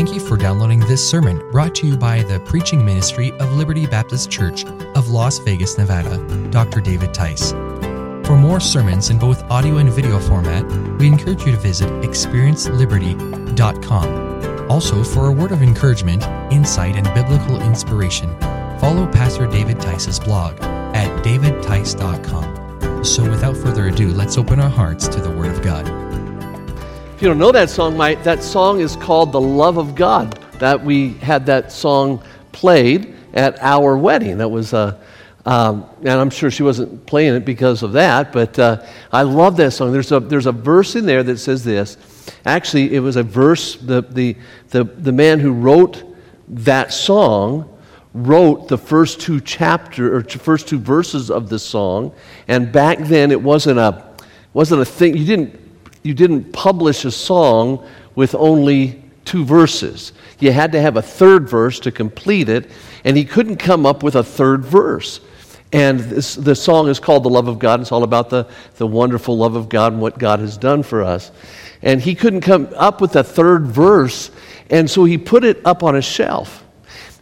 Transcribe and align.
Thank 0.00 0.14
you 0.14 0.20
for 0.20 0.38
downloading 0.38 0.80
this 0.80 1.06
sermon 1.06 1.46
brought 1.50 1.74
to 1.74 1.86
you 1.86 1.94
by 1.94 2.22
the 2.22 2.40
preaching 2.40 2.82
ministry 2.82 3.32
of 3.32 3.52
Liberty 3.52 3.84
Baptist 3.84 4.30
Church 4.30 4.64
of 4.94 5.10
Las 5.10 5.36
Vegas, 5.40 5.76
Nevada, 5.76 6.16
Dr. 6.48 6.80
David 6.80 7.12
Tice. 7.12 7.50
For 8.26 8.34
more 8.34 8.60
sermons 8.60 9.10
in 9.10 9.18
both 9.18 9.42
audio 9.50 9.76
and 9.76 9.92
video 9.92 10.18
format, 10.18 10.64
we 10.98 11.06
encourage 11.06 11.44
you 11.44 11.52
to 11.52 11.58
visit 11.58 11.90
experienceliberty.com. 12.02 14.70
Also, 14.70 15.04
for 15.04 15.26
a 15.26 15.32
word 15.32 15.52
of 15.52 15.62
encouragement, 15.62 16.22
insight, 16.50 16.96
and 16.96 17.04
biblical 17.12 17.60
inspiration, 17.60 18.34
follow 18.80 19.06
Pastor 19.06 19.46
David 19.48 19.82
Tice's 19.82 20.18
blog 20.18 20.58
at 20.62 21.22
davidtice.com. 21.22 23.04
So, 23.04 23.28
without 23.28 23.54
further 23.54 23.88
ado, 23.88 24.14
let's 24.14 24.38
open 24.38 24.60
our 24.60 24.70
hearts 24.70 25.06
to 25.08 25.20
the 25.20 25.30
Word 25.30 25.50
of 25.50 25.60
God. 25.62 26.09
If 27.20 27.24
you 27.24 27.28
don't 27.28 27.38
know 27.38 27.52
that 27.52 27.68
song, 27.68 27.98
my, 27.98 28.14
that 28.14 28.42
song 28.42 28.80
is 28.80 28.96
called 28.96 29.30
The 29.30 29.40
Love 29.42 29.76
of 29.76 29.94
God. 29.94 30.32
That 30.58 30.82
we 30.82 31.10
had 31.18 31.44
that 31.44 31.70
song 31.70 32.24
played 32.50 33.14
at 33.34 33.58
our 33.60 33.98
wedding. 33.98 34.38
That 34.38 34.48
was, 34.48 34.72
uh, 34.72 34.98
um, 35.44 35.84
and 35.98 36.08
I'm 36.08 36.30
sure 36.30 36.50
she 36.50 36.62
wasn't 36.62 37.04
playing 37.04 37.34
it 37.34 37.44
because 37.44 37.82
of 37.82 37.92
that, 37.92 38.32
but 38.32 38.58
uh, 38.58 38.86
I 39.12 39.24
love 39.24 39.58
that 39.58 39.72
song. 39.72 39.92
There's 39.92 40.10
a, 40.12 40.20
there's 40.20 40.46
a 40.46 40.52
verse 40.52 40.96
in 40.96 41.04
there 41.04 41.22
that 41.24 41.36
says 41.36 41.62
this. 41.62 41.98
Actually, 42.46 42.94
it 42.94 43.00
was 43.00 43.16
a 43.16 43.22
verse, 43.22 43.76
the, 43.76 44.00
the, 44.00 44.34
the, 44.70 44.84
the 44.84 45.12
man 45.12 45.40
who 45.40 45.52
wrote 45.52 46.02
that 46.48 46.90
song 46.90 47.68
wrote 48.14 48.68
the 48.68 48.78
first 48.78 49.20
two 49.20 49.42
chapter 49.42 50.16
or 50.16 50.22
first 50.24 50.68
two 50.68 50.78
verses 50.78 51.30
of 51.30 51.50
the 51.50 51.58
song 51.58 52.14
and 52.48 52.72
back 52.72 52.96
then 52.98 53.30
it 53.30 53.42
wasn't 53.42 53.78
a 53.78 54.10
wasn't 54.52 54.80
a 54.80 54.84
thing 54.84 55.16
you 55.16 55.24
didn't 55.24 55.69
you 56.02 56.14
didn't 56.14 56.52
publish 56.52 57.04
a 57.04 57.10
song 57.10 57.86
with 58.14 58.34
only 58.34 59.02
two 59.24 59.44
verses. 59.44 60.12
You 60.38 60.52
had 60.52 60.72
to 60.72 60.80
have 60.80 60.96
a 60.96 61.02
third 61.02 61.48
verse 61.48 61.78
to 61.80 61.92
complete 61.92 62.48
it, 62.48 62.70
and 63.04 63.16
he 63.16 63.24
couldn't 63.24 63.56
come 63.56 63.84
up 63.84 64.02
with 64.02 64.16
a 64.16 64.24
third 64.24 64.64
verse. 64.64 65.20
And 65.72 66.00
this, 66.00 66.34
the 66.34 66.54
song 66.54 66.88
is 66.88 66.98
called 66.98 67.22
The 67.22 67.30
Love 67.30 67.46
of 67.46 67.58
God. 67.58 67.80
It's 67.80 67.92
all 67.92 68.02
about 68.02 68.30
the, 68.30 68.48
the 68.76 68.86
wonderful 68.86 69.36
love 69.36 69.54
of 69.54 69.68
God 69.68 69.92
and 69.92 70.02
what 70.02 70.18
God 70.18 70.40
has 70.40 70.56
done 70.56 70.82
for 70.82 71.02
us. 71.02 71.30
And 71.82 72.00
he 72.00 72.14
couldn't 72.14 72.40
come 72.40 72.68
up 72.76 73.00
with 73.00 73.16
a 73.16 73.22
third 73.22 73.66
verse, 73.66 74.30
and 74.68 74.90
so 74.90 75.04
he 75.04 75.16
put 75.16 75.44
it 75.44 75.64
up 75.64 75.82
on 75.82 75.96
a 75.96 76.02
shelf. 76.02 76.64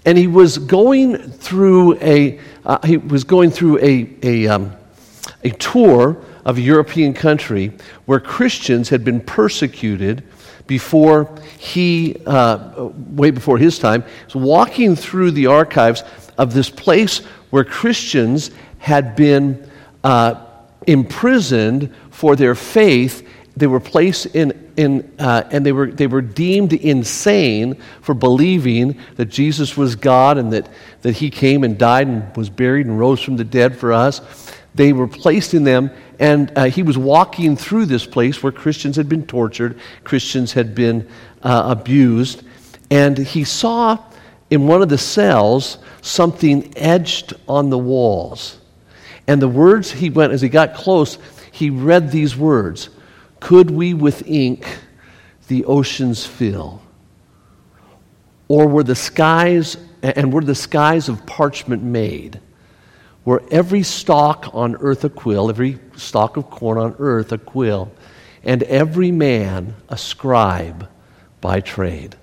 And 0.04 0.16
he 0.16 0.26
was 0.26 0.56
going 0.56 1.18
through 1.18 1.98
a, 1.98 2.40
uh, 2.64 2.78
he 2.86 2.96
was 2.96 3.24
going 3.24 3.50
through 3.50 3.78
a, 3.80 4.08
a, 4.22 4.46
um, 4.46 4.72
a 5.44 5.50
tour 5.50 6.24
of 6.48 6.56
a 6.56 6.62
European 6.62 7.12
country 7.12 7.70
where 8.06 8.18
Christians 8.18 8.88
had 8.88 9.04
been 9.04 9.20
persecuted 9.20 10.24
before 10.66 11.30
he, 11.58 12.16
uh, 12.24 12.88
way 13.10 13.30
before 13.30 13.58
his 13.58 13.78
time, 13.78 14.02
was 14.24 14.34
walking 14.34 14.96
through 14.96 15.32
the 15.32 15.46
archives 15.46 16.02
of 16.38 16.54
this 16.54 16.70
place 16.70 17.18
where 17.50 17.64
Christians 17.64 18.50
had 18.78 19.14
been 19.14 19.70
uh, 20.02 20.46
imprisoned 20.86 21.94
for 22.10 22.34
their 22.34 22.54
faith. 22.54 23.28
They 23.54 23.66
were 23.66 23.78
placed 23.78 24.34
in, 24.34 24.72
in 24.78 25.12
uh, 25.18 25.42
and 25.50 25.66
they 25.66 25.72
were, 25.72 25.90
they 25.90 26.06
were 26.06 26.22
deemed 26.22 26.72
insane 26.72 27.74
for 28.00 28.14
believing 28.14 28.98
that 29.16 29.26
Jesus 29.26 29.76
was 29.76 29.96
God 29.96 30.38
and 30.38 30.54
that, 30.54 30.70
that 31.02 31.16
he 31.16 31.28
came 31.28 31.62
and 31.62 31.76
died 31.76 32.06
and 32.06 32.34
was 32.38 32.48
buried 32.48 32.86
and 32.86 32.98
rose 32.98 33.20
from 33.20 33.36
the 33.36 33.44
dead 33.44 33.76
for 33.76 33.92
us. 33.92 34.22
They 34.78 34.92
were 34.92 35.08
placed 35.08 35.54
in 35.54 35.64
them 35.64 35.90
and 36.20 36.52
uh, 36.54 36.66
he 36.66 36.84
was 36.84 36.96
walking 36.96 37.56
through 37.56 37.86
this 37.86 38.06
place 38.06 38.44
where 38.44 38.52
Christians 38.52 38.94
had 38.94 39.08
been 39.08 39.26
tortured, 39.26 39.80
Christians 40.04 40.52
had 40.52 40.72
been 40.72 41.08
uh, 41.42 41.64
abused, 41.76 42.44
and 42.88 43.18
he 43.18 43.42
saw 43.42 43.98
in 44.50 44.68
one 44.68 44.80
of 44.80 44.88
the 44.88 44.96
cells 44.96 45.78
something 46.00 46.72
etched 46.76 47.32
on 47.48 47.70
the 47.70 47.78
walls. 47.78 48.58
And 49.26 49.42
the 49.42 49.48
words 49.48 49.90
he 49.90 50.10
went, 50.10 50.32
as 50.32 50.40
he 50.40 50.48
got 50.48 50.74
close, 50.74 51.18
he 51.50 51.70
read 51.70 52.12
these 52.12 52.36
words 52.36 52.88
Could 53.40 53.72
we 53.72 53.94
with 53.94 54.28
ink 54.28 54.78
the 55.48 55.64
oceans 55.64 56.24
fill? 56.24 56.82
Or 58.46 58.68
were 58.68 58.84
the 58.84 58.94
skies, 58.94 59.76
and 60.02 60.32
were 60.32 60.44
the 60.44 60.54
skies 60.54 61.08
of 61.08 61.26
parchment 61.26 61.82
made? 61.82 62.40
Were 63.28 63.42
every 63.50 63.82
stalk 63.82 64.48
on 64.54 64.74
earth 64.76 65.04
a 65.04 65.10
quill, 65.10 65.50
every 65.50 65.78
stalk 65.96 66.38
of 66.38 66.48
corn 66.48 66.78
on 66.78 66.96
earth 66.98 67.30
a 67.30 67.36
quill, 67.36 67.92
and 68.42 68.62
every 68.62 69.10
man 69.10 69.74
a 69.90 69.98
scribe 69.98 70.88
by 71.42 71.60
trade. 71.60 72.16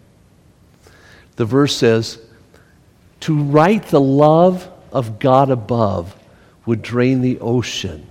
The 1.36 1.46
verse 1.46 1.76
says, 1.76 2.20
To 3.20 3.40
write 3.40 3.90
the 3.90 4.02
love 4.02 4.68
of 4.92 5.20
God 5.20 5.52
above 5.52 6.16
would 6.66 6.82
drain 6.82 7.22
the 7.22 7.40
ocean 7.40 8.08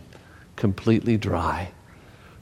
completely 0.54 1.16
dry, 1.16 1.72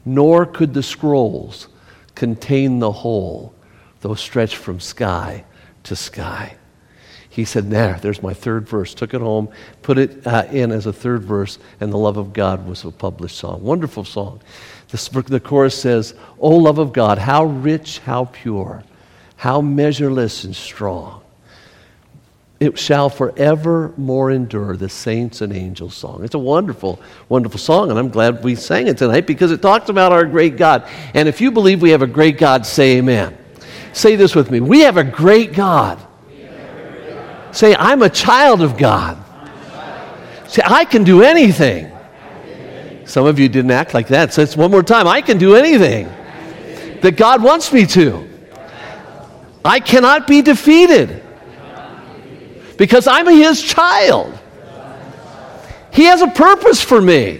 nor 0.05 0.45
could 0.45 0.75
the 0.75 0.83
scrolls 0.83 1.67
contain 2.13 2.77
the 2.77 2.91
whole, 2.91 3.55
though 4.01 4.13
stretched 4.13 4.57
from 4.57 4.79
sky 4.79 5.45
to 5.81 5.95
sky 5.95 6.57
he 7.33 7.45
said, 7.45 7.71
There, 7.71 7.97
there's 7.99 8.21
my 8.21 8.35
third 8.35 8.69
verse. 8.69 8.93
Took 8.93 9.15
it 9.15 9.21
home, 9.21 9.49
put 9.81 9.97
it 9.97 10.27
uh, 10.27 10.45
in 10.51 10.71
as 10.71 10.85
a 10.85 10.93
third 10.93 11.23
verse, 11.23 11.57
and 11.81 11.91
the 11.91 11.97
love 11.97 12.17
of 12.17 12.31
God 12.31 12.67
was 12.67 12.85
a 12.85 12.91
published 12.91 13.37
song. 13.37 13.63
Wonderful 13.63 14.05
song. 14.05 14.39
The, 14.89 15.23
the 15.27 15.39
chorus 15.39 15.75
says, 15.75 16.13
O 16.37 16.51
love 16.55 16.77
of 16.77 16.93
God, 16.93 17.17
how 17.17 17.45
rich, 17.45 17.97
how 17.97 18.25
pure, 18.25 18.83
how 19.35 19.61
measureless 19.61 20.43
and 20.43 20.55
strong. 20.55 21.23
It 22.59 22.77
shall 22.77 23.09
forevermore 23.09 24.29
endure 24.29 24.77
the 24.77 24.87
saints 24.87 25.41
and 25.41 25.51
angels 25.51 25.95
song. 25.95 26.23
It's 26.23 26.35
a 26.35 26.39
wonderful, 26.39 27.01
wonderful 27.29 27.57
song, 27.57 27.89
and 27.89 27.97
I'm 27.97 28.09
glad 28.09 28.43
we 28.43 28.53
sang 28.53 28.85
it 28.85 28.99
tonight 28.99 29.25
because 29.25 29.51
it 29.51 29.59
talks 29.59 29.89
about 29.89 30.11
our 30.11 30.25
great 30.25 30.55
God. 30.55 30.87
And 31.15 31.27
if 31.27 31.41
you 31.41 31.49
believe 31.49 31.81
we 31.81 31.89
have 31.89 32.03
a 32.03 32.07
great 32.07 32.37
God, 32.37 32.67
say 32.67 32.97
amen. 32.97 33.35
Say 33.91 34.15
this 34.17 34.35
with 34.35 34.51
me. 34.51 34.59
We 34.59 34.81
have 34.81 34.97
a 34.97 35.03
great 35.03 35.53
God. 35.53 35.99
Say, 37.53 37.75
I'm 37.75 38.01
a 38.01 38.09
child 38.09 38.61
of 38.61 38.77
God. 38.77 39.17
Say, 40.47 40.61
I 40.65 40.85
can 40.85 41.03
do 41.03 41.21
anything. 41.21 41.91
Some 43.05 43.25
of 43.25 43.39
you 43.39 43.47
didn't 43.47 43.71
act 43.71 43.93
like 43.93 44.07
that. 44.07 44.33
So 44.33 44.41
it's 44.41 44.57
one 44.57 44.71
more 44.71 44.83
time. 44.83 45.07
I 45.07 45.21
can 45.21 45.37
do 45.37 45.55
anything 45.55 46.05
that 47.01 47.15
God 47.15 47.43
wants 47.43 47.71
me 47.71 47.85
to. 47.87 48.29
I 49.63 49.79
cannot 49.79 50.27
be 50.27 50.41
defeated 50.41 51.23
because 52.77 53.07
I'm 53.07 53.27
His 53.27 53.61
child. 53.61 54.37
He 55.91 56.05
has 56.05 56.21
a 56.21 56.27
purpose 56.27 56.81
for 56.81 56.99
me. 56.99 57.39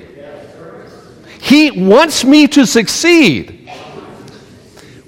He 1.41 1.72
wants 1.72 2.24
me 2.24 2.47
to 2.50 2.66
succeed. 2.66 3.69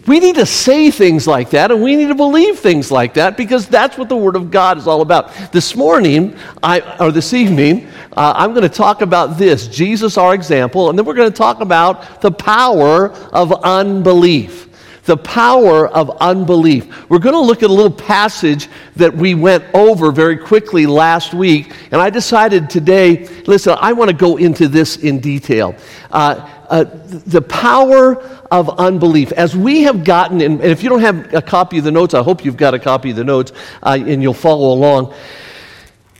We 0.07 0.19
need 0.19 0.35
to 0.35 0.45
say 0.45 0.91
things 0.91 1.25
like 1.25 1.49
that 1.51 1.71
and 1.71 1.81
we 1.81 1.95
need 1.95 2.09
to 2.09 2.15
believe 2.15 2.59
things 2.59 2.91
like 2.91 3.15
that 3.15 3.35
because 3.37 3.67
that's 3.67 3.97
what 3.97 4.07
the 4.07 4.15
Word 4.15 4.35
of 4.35 4.51
God 4.51 4.77
is 4.77 4.85
all 4.85 5.01
about. 5.01 5.33
This 5.51 5.75
morning, 5.75 6.35
I, 6.61 6.97
or 6.99 7.11
this 7.11 7.33
evening, 7.33 7.87
uh, 8.15 8.33
I'm 8.35 8.51
going 8.51 8.61
to 8.61 8.69
talk 8.69 9.01
about 9.01 9.39
this 9.39 9.67
Jesus, 9.67 10.15
our 10.17 10.35
example, 10.35 10.89
and 10.89 10.99
then 10.99 11.05
we're 11.05 11.15
going 11.15 11.31
to 11.31 11.37
talk 11.37 11.59
about 11.59 12.21
the 12.21 12.31
power 12.31 13.09
of 13.33 13.51
unbelief. 13.63 14.63
The 15.05 15.17
power 15.17 15.87
of 15.87 16.17
unbelief. 16.19 17.09
We're 17.09 17.19
going 17.19 17.35
to 17.35 17.39
look 17.39 17.61
at 17.61 17.69
a 17.69 17.73
little 17.73 17.91
passage 17.91 18.69
that 18.95 19.15
we 19.15 19.35
went 19.35 19.63
over 19.73 20.11
very 20.11 20.37
quickly 20.37 20.85
last 20.87 21.33
week, 21.33 21.73
and 21.91 22.01
I 22.01 22.09
decided 22.09 22.69
today, 22.69 23.27
listen, 23.45 23.75
I 23.79 23.93
want 23.93 24.09
to 24.09 24.15
go 24.15 24.37
into 24.37 24.67
this 24.67 24.97
in 24.97 25.19
detail. 25.19 25.75
Uh, 26.11 26.49
uh, 26.69 26.83
the 26.83 27.41
power 27.41 28.17
of 28.51 28.69
unbelief. 28.79 29.31
As 29.33 29.55
we 29.55 29.83
have 29.83 30.03
gotten, 30.03 30.41
and 30.41 30.61
if 30.61 30.83
you 30.83 30.89
don't 30.89 31.01
have 31.01 31.33
a 31.33 31.41
copy 31.41 31.77
of 31.77 31.83
the 31.83 31.91
notes, 31.91 32.13
I 32.13 32.23
hope 32.23 32.45
you've 32.45 32.57
got 32.57 32.73
a 32.73 32.79
copy 32.79 33.11
of 33.11 33.15
the 33.15 33.23
notes 33.23 33.51
uh, 33.83 33.97
and 33.99 34.21
you'll 34.21 34.33
follow 34.33 34.73
along. 34.73 35.13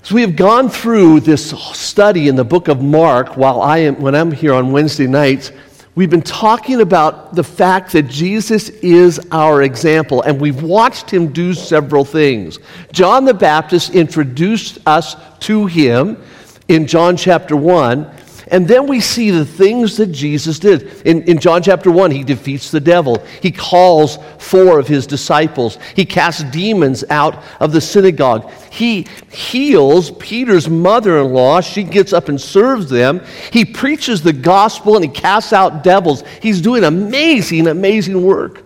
So 0.04 0.14
we 0.14 0.22
have 0.22 0.36
gone 0.36 0.70
through 0.70 1.22
this 1.22 1.50
study 1.50 2.28
in 2.28 2.36
the 2.36 2.44
book 2.44 2.68
of 2.68 2.82
Mark 2.82 3.38
while 3.38 3.62
I 3.62 3.80
am, 3.80 4.00
when 4.00 4.14
I'm 4.14 4.32
here 4.32 4.54
on 4.54 4.72
Wednesday 4.72 5.08
nights. 5.08 5.52
We've 5.96 6.10
been 6.10 6.22
talking 6.22 6.82
about 6.82 7.36
the 7.36 7.44
fact 7.44 7.94
that 7.94 8.10
Jesus 8.10 8.70
is 8.70 9.20
our 9.32 9.64
example, 9.64 10.22
and 10.22 10.40
we've 10.40 10.62
watched 10.62 11.10
him 11.10 11.32
do 11.32 11.54
several 11.54 12.04
things. 12.04 12.60
John 12.92 13.24
the 13.26 13.34
Baptist 13.34 13.96
introduced 13.96 14.78
us 14.86 15.16
to 15.40 15.66
him 15.66 16.22
in 16.68 16.86
John 16.86 17.16
chapter 17.16 17.56
1. 17.56 18.12
And 18.50 18.68
then 18.68 18.86
we 18.86 19.00
see 19.00 19.32
the 19.32 19.46
things 19.46 19.98
that 19.98 20.08
Jesus 20.08 20.60
did. 20.60 20.84
In, 21.06 21.24
in 21.24 21.40
John 21.40 21.64
chapter 21.64 21.90
1, 21.90 22.12
he 22.12 22.24
defeats 22.24 22.70
the 22.70 22.80
devil. 22.80 23.24
He 23.42 23.52
calls 23.52 24.20
four 24.38 24.78
of 24.78 24.88
his 24.88 25.08
disciples. 25.08 25.80
He 25.96 26.06
casts 26.06 26.44
demons 26.44 27.04
out 27.10 27.44
of 27.60 27.72
the 27.72 27.82
synagogue. 27.82 28.52
He 28.72 29.08
heals 29.32 30.12
Peter's 30.12 30.70
mother 30.70 31.20
in 31.20 31.34
law. 31.34 31.62
She 31.62 31.84
gets 31.84 32.14
up 32.14 32.30
and 32.30 32.40
serves 32.40 32.90
them. 32.90 33.22
He 33.52 33.66
preaches 33.66 34.22
the 34.22 34.34
gospel 34.34 34.96
and 34.96 35.04
he 35.04 35.12
casts 35.12 35.52
out 35.52 35.84
devils. 35.84 36.24
He's 36.42 36.62
doing 36.62 36.84
amazing, 36.84 37.68
amazing 37.68 38.22
work. 38.22 38.62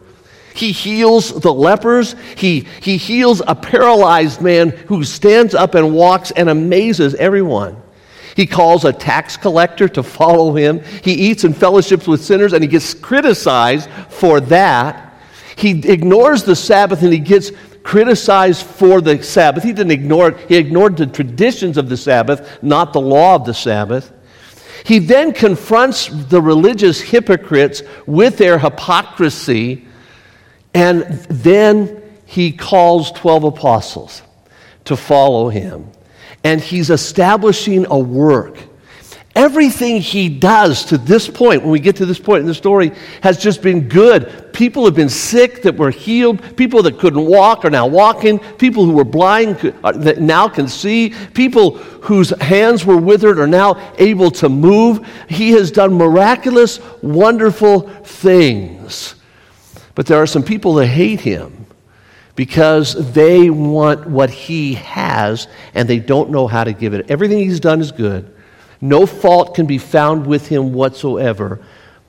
He 0.54 0.74
heals 0.74 1.40
the 1.40 1.54
lepers. 1.54 2.16
He, 2.36 2.68
he 2.82 2.98
heals 2.98 3.42
a 3.48 3.56
paralyzed 3.56 4.42
man 4.42 4.72
who 4.72 5.06
stands 5.06 5.56
up 5.56 5.74
and 5.74 5.94
walks 5.94 6.32
and 6.32 6.50
amazes 6.50 7.16
everyone. 7.16 7.82
He 8.40 8.48
calls 8.48 8.86
a 8.86 8.94
tax 8.94 9.36
collector 9.36 9.90
to 9.90 10.02
follow 10.02 10.56
him. 10.56 10.82
He 11.04 11.12
eats 11.12 11.44
and 11.44 11.54
fellowships 11.54 12.08
with 12.08 12.24
sinners, 12.24 12.54
and 12.54 12.64
he 12.64 12.70
gets 12.70 12.94
criticized 12.94 13.90
for 14.08 14.40
that. 14.40 15.14
He 15.58 15.72
ignores 15.86 16.44
the 16.46 16.56
Sabbath 16.56 17.04
and 17.04 17.12
he 17.12 17.20
gets 17.20 17.52
criticized 17.84 18.66
for 18.66 19.02
the 19.02 19.22
Sabbath. 19.22 19.64
He 19.64 19.74
didn't 19.74 19.92
ignore 19.92 20.30
it, 20.30 20.38
he 20.48 20.56
ignored 20.56 20.96
the 20.96 21.08
traditions 21.08 21.76
of 21.76 21.90
the 21.90 21.98
Sabbath, 21.98 22.64
not 22.64 22.94
the 22.94 23.02
law 23.02 23.36
of 23.36 23.44
the 23.44 23.54
Sabbath. 23.54 24.10
He 24.86 25.00
then 25.00 25.34
confronts 25.34 26.08
the 26.08 26.42
religious 26.42 27.02
hypocrites 27.02 27.84
with 28.06 28.38
their 28.38 28.58
hypocrisy, 28.58 29.86
and 30.74 31.02
then 31.30 32.02
he 32.26 32.54
calls 32.54 33.12
12 33.12 33.44
apostles 33.44 34.22
to 34.86 34.96
follow 34.96 35.50
him. 35.50 35.92
And 36.44 36.62
he's 36.62 36.90
establishing 36.90 37.86
a 37.90 38.00
work 38.00 38.58
Everything 39.36 40.02
he 40.02 40.28
does 40.28 40.86
to 40.86 40.98
this 40.98 41.30
point, 41.30 41.62
when 41.62 41.72
we 41.72 41.80
get 41.80 41.96
to 41.98 42.06
this 42.06 42.20
point 42.20 42.42
in 42.42 42.48
the 42.48 42.54
story, 42.54 42.92
has 43.22 43.38
just 43.38 43.62
been 43.62 43.88
good. 43.88 44.52
People 44.54 44.84
have 44.86 44.96
been 44.96 45.08
sick 45.08 45.62
that 45.62 45.78
were 45.78 45.92
healed. 45.92 46.58
People 46.58 46.82
that 46.84 46.98
couldn't 46.98 47.26
walk 47.26 47.64
are 47.64 47.70
now 47.70 47.86
walking. 47.86 48.40
People 48.58 48.86
who 48.86 48.92
were 48.92 49.06
blind 49.06 49.74
uh, 49.84 49.92
that 49.92 50.20
now 50.20 50.50
can 50.50 50.68
see. 50.68 51.14
People 51.34 51.78
whose 51.78 52.32
hands 52.42 52.86
were 52.86 52.98
withered 52.98 53.40
are 53.40 53.48
now 53.48 53.94
able 54.00 54.32
to 54.32 54.50
move. 54.50 55.08
He 55.30 55.52
has 55.52 55.70
done 55.70 55.94
miraculous, 55.94 56.80
wonderful 57.02 57.82
things. 58.04 59.16
But 59.94 60.08
there 60.08 60.22
are 60.22 60.28
some 60.28 60.44
people 60.44 60.74
that 60.76 60.88
hate 60.88 61.22
him 61.22 61.59
because 62.40 62.94
they 63.12 63.50
want 63.50 64.08
what 64.08 64.30
he 64.30 64.76
has 64.76 65.50
and 65.74 65.90
they 65.90 66.00
don't 66.00 66.30
know 66.30 66.48
how 66.48 66.64
to 66.64 66.72
give 66.72 66.94
it. 66.94 67.12
Everything 67.12 67.40
he's 67.40 67.60
done 67.60 67.82
is 67.82 67.92
good. 67.92 68.34
No 68.80 69.06
fault 69.06 69.56
can 69.56 69.66
be 69.66 69.78
found 69.78 70.26
with 70.26 70.48
him 70.48 70.72
whatsoever. 70.72 71.60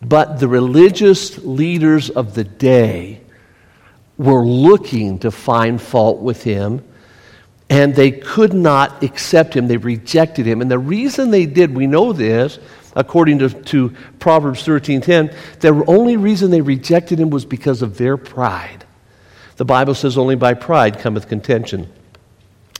But 0.00 0.38
the 0.38 0.46
religious 0.46 1.36
leaders 1.38 2.10
of 2.10 2.36
the 2.36 2.44
day 2.44 3.22
were 4.18 4.44
looking 4.44 5.18
to 5.18 5.32
find 5.32 5.82
fault 5.82 6.20
with 6.20 6.44
him, 6.44 6.84
and 7.68 7.92
they 7.96 8.12
could 8.12 8.54
not 8.54 9.02
accept 9.02 9.56
him. 9.56 9.66
They 9.66 9.78
rejected 9.78 10.46
him. 10.46 10.62
And 10.62 10.70
the 10.70 10.78
reason 10.78 11.32
they 11.32 11.46
did, 11.46 11.74
we 11.74 11.88
know 11.88 12.12
this, 12.12 12.60
according 12.94 13.40
to, 13.40 13.48
to 13.48 13.92
Proverbs 14.20 14.62
13:10, 14.62 15.34
the 15.58 15.84
only 15.88 16.16
reason 16.16 16.52
they 16.52 16.60
rejected 16.60 17.18
him 17.18 17.30
was 17.30 17.44
because 17.44 17.82
of 17.82 17.98
their 17.98 18.16
pride. 18.16 18.84
The 19.60 19.66
Bible 19.66 19.94
says, 19.94 20.16
only 20.16 20.36
by 20.36 20.54
pride 20.54 21.00
cometh 21.00 21.28
contention. 21.28 21.86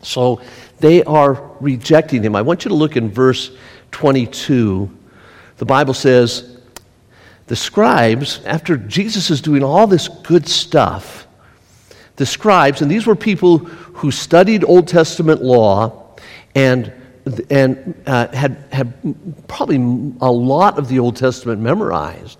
So 0.01 0.41
they 0.79 1.05
are 1.05 1.53
rejecting 1.61 2.23
him. 2.23 2.35
I 2.35 2.41
want 2.41 2.65
you 2.65 2.71
to 2.71 2.75
look 2.75 2.97
in 2.97 3.11
verse 3.11 3.51
22, 3.91 4.91
the 5.59 5.67
Bible 5.67 5.93
says, 5.93 6.57
the 7.49 7.55
scribes, 7.55 8.41
after 8.47 8.79
Jesus 8.79 9.29
is 9.29 9.43
doing 9.43 9.63
all 9.63 9.87
this 9.87 10.09
good 10.09 10.49
stuff, 10.49 11.27
the 12.17 12.25
scribes, 12.25 12.81
and 12.81 12.91
these 12.91 13.07
were 13.07 13.15
people 13.15 13.59
who 13.59 14.11
studied 14.11 14.65
Old 14.65 14.89
Testament 14.89 15.43
law 15.43 16.17
and, 16.55 16.91
and 17.51 18.03
uh, 18.07 18.29
had, 18.29 18.57
had 18.73 18.95
probably 19.49 19.77
a 20.23 20.33
lot 20.33 20.79
of 20.79 20.89
the 20.89 20.99
Old 20.99 21.17
Testament 21.17 21.61
memorized, 21.61 22.39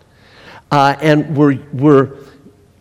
uh, 0.71 0.97
and 1.03 1.37
were, 1.37 1.57
were, 1.75 2.17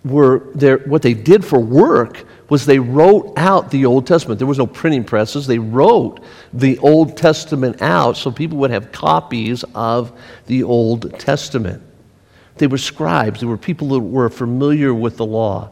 were 0.04 0.50
there, 0.56 0.78
what 0.80 1.01
they 1.01 1.13
did 1.13 1.44
for 1.44 1.60
work 1.60 2.25
was 2.50 2.66
they 2.66 2.80
wrote 2.80 3.34
out 3.38 3.69
the 3.69 3.86
Old 3.86 4.07
Testament. 4.07 4.40
There 4.40 4.48
was 4.48 4.57
no 4.57 4.68
printing 4.68 5.04
presses. 5.04 5.46
They 5.46 5.60
wrote 5.60 6.24
the 6.54 6.78
Old 6.80 7.18
Testament 7.18 7.81
out 7.81 8.18
so 8.18 8.31
people 8.31 8.57
would 8.60 8.72
have 8.72 8.92
copies 8.92 9.63
of 9.75 10.18
the 10.48 10.63
Old 10.63 11.19
Testament. 11.19 11.84
They 12.56 12.68
were 12.68 12.78
scribes. 12.78 13.40
They 13.40 13.46
were 13.46 13.57
people 13.57 13.90
that 13.90 14.00
were 14.00 14.30
familiar 14.30 14.94
with 14.94 15.18
the 15.18 15.25
law. 15.25 15.72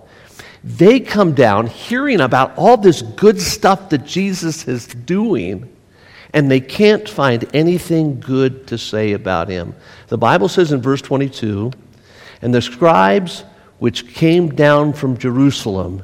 They 0.63 0.99
come 0.99 1.33
down 1.33 1.67
hearing 1.67 2.19
about 2.19 2.57
all 2.57 2.77
this 2.77 3.01
good 3.01 3.39
stuff 3.39 3.89
that 3.89 4.05
Jesus 4.05 4.67
is 4.67 4.87
doing, 4.87 5.73
and 6.33 6.51
they 6.51 6.59
can't 6.59 7.07
find 7.07 7.45
anything 7.53 8.19
good 8.19 8.67
to 8.67 8.77
say 8.77 9.13
about 9.13 9.47
him. 9.47 9.75
The 10.07 10.17
Bible 10.17 10.49
says 10.49 10.71
in 10.71 10.81
verse 10.81 11.01
22 11.01 11.71
And 12.41 12.53
the 12.53 12.61
scribes 12.61 13.43
which 13.79 14.13
came 14.13 14.49
down 14.49 14.93
from 14.93 15.17
Jerusalem 15.17 16.03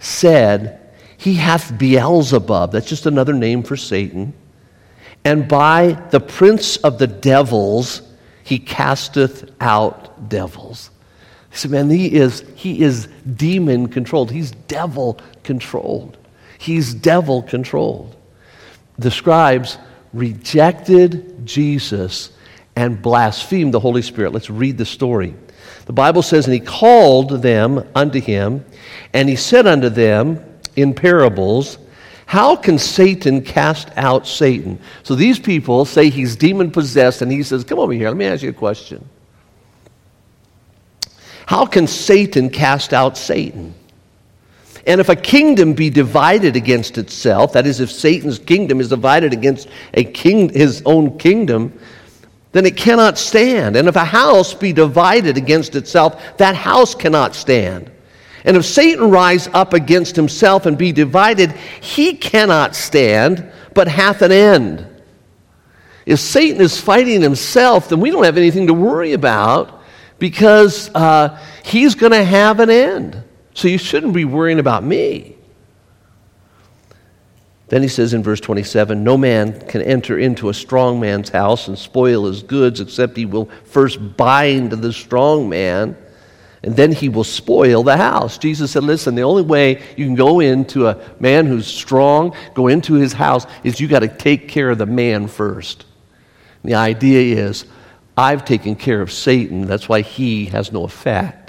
said, 0.00 0.80
He 1.16 1.34
hath 1.34 1.76
Beelzebub. 1.78 2.72
That's 2.72 2.88
just 2.88 3.06
another 3.06 3.32
name 3.32 3.62
for 3.62 3.76
Satan. 3.76 4.34
And 5.24 5.48
by 5.48 5.92
the 6.10 6.20
prince 6.20 6.76
of 6.78 6.98
the 6.98 7.06
devils, 7.06 8.02
he 8.44 8.58
casteth 8.58 9.50
out 9.60 10.28
devils. 10.28 10.90
He 11.50 11.56
said, 11.56 11.70
Man, 11.70 11.90
he 11.90 12.14
is, 12.14 12.44
he 12.54 12.82
is 12.82 13.08
demon 13.36 13.88
controlled. 13.88 14.30
He's 14.30 14.52
devil 14.52 15.20
controlled. 15.42 16.16
He's 16.58 16.94
devil 16.94 17.42
controlled. 17.42 18.16
The 18.98 19.10
scribes 19.10 19.78
rejected 20.12 21.46
Jesus 21.46 22.32
and 22.74 23.00
blasphemed 23.02 23.74
the 23.74 23.80
Holy 23.80 24.02
Spirit. 24.02 24.32
Let's 24.32 24.50
read 24.50 24.78
the 24.78 24.86
story. 24.86 25.34
The 25.88 25.94
Bible 25.94 26.20
says, 26.20 26.44
And 26.44 26.52
he 26.52 26.60
called 26.60 27.42
them 27.42 27.88
unto 27.94 28.20
him, 28.20 28.64
and 29.14 29.26
he 29.26 29.36
said 29.36 29.66
unto 29.66 29.88
them 29.88 30.44
in 30.76 30.92
parables, 30.92 31.78
How 32.26 32.56
can 32.56 32.78
Satan 32.78 33.42
cast 33.42 33.88
out 33.96 34.26
Satan? 34.26 34.78
So 35.02 35.14
these 35.14 35.38
people 35.38 35.86
say 35.86 36.10
he's 36.10 36.36
demon 36.36 36.70
possessed, 36.70 37.22
and 37.22 37.32
he 37.32 37.42
says, 37.42 37.64
Come 37.64 37.78
over 37.78 37.94
here, 37.94 38.08
let 38.08 38.18
me 38.18 38.26
ask 38.26 38.42
you 38.42 38.50
a 38.50 38.52
question. 38.52 39.08
How 41.46 41.64
can 41.64 41.86
Satan 41.86 42.50
cast 42.50 42.92
out 42.92 43.16
Satan? 43.16 43.74
And 44.86 45.00
if 45.00 45.08
a 45.08 45.16
kingdom 45.16 45.72
be 45.72 45.88
divided 45.88 46.54
against 46.54 46.98
itself, 46.98 47.54
that 47.54 47.66
is, 47.66 47.80
if 47.80 47.90
Satan's 47.90 48.38
kingdom 48.38 48.78
is 48.80 48.90
divided 48.90 49.32
against 49.32 49.68
a 49.94 50.04
king, 50.04 50.50
his 50.50 50.82
own 50.84 51.16
kingdom, 51.16 51.72
then 52.52 52.66
it 52.66 52.76
cannot 52.76 53.18
stand. 53.18 53.76
And 53.76 53.88
if 53.88 53.96
a 53.96 54.04
house 54.04 54.54
be 54.54 54.72
divided 54.72 55.36
against 55.36 55.74
itself, 55.74 56.36
that 56.38 56.54
house 56.54 56.94
cannot 56.94 57.34
stand. 57.34 57.90
And 58.44 58.56
if 58.56 58.64
Satan 58.64 59.10
rise 59.10 59.48
up 59.48 59.74
against 59.74 60.16
himself 60.16 60.66
and 60.66 60.78
be 60.78 60.92
divided, 60.92 61.52
he 61.80 62.14
cannot 62.14 62.74
stand, 62.74 63.50
but 63.74 63.88
hath 63.88 64.22
an 64.22 64.32
end. 64.32 64.86
If 66.06 66.20
Satan 66.20 66.60
is 66.60 66.80
fighting 66.80 67.20
himself, 67.20 67.90
then 67.90 68.00
we 68.00 68.10
don't 68.10 68.24
have 68.24 68.38
anything 68.38 68.66
to 68.68 68.74
worry 68.74 69.12
about 69.12 69.82
because 70.18 70.90
uh, 70.94 71.38
he's 71.64 71.94
going 71.94 72.12
to 72.12 72.24
have 72.24 72.60
an 72.60 72.70
end. 72.70 73.22
So 73.52 73.68
you 73.68 73.78
shouldn't 73.78 74.14
be 74.14 74.24
worrying 74.24 74.58
about 74.58 74.84
me. 74.84 75.37
Then 77.68 77.82
he 77.82 77.88
says 77.88 78.14
in 78.14 78.22
verse 78.22 78.40
27 78.40 79.04
No 79.04 79.16
man 79.16 79.60
can 79.66 79.82
enter 79.82 80.18
into 80.18 80.48
a 80.48 80.54
strong 80.54 81.00
man's 81.00 81.28
house 81.28 81.68
and 81.68 81.78
spoil 81.78 82.26
his 82.26 82.42
goods 82.42 82.80
except 82.80 83.16
he 83.16 83.26
will 83.26 83.50
first 83.64 84.16
bind 84.16 84.72
the 84.72 84.92
strong 84.92 85.48
man, 85.48 85.96
and 86.62 86.74
then 86.74 86.92
he 86.92 87.08
will 87.08 87.24
spoil 87.24 87.82
the 87.82 87.96
house. 87.96 88.38
Jesus 88.38 88.70
said, 88.70 88.84
Listen, 88.84 89.14
the 89.14 89.22
only 89.22 89.42
way 89.42 89.82
you 89.96 90.06
can 90.06 90.14
go 90.14 90.40
into 90.40 90.86
a 90.86 90.98
man 91.20 91.46
who's 91.46 91.66
strong, 91.66 92.34
go 92.54 92.68
into 92.68 92.94
his 92.94 93.12
house, 93.12 93.46
is 93.62 93.80
you 93.80 93.86
got 93.86 94.00
to 94.00 94.08
take 94.08 94.48
care 94.48 94.70
of 94.70 94.78
the 94.78 94.86
man 94.86 95.28
first. 95.28 95.84
And 96.62 96.72
the 96.72 96.76
idea 96.76 97.36
is, 97.46 97.66
I've 98.16 98.44
taken 98.44 98.74
care 98.76 99.00
of 99.00 99.12
Satan, 99.12 99.66
that's 99.66 99.88
why 99.88 100.00
he 100.00 100.46
has 100.46 100.72
no 100.72 100.84
effect. 100.84 101.47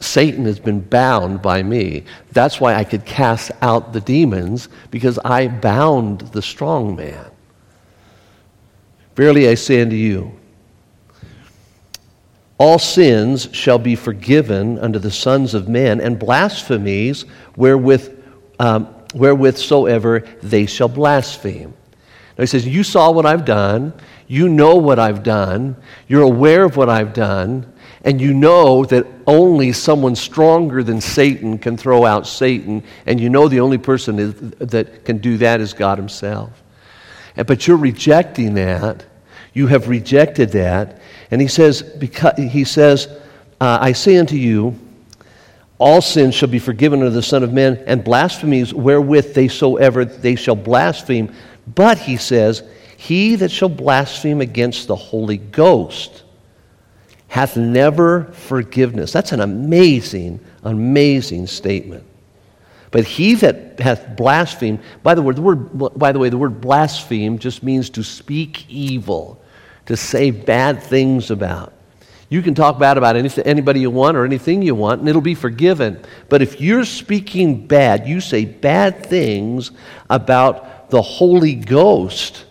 Satan 0.00 0.44
has 0.44 0.60
been 0.60 0.80
bound 0.80 1.40
by 1.40 1.62
me. 1.62 2.04
That's 2.32 2.60
why 2.60 2.74
I 2.74 2.84
could 2.84 3.04
cast 3.04 3.50
out 3.62 3.92
the 3.92 4.00
demons, 4.00 4.68
because 4.90 5.18
I 5.24 5.48
bound 5.48 6.20
the 6.32 6.42
strong 6.42 6.96
man. 6.96 7.30
Verily 9.14 9.48
I 9.48 9.54
say 9.54 9.80
unto 9.80 9.96
you, 9.96 10.38
all 12.58 12.78
sins 12.78 13.48
shall 13.52 13.78
be 13.78 13.96
forgiven 13.96 14.78
unto 14.78 14.98
the 14.98 15.10
sons 15.10 15.54
of 15.54 15.68
men, 15.68 16.00
and 16.00 16.18
blasphemies 16.18 17.24
wherewith, 17.56 18.22
um, 18.58 18.94
wherewith 19.14 19.56
soever 19.56 20.20
they 20.42 20.66
shall 20.66 20.88
blaspheme. 20.88 21.74
Now 22.36 22.42
he 22.42 22.46
says, 22.46 22.66
You 22.66 22.82
saw 22.82 23.10
what 23.10 23.26
I've 23.26 23.44
done. 23.44 23.92
You 24.26 24.48
know 24.48 24.76
what 24.76 24.98
I've 24.98 25.22
done. 25.22 25.76
You're 26.08 26.22
aware 26.22 26.64
of 26.64 26.76
what 26.76 26.88
I've 26.88 27.12
done 27.12 27.72
and 28.06 28.20
you 28.20 28.32
know 28.32 28.84
that 28.84 29.04
only 29.26 29.72
someone 29.72 30.14
stronger 30.14 30.84
than 30.84 31.00
Satan 31.00 31.58
can 31.58 31.76
throw 31.76 32.04
out 32.04 32.24
Satan, 32.24 32.84
and 33.04 33.20
you 33.20 33.28
know 33.28 33.48
the 33.48 33.58
only 33.58 33.78
person 33.78 34.20
is, 34.20 34.34
that 34.60 35.04
can 35.04 35.18
do 35.18 35.36
that 35.38 35.60
is 35.60 35.74
God 35.74 35.98
Himself. 35.98 36.62
But 37.34 37.66
you're 37.66 37.76
rejecting 37.76 38.54
that. 38.54 39.04
You 39.52 39.66
have 39.66 39.88
rejected 39.88 40.52
that. 40.52 41.00
And 41.32 41.40
He 41.40 41.48
says, 41.48 41.82
because, 41.82 42.38
he 42.38 42.62
says 42.62 43.08
uh, 43.60 43.78
I 43.80 43.92
say 43.92 44.16
unto 44.18 44.36
you, 44.36 44.78
all 45.78 46.00
sins 46.00 46.34
shall 46.34 46.48
be 46.48 46.60
forgiven 46.60 47.02
unto 47.02 47.12
the 47.12 47.22
Son 47.22 47.42
of 47.42 47.52
Man, 47.52 47.82
and 47.88 48.04
blasphemies 48.04 48.72
wherewith 48.72 49.34
they 49.34 49.48
soever 49.48 50.04
they 50.04 50.36
shall 50.36 50.56
blaspheme. 50.56 51.34
But 51.74 51.98
he 51.98 52.16
says, 52.16 52.62
He 52.96 53.34
that 53.34 53.50
shall 53.50 53.68
blaspheme 53.68 54.40
against 54.40 54.86
the 54.86 54.96
Holy 54.96 55.38
Ghost 55.38 56.22
hath 57.28 57.56
never 57.56 58.24
forgiveness. 58.32 59.12
That's 59.12 59.32
an 59.32 59.40
amazing, 59.40 60.40
amazing 60.62 61.46
statement. 61.46 62.04
But 62.90 63.04
he 63.04 63.34
that 63.34 63.80
hath 63.80 64.16
blasphemed, 64.16 64.80
by 65.02 65.14
the, 65.14 65.22
word, 65.22 65.36
the 65.36 65.42
word, 65.42 65.98
by 65.98 66.12
the 66.12 66.18
way, 66.18 66.28
the 66.28 66.38
word 66.38 66.60
blaspheme 66.60 67.38
just 67.38 67.62
means 67.62 67.90
to 67.90 68.02
speak 68.02 68.70
evil, 68.70 69.40
to 69.86 69.96
say 69.96 70.30
bad 70.30 70.82
things 70.82 71.30
about. 71.30 71.72
You 72.28 72.42
can 72.42 72.54
talk 72.54 72.78
bad 72.78 72.98
about 72.98 73.16
anything, 73.16 73.44
anybody 73.44 73.80
you 73.80 73.90
want 73.90 74.16
or 74.16 74.24
anything 74.24 74.62
you 74.62 74.74
want, 74.74 75.00
and 75.00 75.08
it'll 75.08 75.20
be 75.20 75.34
forgiven. 75.34 76.02
But 76.28 76.42
if 76.42 76.60
you're 76.60 76.84
speaking 76.84 77.66
bad, 77.66 78.08
you 78.08 78.20
say 78.20 78.44
bad 78.44 79.06
things 79.06 79.70
about 80.10 80.90
the 80.90 81.02
Holy 81.02 81.54
Ghost, 81.54 82.46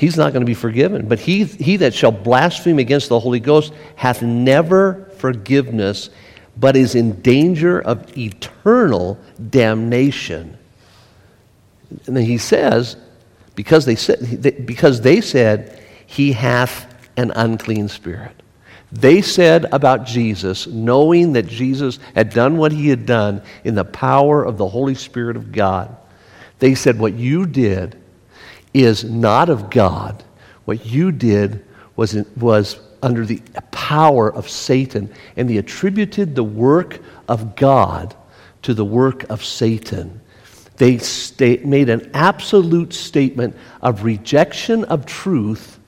he's 0.00 0.16
not 0.16 0.32
going 0.32 0.40
to 0.40 0.46
be 0.46 0.54
forgiven. 0.54 1.06
But 1.06 1.20
he, 1.20 1.44
he 1.44 1.76
that 1.76 1.92
shall 1.92 2.10
blaspheme 2.10 2.78
against 2.78 3.10
the 3.10 3.20
Holy 3.20 3.38
Ghost 3.38 3.74
hath 3.96 4.22
never 4.22 5.10
forgiveness, 5.18 6.08
but 6.56 6.74
is 6.74 6.94
in 6.94 7.20
danger 7.20 7.78
of 7.78 8.16
eternal 8.16 9.18
damnation. 9.50 10.56
And 12.06 12.16
then 12.16 12.24
he 12.24 12.38
says, 12.38 12.96
because 13.54 13.84
they 13.84 13.94
said, 13.94 14.64
because 14.64 15.02
they 15.02 15.20
said, 15.20 15.84
he 16.06 16.32
hath 16.32 16.86
an 17.18 17.30
unclean 17.36 17.88
spirit. 17.88 18.34
They 18.90 19.20
said 19.20 19.66
about 19.70 20.06
Jesus, 20.06 20.66
knowing 20.66 21.34
that 21.34 21.46
Jesus 21.46 21.98
had 22.14 22.30
done 22.30 22.56
what 22.56 22.72
he 22.72 22.88
had 22.88 23.04
done 23.04 23.42
in 23.64 23.74
the 23.74 23.84
power 23.84 24.42
of 24.42 24.56
the 24.56 24.66
Holy 24.66 24.94
Spirit 24.94 25.36
of 25.36 25.52
God, 25.52 25.94
they 26.58 26.74
said, 26.74 26.98
What 26.98 27.12
you 27.12 27.44
did 27.44 27.99
is 28.72 29.04
not 29.04 29.48
of 29.48 29.70
God. 29.70 30.22
What 30.64 30.86
you 30.86 31.12
did 31.12 31.64
was, 31.96 32.14
was 32.36 32.78
under 33.02 33.24
the 33.26 33.42
power 33.70 34.32
of 34.32 34.48
Satan, 34.48 35.12
and 35.36 35.48
they 35.48 35.56
attributed 35.56 36.34
the 36.34 36.44
work 36.44 37.00
of 37.28 37.56
God 37.56 38.14
to 38.62 38.74
the 38.74 38.84
work 38.84 39.28
of 39.30 39.44
Satan. 39.44 40.20
They 40.76 40.98
state, 40.98 41.66
made 41.66 41.88
an 41.88 42.10
absolute 42.14 42.94
statement 42.94 43.56
of 43.82 44.04
rejection 44.04 44.84
of 44.84 45.06
truth 45.06 45.78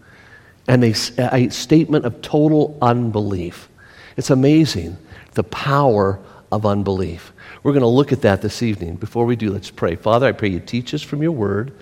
and 0.69 0.85
a, 0.85 0.95
a 1.35 1.49
statement 1.49 2.05
of 2.05 2.21
total 2.23 2.77
unbelief. 2.83 3.69
It's 4.17 4.31
amazing 4.31 4.97
the 5.33 5.45
power 5.45 6.19
of 6.51 6.67
unbelief. 6.67 7.33
We're 7.63 7.73
going 7.73 7.83
to 7.83 7.87
look 7.87 8.13
at 8.13 8.23
that 8.23 8.43
this 8.43 8.63
evening. 8.63 8.97
Before 8.97 9.25
we 9.25 9.37
do, 9.37 9.51
let's 9.51 9.71
pray. 9.71 9.97
Father, 9.97 10.27
I 10.27 10.33
pray 10.33 10.51
you 10.51 10.61
teach 10.61 10.93
us 10.93 11.03
from 11.03 11.23
your 11.23 11.33
word. 11.33 11.73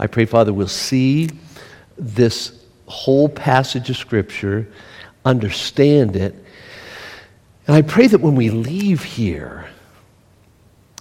I 0.00 0.06
pray, 0.06 0.24
Father, 0.24 0.50
we'll 0.50 0.66
see 0.66 1.28
this 1.98 2.58
whole 2.86 3.28
passage 3.28 3.90
of 3.90 3.98
Scripture, 3.98 4.66
understand 5.26 6.16
it. 6.16 6.34
And 7.66 7.76
I 7.76 7.82
pray 7.82 8.06
that 8.06 8.22
when 8.22 8.34
we 8.34 8.48
leave 8.48 9.04
here, 9.04 9.68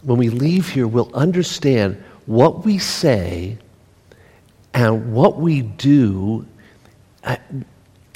when 0.03 0.17
we 0.17 0.27
leave 0.27 0.67
here, 0.67 0.85
we'll 0.85 1.15
understand 1.15 2.03
what 2.25 2.65
we 2.65 2.77
say 2.77 3.57
and 4.73 5.13
what 5.13 5.39
we 5.39 5.61
do 5.61 6.45
uh, 7.23 7.37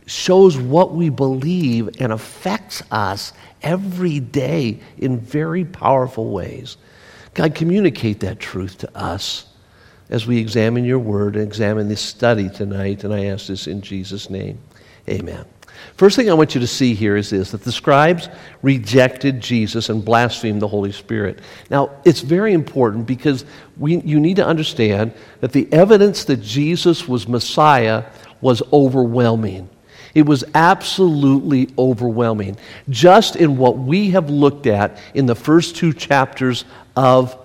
shows 0.06 0.58
what 0.58 0.94
we 0.94 1.08
believe 1.08 2.02
and 2.02 2.12
affects 2.12 2.84
us 2.92 3.32
every 3.62 4.20
day 4.20 4.82
in 4.98 5.18
very 5.18 5.63
powerful 5.63 6.30
ways. 6.30 6.75
God, 7.36 7.56
communicate 7.56 8.20
that 8.20 8.42
truth 8.42 8.80
to 8.80 8.98
us 8.98 9.46
as 10.10 10.27
we 10.27 10.38
examine 10.38 10.86
your 10.86 11.00
word 11.00 11.36
and 11.36 11.43
examine 11.43 11.88
this 11.88 12.01
study 12.01 12.50
tonight. 12.50 13.03
And 13.03 13.13
I 13.13 13.25
ask 13.25 13.48
this 13.48 13.67
in 13.67 13.81
Jesus' 13.81 14.29
name. 14.29 14.60
Amen. 15.10 15.45
First 15.95 16.15
thing 16.15 16.29
I 16.29 16.33
want 16.33 16.55
you 16.55 16.62
to 16.62 16.67
see 16.67 16.93
here 16.93 17.15
is 17.15 17.29
this 17.29 17.51
that 17.51 17.63
the 17.63 17.72
scribes 17.72 18.29
rejected 18.62 19.41
Jesus 19.41 19.89
and 19.89 20.03
blasphemed 20.03 20.62
the 20.62 20.67
Holy 20.67 20.91
Spirit. 20.91 21.39
Now, 21.69 21.91
it's 22.05 22.22
very 22.22 22.53
important 22.53 23.05
because 23.05 23.45
we, 23.77 23.98
you 23.98 24.19
need 24.19 24.38
to 24.38 24.45
understand 24.45 25.13
that 25.41 25.51
the 25.51 25.72
evidence 25.72 26.25
that 26.25 26.41
Jesus 26.41 27.07
was 27.07 27.27
Messiah 27.27 28.05
was 28.41 28.62
overwhelming. 28.72 29.69
It 30.15 30.25
was 30.25 30.43
absolutely 30.53 31.69
overwhelming. 31.77 32.57
Just 32.89 33.36
in 33.36 33.57
what 33.57 33.77
we 33.77 34.12
have 34.12 34.29
looked 34.29 34.67
at 34.67 35.00
in 35.13 35.25
the 35.25 35.36
first 35.36 35.75
two 35.75 35.91
chapters 35.91 36.65
of, 36.95 37.36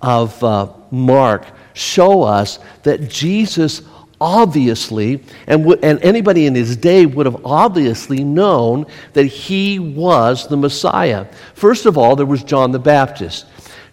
of 0.00 0.42
uh, 0.44 0.72
Mark, 0.90 1.46
show 1.74 2.22
us 2.22 2.58
that 2.82 3.08
Jesus 3.08 3.82
obviously, 4.22 5.20
and, 5.48 5.64
w- 5.64 5.80
and 5.82 6.00
anybody 6.00 6.46
in 6.46 6.54
his 6.54 6.76
day 6.76 7.04
would 7.04 7.26
have 7.26 7.44
obviously 7.44 8.22
known 8.22 8.86
that 9.14 9.24
he 9.24 9.80
was 9.80 10.46
the 10.46 10.56
Messiah. 10.56 11.26
First 11.54 11.86
of 11.86 11.98
all, 11.98 12.14
there 12.14 12.24
was 12.24 12.44
John 12.44 12.70
the 12.70 12.78
Baptist. 12.78 13.46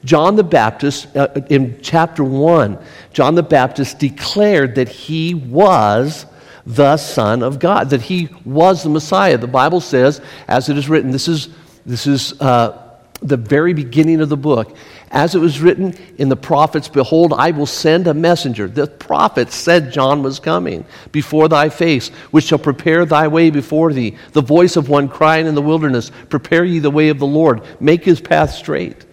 John 0.05 0.35
the 0.35 0.43
Baptist, 0.43 1.13
uh, 1.17 1.29
in 1.49 1.79
chapter 1.81 2.23
1, 2.23 2.77
John 3.11 3.33
the 3.33 3.43
Baptist 3.43 3.97
declared 3.97 4.75
that 4.75 4.87
he 4.87 5.33
was 5.33 6.27
the 6.65 6.97
Son 6.97 7.41
of 7.41 7.57
God, 7.57 7.89
that 7.89 8.03
he 8.03 8.29
was 8.45 8.83
the 8.83 8.89
Messiah. 8.89 9.37
The 9.37 9.47
Bible 9.47 9.81
says, 9.81 10.21
as 10.47 10.69
it 10.69 10.77
is 10.77 10.87
written, 10.87 11.09
this 11.09 11.27
is, 11.27 11.49
this 11.85 12.05
is 12.05 12.39
uh, 12.39 12.89
the 13.21 13.37
very 13.37 13.73
beginning 13.73 14.21
of 14.21 14.29
the 14.29 14.37
book. 14.37 14.75
As 15.11 15.33
it 15.33 15.39
was 15.39 15.59
written 15.59 15.95
in 16.17 16.29
the 16.29 16.35
prophets, 16.35 16.87
Behold, 16.87 17.33
I 17.35 17.51
will 17.51 17.65
send 17.65 18.07
a 18.07 18.13
messenger. 18.13 18.67
The 18.67 18.87
prophets 18.87 19.55
said 19.55 19.91
John 19.91 20.21
was 20.21 20.39
coming 20.39 20.85
before 21.11 21.47
thy 21.47 21.69
face, 21.69 22.09
which 22.29 22.45
shall 22.45 22.59
prepare 22.59 23.05
thy 23.05 23.27
way 23.27 23.49
before 23.49 23.91
thee. 23.91 24.17
The 24.33 24.41
voice 24.41 24.75
of 24.75 24.87
one 24.87 25.09
crying 25.09 25.47
in 25.47 25.55
the 25.55 25.61
wilderness, 25.61 26.11
Prepare 26.29 26.63
ye 26.63 26.79
the 26.79 26.91
way 26.91 27.09
of 27.09 27.17
the 27.17 27.25
Lord, 27.25 27.63
make 27.79 28.03
his 28.03 28.21
path 28.21 28.51
straight. 28.51 29.05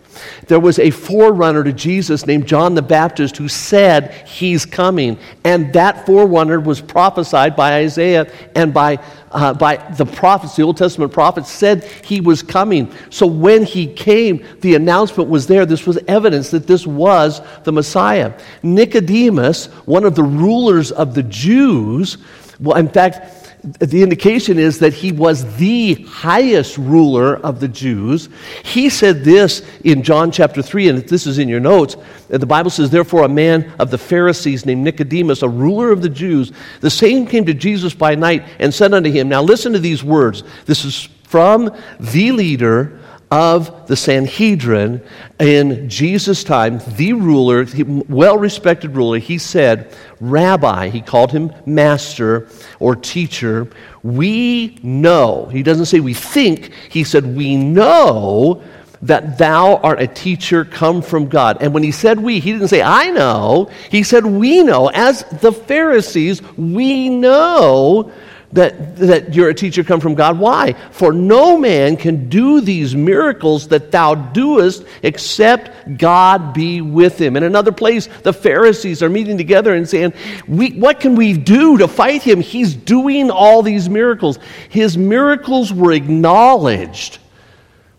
There 0.46 0.60
was 0.60 0.78
a 0.78 0.90
forerunner 0.90 1.64
to 1.64 1.72
Jesus 1.72 2.26
named 2.26 2.46
John 2.46 2.74
the 2.74 2.82
Baptist 2.82 3.36
who 3.36 3.48
said 3.48 4.12
he's 4.26 4.64
coming. 4.64 5.18
And 5.44 5.72
that 5.72 6.06
forerunner 6.06 6.60
was 6.60 6.80
prophesied 6.80 7.56
by 7.56 7.78
Isaiah 7.80 8.30
and 8.54 8.72
by, 8.72 8.98
uh, 9.30 9.54
by 9.54 9.76
the 9.96 10.06
prophets, 10.06 10.56
the 10.56 10.62
Old 10.62 10.76
Testament 10.76 11.12
prophets 11.12 11.50
said 11.50 11.84
he 11.84 12.20
was 12.20 12.42
coming. 12.42 12.92
So 13.10 13.26
when 13.26 13.64
he 13.64 13.86
came, 13.86 14.44
the 14.60 14.74
announcement 14.74 15.28
was 15.28 15.46
there. 15.46 15.66
This 15.66 15.86
was 15.86 15.98
evidence 16.08 16.50
that 16.50 16.66
this 16.66 16.86
was 16.86 17.40
the 17.64 17.72
Messiah. 17.72 18.32
Nicodemus, 18.62 19.66
one 19.86 20.04
of 20.04 20.14
the 20.14 20.22
rulers 20.22 20.92
of 20.92 21.14
the 21.14 21.22
Jews, 21.22 22.18
well, 22.60 22.76
in 22.78 22.88
fact, 22.88 23.45
the 23.66 24.02
indication 24.02 24.60
is 24.60 24.78
that 24.78 24.94
he 24.94 25.10
was 25.10 25.56
the 25.56 25.94
highest 26.04 26.78
ruler 26.78 27.36
of 27.38 27.58
the 27.58 27.66
Jews. 27.66 28.28
He 28.64 28.88
said 28.88 29.24
this 29.24 29.68
in 29.82 30.04
John 30.04 30.30
chapter 30.30 30.62
3, 30.62 30.88
and 30.88 30.98
this 31.08 31.26
is 31.26 31.38
in 31.38 31.48
your 31.48 31.58
notes. 31.58 31.96
The 32.28 32.46
Bible 32.46 32.70
says, 32.70 32.90
Therefore, 32.90 33.24
a 33.24 33.28
man 33.28 33.72
of 33.80 33.90
the 33.90 33.98
Pharisees 33.98 34.64
named 34.64 34.84
Nicodemus, 34.84 35.42
a 35.42 35.48
ruler 35.48 35.90
of 35.90 36.00
the 36.00 36.08
Jews, 36.08 36.52
the 36.80 36.90
same 36.90 37.26
came 37.26 37.44
to 37.46 37.54
Jesus 37.54 37.92
by 37.92 38.14
night 38.14 38.44
and 38.60 38.72
said 38.72 38.94
unto 38.94 39.10
him, 39.10 39.28
Now 39.28 39.42
listen 39.42 39.72
to 39.72 39.80
these 39.80 40.04
words. 40.04 40.44
This 40.66 40.84
is 40.84 41.08
from 41.24 41.76
the 41.98 42.30
leader 42.30 43.00
of 43.30 43.88
the 43.88 43.96
Sanhedrin 43.96 45.02
in 45.40 45.88
Jesus' 45.88 46.44
time, 46.44 46.80
the 46.96 47.12
ruler, 47.12 47.66
well 48.08 48.38
respected 48.38 48.94
ruler, 48.94 49.18
he 49.18 49.38
said, 49.38 49.92
Rabbi, 50.20 50.88
he 50.88 51.00
called 51.00 51.32
him 51.32 51.52
master 51.66 52.48
or 52.78 52.94
teacher. 52.94 53.68
We 54.02 54.78
know, 54.82 55.46
he 55.46 55.62
doesn't 55.62 55.86
say 55.86 56.00
we 56.00 56.14
think, 56.14 56.72
he 56.88 57.04
said, 57.04 57.36
We 57.36 57.56
know 57.56 58.62
that 59.02 59.38
thou 59.38 59.76
art 59.76 60.00
a 60.00 60.06
teacher 60.06 60.64
come 60.64 61.02
from 61.02 61.28
God. 61.28 61.58
And 61.60 61.74
when 61.74 61.82
he 61.82 61.92
said 61.92 62.18
we, 62.18 62.40
he 62.40 62.52
didn't 62.52 62.68
say, 62.68 62.82
I 62.82 63.10
know. 63.10 63.70
He 63.90 64.02
said, 64.02 64.24
We 64.24 64.62
know. 64.62 64.88
As 64.88 65.24
the 65.40 65.52
Pharisees, 65.52 66.42
we 66.56 67.08
know 67.08 68.12
that, 68.52 68.96
that 68.96 69.34
you're 69.34 69.48
a 69.48 69.54
teacher 69.54 69.82
come 69.82 70.00
from 70.00 70.14
God. 70.14 70.38
Why? 70.38 70.74
For 70.92 71.12
no 71.12 71.58
man 71.58 71.96
can 71.96 72.28
do 72.28 72.60
these 72.60 72.94
miracles 72.94 73.68
that 73.68 73.90
thou 73.90 74.14
doest 74.14 74.84
except 75.02 75.98
God 75.98 76.54
be 76.54 76.80
with 76.80 77.20
him. 77.20 77.36
In 77.36 77.42
another 77.42 77.72
place, 77.72 78.08
the 78.22 78.32
Pharisees 78.32 79.02
are 79.02 79.08
meeting 79.08 79.36
together 79.36 79.74
and 79.74 79.88
saying, 79.88 80.14
we, 80.46 80.70
What 80.72 81.00
can 81.00 81.16
we 81.16 81.36
do 81.36 81.78
to 81.78 81.88
fight 81.88 82.22
him? 82.22 82.40
He's 82.40 82.74
doing 82.74 83.30
all 83.30 83.62
these 83.62 83.88
miracles. 83.88 84.38
His 84.68 84.96
miracles 84.96 85.72
were 85.72 85.92
acknowledged, 85.92 87.18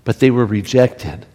but 0.06 0.20
they 0.20 0.32
were 0.32 0.46
rejected. 0.46 1.26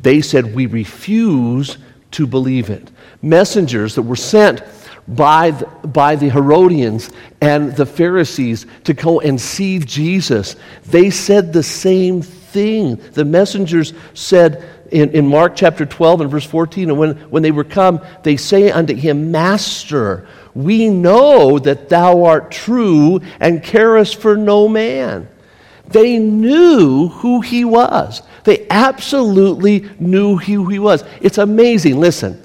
They 0.00 0.20
said, 0.20 0.54
We 0.54 0.66
refuse 0.66 1.78
to 2.12 2.26
believe 2.26 2.70
it. 2.70 2.90
Messengers 3.22 3.94
that 3.94 4.02
were 4.02 4.16
sent 4.16 4.62
by 5.06 5.50
the, 5.50 5.66
by 5.86 6.16
the 6.16 6.30
Herodians 6.30 7.10
and 7.40 7.74
the 7.76 7.86
Pharisees 7.86 8.66
to 8.84 8.94
go 8.94 9.20
and 9.20 9.40
see 9.40 9.78
Jesus. 9.78 10.56
They 10.86 11.10
said 11.10 11.52
the 11.52 11.62
same 11.62 12.22
thing. 12.22 12.96
The 13.12 13.24
messengers 13.24 13.92
said 14.14 14.64
in, 14.90 15.10
in 15.10 15.26
Mark 15.26 15.56
chapter 15.56 15.84
12 15.84 16.22
and 16.22 16.30
verse 16.30 16.44
14, 16.44 16.90
and 16.90 16.98
when, 16.98 17.16
when 17.30 17.42
they 17.42 17.50
were 17.50 17.64
come, 17.64 18.00
they 18.22 18.36
say 18.36 18.70
unto 18.70 18.94
him, 18.94 19.30
Master, 19.30 20.26
we 20.54 20.88
know 20.88 21.58
that 21.58 21.88
thou 21.88 22.24
art 22.24 22.50
true 22.50 23.20
and 23.40 23.62
carest 23.62 24.20
for 24.20 24.36
no 24.36 24.68
man. 24.68 25.28
They 25.88 26.18
knew 26.18 27.08
who 27.08 27.40
he 27.40 27.64
was. 27.64 28.22
They 28.44 28.66
absolutely 28.70 29.88
knew 29.98 30.36
who 30.36 30.68
he 30.68 30.78
was. 30.78 31.04
It's 31.20 31.38
amazing. 31.38 31.98
Listen, 31.98 32.40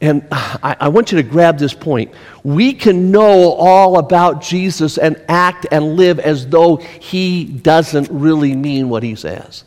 and 0.00 0.26
uh, 0.30 0.58
I, 0.62 0.76
I, 0.80 0.88
want 0.88 1.10
you 1.10 1.16
to 1.16 1.22
grab 1.22 1.58
this 1.58 1.72
point. 1.72 2.12
We 2.44 2.74
can 2.74 3.10
know 3.10 3.52
all 3.52 3.98
about 3.98 4.42
Jesus 4.42 4.98
and 4.98 5.22
act 5.28 5.66
and 5.70 5.96
live 5.96 6.18
as 6.18 6.46
though 6.46 6.76
he 6.76 7.44
doesn't 7.44 8.08
really 8.10 8.54
mean 8.54 8.90
what 8.90 9.02
he 9.02 9.14
says. 9.14 9.64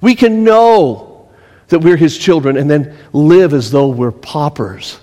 We 0.00 0.14
can 0.14 0.44
know 0.44 1.28
that 1.68 1.80
we're 1.80 1.96
his 1.96 2.16
children 2.16 2.56
and 2.56 2.70
then 2.70 2.96
live 3.12 3.52
as 3.52 3.72
though 3.72 3.88
we're 3.88 4.12
paupers. 4.12 5.00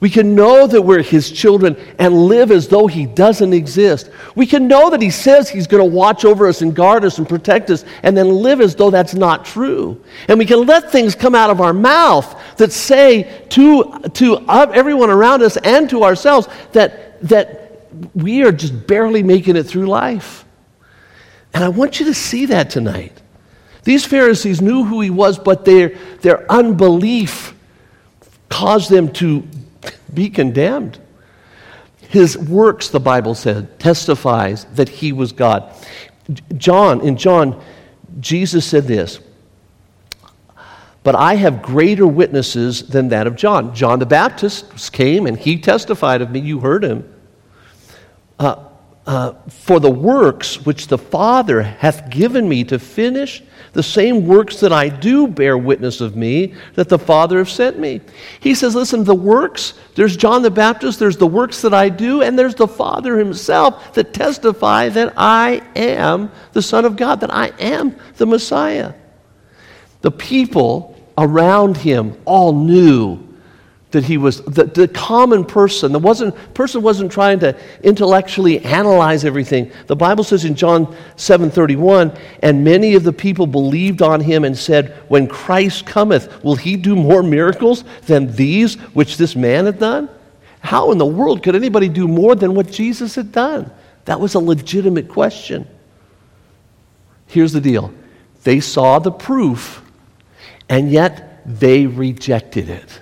We 0.00 0.10
can 0.10 0.36
know 0.36 0.68
that 0.68 0.82
we're 0.82 1.02
his 1.02 1.30
children 1.30 1.76
and 1.98 2.14
live 2.26 2.52
as 2.52 2.68
though 2.68 2.86
he 2.86 3.04
doesn't 3.04 3.52
exist. 3.52 4.10
We 4.36 4.46
can 4.46 4.68
know 4.68 4.90
that 4.90 5.02
he 5.02 5.10
says 5.10 5.48
he's 5.48 5.66
going 5.66 5.82
to 5.82 5.96
watch 5.96 6.24
over 6.24 6.46
us 6.46 6.62
and 6.62 6.74
guard 6.74 7.04
us 7.04 7.18
and 7.18 7.28
protect 7.28 7.68
us 7.70 7.84
and 8.04 8.16
then 8.16 8.28
live 8.28 8.60
as 8.60 8.76
though 8.76 8.90
that's 8.90 9.14
not 9.14 9.44
true. 9.44 10.00
And 10.28 10.38
we 10.38 10.46
can 10.46 10.64
let 10.66 10.92
things 10.92 11.16
come 11.16 11.34
out 11.34 11.50
of 11.50 11.60
our 11.60 11.72
mouth 11.72 12.40
that 12.58 12.70
say 12.70 13.44
to, 13.50 13.98
to 14.14 14.44
everyone 14.48 15.10
around 15.10 15.42
us 15.42 15.56
and 15.56 15.90
to 15.90 16.04
ourselves 16.04 16.46
that, 16.72 17.20
that 17.28 17.88
we 18.14 18.44
are 18.44 18.52
just 18.52 18.86
barely 18.86 19.24
making 19.24 19.56
it 19.56 19.64
through 19.64 19.86
life. 19.86 20.44
And 21.52 21.64
I 21.64 21.70
want 21.70 21.98
you 21.98 22.06
to 22.06 22.14
see 22.14 22.46
that 22.46 22.70
tonight. 22.70 23.20
These 23.82 24.04
Pharisees 24.04 24.60
knew 24.60 24.84
who 24.84 25.00
he 25.00 25.10
was, 25.10 25.40
but 25.40 25.64
their, 25.64 25.96
their 26.20 26.50
unbelief 26.52 27.54
caused 28.48 28.90
them 28.90 29.12
to 29.14 29.42
be 30.12 30.30
condemned. 30.30 30.98
His 32.00 32.38
works, 32.38 32.88
the 32.88 33.00
Bible 33.00 33.34
said, 33.34 33.78
testifies 33.78 34.64
that 34.74 34.88
he 34.88 35.12
was 35.12 35.32
God. 35.32 35.72
John, 36.56 37.00
in 37.02 37.16
John, 37.16 37.62
Jesus 38.20 38.64
said 38.64 38.86
this, 38.86 39.20
but 41.02 41.14
I 41.14 41.36
have 41.36 41.62
greater 41.62 42.06
witnesses 42.06 42.88
than 42.88 43.08
that 43.08 43.26
of 43.26 43.36
John. 43.36 43.74
John 43.74 43.98
the 43.98 44.06
Baptist 44.06 44.92
came 44.92 45.26
and 45.26 45.38
he 45.38 45.58
testified 45.58 46.20
of 46.20 46.30
me. 46.30 46.40
You 46.40 46.60
heard 46.60 46.84
him. 46.84 47.14
Uh, 48.38 48.67
uh, 49.08 49.32
for 49.48 49.80
the 49.80 49.90
works 49.90 50.66
which 50.66 50.86
the 50.88 50.98
Father 50.98 51.62
hath 51.62 52.10
given 52.10 52.46
me 52.46 52.62
to 52.62 52.78
finish, 52.78 53.42
the 53.72 53.82
same 53.82 54.26
works 54.26 54.60
that 54.60 54.70
I 54.70 54.90
do 54.90 55.26
bear 55.26 55.56
witness 55.56 56.02
of 56.02 56.14
me 56.14 56.52
that 56.74 56.90
the 56.90 56.98
Father 56.98 57.38
hath 57.38 57.48
sent 57.48 57.78
me. 57.78 58.02
He 58.38 58.54
says, 58.54 58.74
Listen, 58.74 59.04
the 59.04 59.14
works, 59.14 59.72
there's 59.94 60.14
John 60.14 60.42
the 60.42 60.50
Baptist, 60.50 60.98
there's 60.98 61.16
the 61.16 61.26
works 61.26 61.62
that 61.62 61.72
I 61.72 61.88
do, 61.88 62.20
and 62.20 62.38
there's 62.38 62.54
the 62.54 62.68
Father 62.68 63.16
himself 63.16 63.94
that 63.94 64.12
testify 64.12 64.90
that 64.90 65.14
I 65.16 65.62
am 65.74 66.30
the 66.52 66.60
Son 66.60 66.84
of 66.84 66.96
God, 66.96 67.20
that 67.20 67.32
I 67.32 67.46
am 67.58 67.96
the 68.18 68.26
Messiah. 68.26 68.92
The 70.02 70.10
people 70.10 71.00
around 71.16 71.78
him 71.78 72.20
all 72.26 72.52
knew 72.52 73.26
that 73.90 74.04
he 74.04 74.18
was 74.18 74.42
the, 74.42 74.64
the 74.64 74.88
common 74.88 75.44
person 75.44 75.92
the 75.92 75.98
wasn't, 75.98 76.34
person 76.54 76.82
wasn't 76.82 77.10
trying 77.10 77.38
to 77.40 77.58
intellectually 77.82 78.62
analyze 78.64 79.24
everything. 79.24 79.70
The 79.86 79.96
bible 79.96 80.24
says 80.24 80.44
in 80.44 80.54
john 80.54 80.86
7.31 81.16 82.18
and 82.42 82.64
many 82.64 82.94
of 82.94 83.04
the 83.04 83.12
people 83.12 83.46
believed 83.46 84.02
on 84.02 84.20
him 84.20 84.44
and 84.44 84.56
said 84.56 84.94
when 85.08 85.26
christ 85.26 85.86
cometh 85.86 86.42
will 86.44 86.56
he 86.56 86.76
do 86.76 86.94
more 86.94 87.22
miracles 87.22 87.84
than 88.06 88.34
these 88.34 88.74
which 88.94 89.16
this 89.16 89.34
man 89.34 89.64
had 89.64 89.78
done 89.78 90.08
how 90.60 90.92
in 90.92 90.98
the 90.98 91.06
world 91.06 91.42
could 91.42 91.54
anybody 91.54 91.88
do 91.88 92.06
more 92.08 92.34
than 92.34 92.54
what 92.54 92.70
jesus 92.70 93.14
had 93.14 93.32
done? 93.32 93.70
That 94.04 94.20
was 94.20 94.34
a 94.34 94.40
legitimate 94.40 95.08
question. 95.08 95.68
Here's 97.26 97.52
the 97.52 97.60
deal. 97.60 97.92
They 98.42 98.60
saw 98.60 98.98
the 98.98 99.10
proof 99.10 99.82
and 100.68 100.90
yet 100.90 101.42
they 101.44 101.86
rejected 101.86 102.68
it 102.70 103.00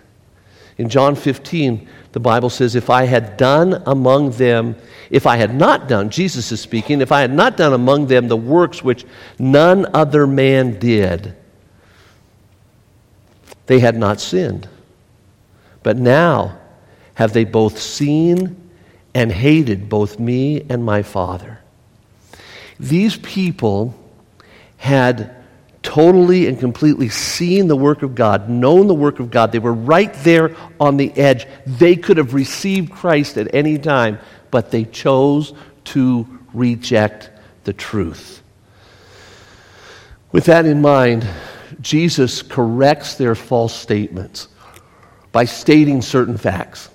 in 0.79 0.89
John 0.89 1.17
15, 1.17 1.89
the 2.13 2.21
Bible 2.21 2.51
says, 2.51 2.75
If 2.75 2.91
I 2.91 3.05
had 3.05 3.37
done 3.37 3.83
among 3.87 4.33
them, 4.33 4.77
if 5.11 5.27
I 5.27 5.37
had 5.37 5.55
not 5.55 5.89
done, 5.89 6.11
Jesus 6.11 6.53
is 6.53 6.61
speaking, 6.61 7.01
if 7.01 7.13
I 7.13 7.23
had 7.23 7.33
not 7.33 7.57
done 7.57 7.73
among 7.73 8.07
them 8.07 8.29
the 8.29 8.37
works 8.37 8.85
which 8.85 9.07
none 9.39 9.87
other 9.95 10.27
man 10.27 10.79
did, 10.79 11.35
they 13.67 13.81
had 13.81 13.97
not 13.97 14.21
sinned. 14.21 14.69
But 15.83 15.97
now 15.97 16.59
have 17.15 17.33
they 17.33 17.45
both 17.45 17.79
seen 17.79 18.71
and 19.15 19.33
hated 19.33 19.89
both 19.89 20.19
me 20.19 20.67
and 20.69 20.85
my 20.85 21.03
Father. 21.03 21.61
These 22.79 23.17
people 23.17 23.95
had 24.77 25.35
totally 25.87 26.49
and 26.49 26.59
completely 26.59 27.09
seen 27.09 27.69
the 27.69 27.77
work 27.77 28.03
of 28.03 28.17
God, 28.17 28.51
known 28.51 28.89
the 28.89 28.95
work 28.95 29.21
of 29.21 29.31
God. 29.31 29.53
They 29.53 29.61
were 29.61 29.73
right 29.73 30.13
there 30.25 30.57
on 30.81 30.97
the 30.97 31.17
edge. 31.17 31.47
They 31.65 31.95
could 31.95 32.17
have 32.17 32.35
received 32.35 32.91
Christ 32.91 33.39
at 33.39 33.55
any 33.55 33.79
time, 33.79 34.19
but 34.51 34.73
they 34.73 34.85
chose 34.85 35.55
to 35.85 36.27
reject 36.53 37.31
the 37.63 37.73
truth. 37.73 38.43
With 40.33 40.47
that 40.47 40.67
in 40.67 40.83
mind, 40.83 41.25
Jesus 41.81 42.43
corrects 42.43 43.15
their 43.15 43.37
false 43.37 43.75
statements 43.75 44.49
by 45.31 45.45
stating 45.45 46.03
certain 46.03 46.37
facts. 46.37 46.91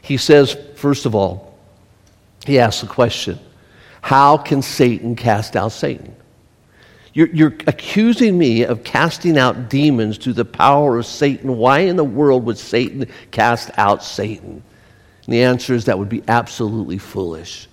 He 0.00 0.16
says, 0.16 0.56
first 0.76 1.06
of 1.06 1.16
all, 1.16 1.58
he 2.46 2.60
asks 2.60 2.82
the 2.82 2.86
question 2.86 3.40
How 4.00 4.36
can 4.36 4.62
Satan 4.62 5.16
cast 5.16 5.56
out 5.56 5.72
Satan? 5.72 6.14
You're, 7.16 7.28
you're 7.28 7.54
accusing 7.66 8.36
me 8.36 8.64
of 8.64 8.84
casting 8.84 9.38
out 9.38 9.70
demons 9.70 10.18
through 10.18 10.34
the 10.34 10.44
power 10.44 10.98
of 10.98 11.06
Satan. 11.06 11.56
Why 11.56 11.78
in 11.78 11.96
the 11.96 12.04
world 12.04 12.44
would 12.44 12.58
Satan 12.58 13.10
cast 13.30 13.70
out 13.78 14.04
Satan? 14.04 14.62
And 15.24 15.34
the 15.34 15.42
answer 15.42 15.72
is 15.72 15.86
that 15.86 15.98
would 15.98 16.10
be 16.10 16.22
absolutely 16.28 16.98
foolish. 16.98 17.68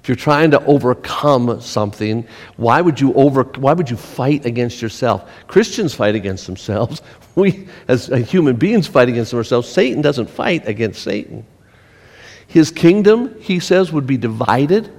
If 0.00 0.08
you're 0.08 0.16
trying 0.16 0.50
to 0.52 0.64
overcome 0.64 1.60
something, 1.60 2.26
why 2.56 2.80
would 2.80 2.98
you 2.98 3.12
over 3.12 3.42
why 3.42 3.74
would 3.74 3.90
you 3.90 3.98
fight 3.98 4.46
against 4.46 4.80
yourself? 4.80 5.30
Christians 5.46 5.92
fight 5.94 6.14
against 6.14 6.46
themselves. 6.46 7.02
We 7.34 7.68
as 7.86 8.06
human 8.06 8.56
beings 8.56 8.86
fight 8.86 9.10
against 9.10 9.34
ourselves. 9.34 9.68
Satan 9.68 10.00
doesn't 10.00 10.30
fight 10.30 10.66
against 10.66 11.02
Satan. 11.02 11.44
His 12.46 12.70
kingdom, 12.70 13.38
he 13.42 13.60
says, 13.60 13.92
would 13.92 14.06
be 14.06 14.16
divided. 14.16 14.90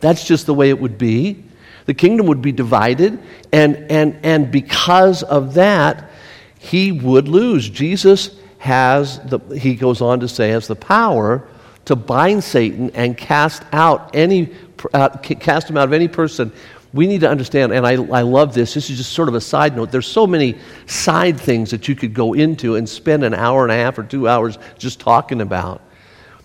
That's 0.00 0.22
just 0.22 0.44
the 0.44 0.52
way 0.52 0.68
it 0.68 0.78
would 0.78 0.98
be 0.98 1.47
the 1.88 1.94
kingdom 1.94 2.26
would 2.26 2.42
be 2.42 2.52
divided, 2.52 3.18
and, 3.50 3.90
and, 3.90 4.20
and 4.22 4.52
because 4.52 5.22
of 5.22 5.54
that, 5.54 6.10
he 6.58 6.92
would 6.92 7.28
lose. 7.28 7.66
Jesus 7.70 8.36
has, 8.58 9.18
the, 9.20 9.38
he 9.56 9.74
goes 9.74 10.02
on 10.02 10.20
to 10.20 10.28
say, 10.28 10.50
has 10.50 10.68
the 10.68 10.76
power 10.76 11.48
to 11.86 11.96
bind 11.96 12.44
Satan 12.44 12.90
and 12.90 13.16
cast 13.16 13.62
out 13.72 14.14
any, 14.14 14.54
uh, 14.92 15.08
cast 15.16 15.70
him 15.70 15.78
out 15.78 15.84
of 15.84 15.94
any 15.94 16.08
person. 16.08 16.52
We 16.92 17.06
need 17.06 17.22
to 17.22 17.30
understand, 17.30 17.72
and 17.72 17.86
I, 17.86 17.92
I 17.92 18.20
love 18.20 18.52
this. 18.52 18.74
This 18.74 18.90
is 18.90 18.98
just 18.98 19.14
sort 19.14 19.30
of 19.30 19.34
a 19.34 19.40
side 19.40 19.74
note. 19.74 19.90
There's 19.90 20.06
so 20.06 20.26
many 20.26 20.58
side 20.84 21.40
things 21.40 21.70
that 21.70 21.88
you 21.88 21.94
could 21.94 22.12
go 22.12 22.34
into 22.34 22.76
and 22.76 22.86
spend 22.86 23.24
an 23.24 23.32
hour 23.32 23.62
and 23.62 23.72
a 23.72 23.76
half 23.76 23.96
or 23.96 24.02
two 24.02 24.28
hours 24.28 24.58
just 24.76 25.00
talking 25.00 25.40
about. 25.40 25.80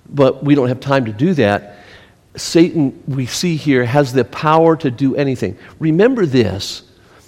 But 0.07 0.41
we 0.41 0.55
don't 0.55 0.69
have 0.69 0.79
time 0.79 1.03
to 1.03 1.11
do 1.11 1.33
that. 1.33 1.82
Satan, 2.35 3.03
we 3.07 3.25
see 3.25 3.55
here, 3.55 3.85
has 3.85 4.11
the 4.13 4.25
power 4.25 4.75
to 4.77 4.89
do 4.89 5.15
anything. 5.15 5.57
Remember 5.79 6.25
this 6.25 6.83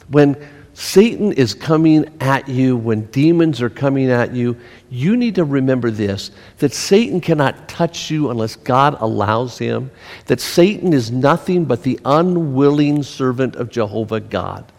when 0.10 0.36
Satan 0.74 1.32
is 1.32 1.54
coming 1.54 2.06
at 2.20 2.50
you, 2.50 2.76
when 2.76 3.06
demons 3.06 3.62
are 3.62 3.70
coming 3.70 4.10
at 4.10 4.34
you, 4.34 4.58
you 4.90 5.16
need 5.16 5.36
to 5.36 5.46
remember 5.46 5.90
this 5.90 6.32
that 6.58 6.74
Satan 6.74 7.22
cannot 7.22 7.70
touch 7.70 8.12
you 8.12 8.30
unless 8.30 8.58
God 8.58 8.98
allows 9.00 9.58
him, 9.58 9.90
that 10.26 10.42
Satan 10.42 10.92
is 10.92 11.12
nothing 11.12 11.66
but 11.66 11.84
the 11.84 12.00
unwilling 12.04 13.04
servant 13.04 13.56
of 13.56 13.70
Jehovah 13.70 14.20
God. 14.20 14.70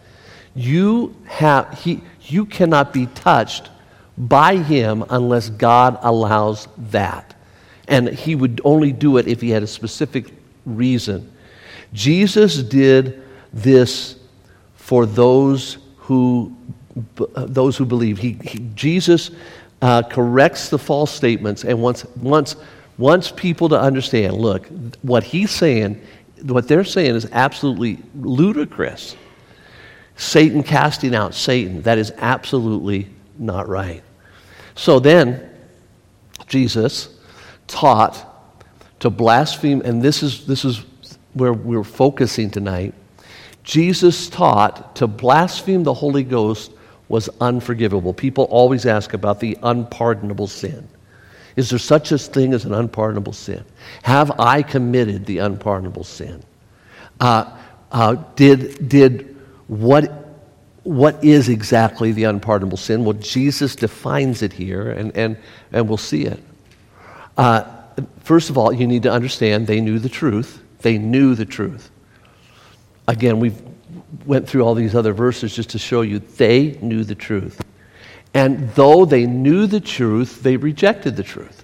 You, 0.53 1.15
have, 1.25 1.79
he, 1.79 2.01
you 2.23 2.45
cannot 2.45 2.93
be 2.93 3.07
touched 3.07 3.69
by 4.17 4.57
him 4.57 5.03
unless 5.09 5.49
God 5.49 5.97
allows 6.01 6.67
that 6.77 7.36
and 7.87 8.09
he 8.09 8.35
would 8.35 8.61
only 8.63 8.91
do 8.91 9.17
it 9.17 9.27
if 9.27 9.41
he 9.41 9.49
had 9.49 9.63
a 9.63 9.67
specific 9.67 10.33
reason. 10.65 11.31
Jesus 11.93 12.61
did 12.61 13.23
this 13.53 14.17
for 14.75 15.05
those 15.05 15.77
who 15.97 16.55
those 17.35 17.77
who 17.77 17.85
believe. 17.85 18.17
He, 18.17 18.33
he 18.43 18.59
Jesus 18.73 19.31
uh, 19.81 20.01
corrects 20.03 20.69
the 20.69 20.79
false 20.79 21.11
statements, 21.11 21.63
and 21.63 21.81
wants, 21.81 22.05
wants, 22.15 22.55
wants 22.97 23.31
people 23.31 23.69
to 23.69 23.79
understand 23.79 24.33
look, 24.33 24.67
what 25.01 25.23
he's 25.23 25.51
saying, 25.51 26.01
what 26.43 26.67
they're 26.67 26.83
saying 26.83 27.15
is 27.15 27.27
absolutely 27.31 27.99
ludicrous. 28.15 29.15
Satan 30.15 30.63
casting 30.63 31.13
out 31.13 31.35
Satan, 31.35 31.83
that 31.83 31.99
is 31.99 32.11
absolutely 32.17 33.07
not 33.37 33.67
right. 33.67 34.01
So 34.73 34.99
then, 34.99 35.47
Jesus 36.47 37.16
taught 37.67 38.25
to 38.99 39.09
blaspheme, 39.09 39.81
and 39.81 40.01
this 40.01 40.23
is, 40.23 40.45
this 40.47 40.65
is 40.65 40.83
where 41.33 41.53
we're 41.53 41.83
focusing 41.83 42.49
tonight. 42.49 42.93
Jesus 43.63 44.29
taught 44.29 44.95
to 44.95 45.07
blaspheme 45.07 45.83
the 45.83 45.93
Holy 45.93 46.23
Ghost 46.23 46.71
was 47.09 47.29
unforgivable. 47.39 48.13
People 48.13 48.45
always 48.45 48.85
ask 48.85 49.13
about 49.13 49.39
the 49.39 49.57
unpardonable 49.63 50.47
sin. 50.47 50.87
Is 51.55 51.69
there 51.69 51.79
such 51.79 52.11
a 52.11 52.17
thing 52.17 52.53
as 52.53 52.65
an 52.65 52.73
unpardonable 52.73 53.33
sin? 53.33 53.63
Have 54.03 54.39
I 54.39 54.61
committed 54.61 55.25
the 55.25 55.39
unpardonable 55.39 56.03
sin? 56.03 56.43
Uh, 57.19 57.57
uh, 57.91 58.15
did, 58.35 58.87
did 58.87 59.35
what, 59.67 60.37
what 60.83 61.23
is 61.23 61.49
exactly 61.49 62.11
the 62.11 62.25
unpardonable 62.25 62.77
sin? 62.77 63.03
Well, 63.03 63.13
Jesus 63.13 63.75
defines 63.75 64.43
it 64.43 64.53
here, 64.53 64.91
and, 64.91 65.15
and, 65.17 65.37
and 65.71 65.87
we'll 65.87 65.97
see 65.97 66.25
it. 66.25 66.41
Uh, 67.37 67.63
first 68.23 68.49
of 68.49 68.57
all, 68.57 68.73
you 68.73 68.87
need 68.87 69.03
to 69.03 69.11
understand 69.11 69.67
they 69.67 69.81
knew 69.81 69.99
the 69.99 70.09
truth. 70.09 70.61
They 70.79 70.97
knew 70.97 71.35
the 71.35 71.45
truth. 71.45 71.91
Again, 73.07 73.39
we've 73.39 73.61
went 74.25 74.47
through 74.47 74.63
all 74.63 74.75
these 74.75 74.95
other 74.95 75.13
verses 75.13 75.55
just 75.55 75.69
to 75.71 75.79
show 75.79 76.01
you 76.01 76.19
they 76.19 76.77
knew 76.81 77.03
the 77.03 77.15
truth. 77.15 77.61
And 78.33 78.69
though 78.71 79.05
they 79.05 79.25
knew 79.25 79.67
the 79.67 79.79
truth, 79.79 80.43
they 80.43 80.57
rejected 80.57 81.15
the 81.15 81.23
truth. 81.23 81.63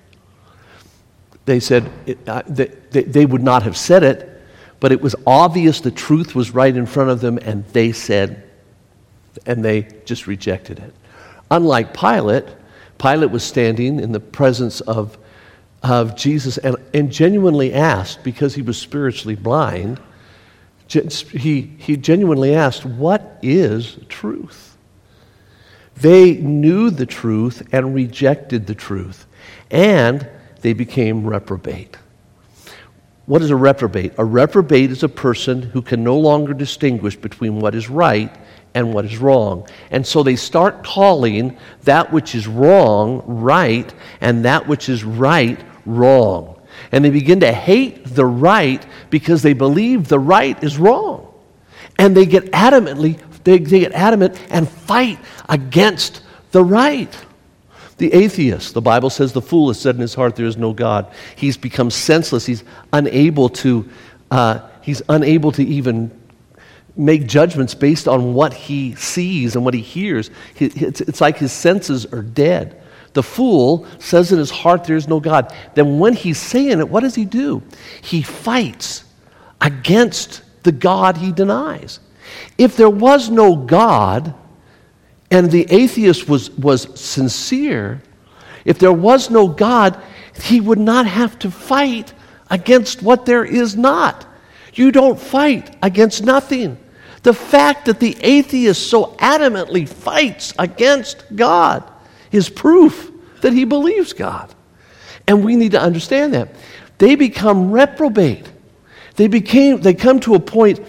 They 1.45 1.59
said 1.59 1.91
it, 2.05 2.17
uh, 2.27 2.43
they, 2.47 2.67
they, 2.91 3.03
they 3.03 3.25
would 3.25 3.43
not 3.43 3.63
have 3.63 3.75
said 3.75 4.03
it, 4.03 4.41
but 4.79 4.91
it 4.91 5.01
was 5.01 5.15
obvious 5.27 5.81
the 5.81 5.91
truth 5.91 6.35
was 6.35 6.51
right 6.51 6.75
in 6.75 6.85
front 6.85 7.09
of 7.09 7.21
them, 7.21 7.37
and 7.37 7.65
they 7.67 7.91
said, 7.91 8.49
and 9.45 9.63
they 9.63 9.87
just 10.05 10.27
rejected 10.27 10.79
it. 10.79 10.93
Unlike 11.51 11.93
Pilate, 11.93 12.45
Pilate 12.97 13.31
was 13.31 13.43
standing 13.43 13.99
in 13.99 14.11
the 14.11 14.19
presence 14.19 14.81
of, 14.81 15.17
of 15.83 16.15
Jesus 16.15 16.57
and, 16.57 16.77
and 16.93 17.11
genuinely 17.11 17.73
asked, 17.73 18.23
because 18.23 18.55
he 18.55 18.61
was 18.61 18.77
spiritually 18.77 19.35
blind, 19.35 19.99
he, 20.87 21.61
he 21.77 21.97
genuinely 21.97 22.55
asked, 22.55 22.85
What 22.85 23.39
is 23.41 23.97
truth? 24.09 24.77
They 25.97 26.33
knew 26.35 26.89
the 26.89 27.05
truth 27.05 27.67
and 27.71 27.93
rejected 27.93 28.65
the 28.67 28.75
truth, 28.75 29.27
and 29.69 30.27
they 30.61 30.73
became 30.73 31.27
reprobate. 31.27 31.97
What 33.25 33.41
is 33.41 33.51
a 33.51 33.55
reprobate? 33.55 34.13
A 34.17 34.25
reprobate 34.25 34.91
is 34.91 35.03
a 35.03 35.09
person 35.09 35.61
who 35.61 35.81
can 35.81 36.03
no 36.03 36.17
longer 36.17 36.53
distinguish 36.53 37.15
between 37.15 37.59
what 37.59 37.73
is 37.73 37.89
right 37.89 38.35
and 38.73 38.93
what 38.93 39.05
is 39.05 39.17
wrong. 39.17 39.67
And 39.91 40.05
so 40.05 40.23
they 40.23 40.35
start 40.35 40.83
calling 40.83 41.57
that 41.83 42.11
which 42.11 42.35
is 42.35 42.47
wrong 42.47 43.23
right 43.25 43.93
and 44.19 44.43
that 44.45 44.67
which 44.67 44.89
is 44.89 45.03
right 45.03 45.59
wrong. 45.85 46.59
And 46.91 47.03
they 47.03 47.09
begin 47.09 47.39
to 47.41 47.51
hate 47.51 48.05
the 48.05 48.25
right 48.25 48.83
because 49.09 49.41
they 49.41 49.53
believe 49.53 50.07
the 50.07 50.19
right 50.19 50.61
is 50.63 50.77
wrong. 50.77 51.33
And 51.99 52.15
they 52.17 52.25
get 52.25 52.51
adamantly, 52.51 53.19
they, 53.43 53.59
they 53.59 53.81
get 53.81 53.91
adamant 53.93 54.39
and 54.49 54.67
fight 54.67 55.19
against 55.47 56.21
the 56.51 56.63
right. 56.63 57.15
The 57.97 58.13
atheist, 58.13 58.73
the 58.73 58.81
Bible 58.81 59.09
says 59.09 59.33
the 59.33 59.41
fool 59.41 59.67
has 59.67 59.79
said 59.79 59.95
in 59.95 60.01
his 60.01 60.15
heart 60.15 60.35
there 60.35 60.45
is 60.45 60.57
no 60.57 60.73
God. 60.73 61.11
He's 61.35 61.57
become 61.57 61.91
senseless. 61.91 62.45
He's 62.45 62.63
unable 62.91 63.49
to, 63.49 63.89
uh, 64.31 64.67
he's 64.81 65.01
unable 65.09 65.51
to 65.53 65.63
even 65.63 66.11
make 66.95 67.27
judgments 67.27 67.73
based 67.73 68.07
on 68.07 68.33
what 68.33 68.53
he 68.53 68.95
sees 68.95 69.55
and 69.55 69.65
what 69.65 69.73
he 69.73 69.81
hears. 69.81 70.29
It's 70.59 71.21
like 71.21 71.37
his 71.37 71.51
senses 71.51 72.05
are 72.07 72.21
dead. 72.21 72.82
The 73.13 73.23
fool 73.23 73.85
says 73.99 74.31
in 74.31 74.39
his 74.39 74.49
heart, 74.49 74.83
There 74.83 74.95
is 74.95 75.07
no 75.07 75.19
God. 75.19 75.53
Then 75.75 75.99
when 75.99 76.13
he's 76.13 76.39
saying 76.39 76.79
it, 76.79 76.89
what 76.89 77.01
does 77.01 77.15
he 77.15 77.25
do? 77.25 77.61
He 78.01 78.21
fights 78.21 79.05
against 79.61 80.41
the 80.63 80.71
God 80.71 81.17
he 81.17 81.31
denies. 81.31 81.99
If 82.57 82.75
there 82.75 82.89
was 82.89 83.29
no 83.29 83.55
God, 83.55 84.33
and 85.29 85.49
the 85.49 85.67
atheist 85.69 86.27
was, 86.27 86.51
was 86.51 86.99
sincere, 86.99 88.01
if 88.65 88.79
there 88.79 88.93
was 88.93 89.29
no 89.29 89.47
God, 89.47 90.01
he 90.41 90.59
would 90.59 90.79
not 90.79 91.05
have 91.05 91.37
to 91.39 91.51
fight 91.51 92.13
against 92.49 93.03
what 93.03 93.25
there 93.25 93.45
is 93.45 93.75
not. 93.75 94.25
You 94.73 94.91
don't 94.91 95.19
fight 95.19 95.75
against 95.83 96.23
nothing. 96.23 96.77
The 97.21 97.33
fact 97.33 97.85
that 97.85 97.99
the 97.99 98.17
atheist 98.21 98.89
so 98.89 99.15
adamantly 99.17 99.87
fights 99.87 100.53
against 100.57 101.23
God 101.35 101.83
is 102.33 102.49
proof 102.49 103.11
that 103.41 103.53
he 103.53 103.63
believes 103.63 104.11
God. 104.11 104.53
And 105.27 105.45
we 105.45 105.55
need 105.55 105.71
to 105.71 105.81
understand 105.81 106.33
that. 106.33 106.49
They 106.97 107.15
become 107.15 107.71
reprobate. 107.71 108.51
They 109.15 109.27
became 109.27 109.81
they 109.81 109.93
come 109.93 110.19
to 110.21 110.35
a 110.35 110.39
point 110.39 110.79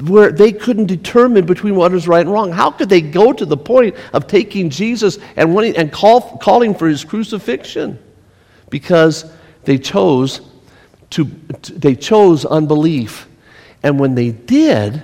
where 0.00 0.32
they 0.32 0.52
couldn't 0.52 0.86
determine 0.86 1.44
between 1.46 1.76
what 1.76 1.92
is 1.92 2.08
right 2.08 2.22
and 2.22 2.32
wrong. 2.32 2.50
How 2.50 2.70
could 2.70 2.88
they 2.88 3.00
go 3.00 3.32
to 3.32 3.44
the 3.44 3.56
point 3.56 3.94
of 4.12 4.26
taking 4.26 4.70
Jesus 4.70 5.18
and, 5.36 5.54
wanting, 5.54 5.76
and 5.76 5.92
call, 5.92 6.38
calling 6.38 6.74
for 6.74 6.88
his 6.88 7.04
crucifixion? 7.04 7.98
Because 8.70 9.30
they 9.64 9.78
chose 9.78 10.40
to, 11.10 11.24
they 11.24 11.94
chose 11.94 12.44
unbelief. 12.44 13.28
And 13.82 14.00
when 14.00 14.14
they 14.14 14.30
did, 14.30 15.02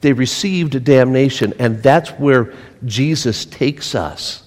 they 0.00 0.12
received 0.12 0.84
damnation. 0.84 1.54
And 1.58 1.82
that's 1.82 2.10
where 2.10 2.52
Jesus 2.84 3.44
takes 3.44 3.94
us. 3.94 4.42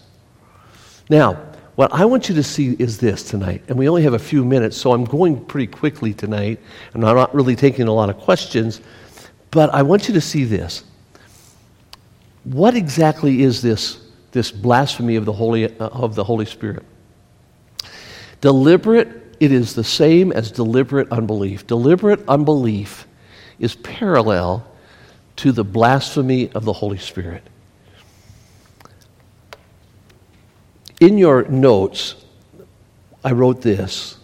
Now, 1.09 1.33
what 1.75 1.91
I 1.93 2.05
want 2.05 2.29
you 2.29 2.35
to 2.35 2.43
see 2.43 2.75
is 2.77 2.99
this 2.99 3.23
tonight, 3.23 3.63
and 3.67 3.77
we 3.77 3.89
only 3.89 4.03
have 4.03 4.13
a 4.13 4.19
few 4.19 4.45
minutes, 4.45 4.77
so 4.77 4.93
I'm 4.93 5.05
going 5.05 5.43
pretty 5.45 5.67
quickly 5.67 6.13
tonight, 6.13 6.59
and 6.93 7.03
I'm 7.03 7.15
not 7.15 7.33
really 7.33 7.55
taking 7.55 7.87
a 7.87 7.93
lot 7.93 8.09
of 8.09 8.17
questions, 8.17 8.81
but 9.49 9.73
I 9.73 9.81
want 9.81 10.07
you 10.07 10.13
to 10.13 10.21
see 10.21 10.43
this. 10.43 10.83
What 12.43 12.75
exactly 12.75 13.41
is 13.41 13.61
this, 13.61 14.01
this 14.31 14.51
blasphemy 14.51 15.15
of 15.15 15.25
the, 15.25 15.33
Holy, 15.33 15.65
uh, 15.79 15.87
of 15.87 16.15
the 16.15 16.23
Holy 16.23 16.45
Spirit? 16.45 16.83
Deliberate, 18.41 19.35
it 19.39 19.51
is 19.51 19.73
the 19.73 19.83
same 19.83 20.31
as 20.31 20.51
deliberate 20.51 21.11
unbelief. 21.11 21.65
Deliberate 21.65 22.27
unbelief 22.27 23.07
is 23.59 23.75
parallel 23.75 24.65
to 25.37 25.51
the 25.51 25.63
blasphemy 25.63 26.51
of 26.51 26.65
the 26.65 26.73
Holy 26.73 26.97
Spirit. 26.97 27.43
In 30.99 31.17
your 31.17 31.43
notes, 31.43 32.15
I 33.23 33.31
wrote 33.31 33.61
this 33.61 34.17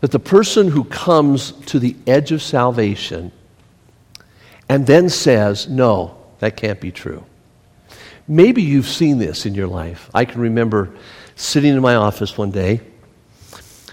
that 0.00 0.10
the 0.10 0.18
person 0.18 0.68
who 0.68 0.82
comes 0.82 1.52
to 1.52 1.78
the 1.78 1.94
edge 2.08 2.32
of 2.32 2.42
salvation 2.42 3.30
and 4.68 4.86
then 4.86 5.08
says, 5.08 5.68
No, 5.68 6.16
that 6.40 6.56
can't 6.56 6.80
be 6.80 6.90
true. 6.90 7.24
Maybe 8.26 8.62
you've 8.62 8.88
seen 8.88 9.18
this 9.18 9.46
in 9.46 9.54
your 9.54 9.66
life. 9.66 10.10
I 10.14 10.24
can 10.24 10.40
remember 10.40 10.90
sitting 11.36 11.74
in 11.74 11.80
my 11.80 11.94
office 11.94 12.36
one 12.36 12.50
day. 12.50 12.80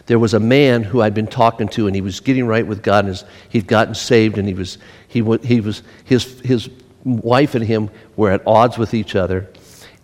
There 0.06 0.18
was 0.18 0.34
a 0.34 0.40
man 0.40 0.84
who 0.84 1.02
I'd 1.02 1.14
been 1.14 1.28
talking 1.28 1.68
to, 1.70 1.86
and 1.86 1.96
he 1.96 2.02
was 2.02 2.20
getting 2.20 2.48
right 2.48 2.66
with 2.66 2.82
God, 2.82 3.06
and 3.06 3.24
he'd 3.50 3.68
gotten 3.68 3.94
saved, 3.94 4.40
and 4.40 4.48
he 4.48 4.56
was, 4.56 4.80
he, 5.08 5.22
he 5.44 5.62
was, 5.62 5.84
his, 6.06 6.40
his 6.42 6.70
wife 7.04 7.54
and 7.54 7.64
him 7.64 7.90
were 8.16 8.32
at 8.32 8.42
odds 8.48 8.78
with 8.78 8.94
each 8.94 9.16
other. 9.16 9.48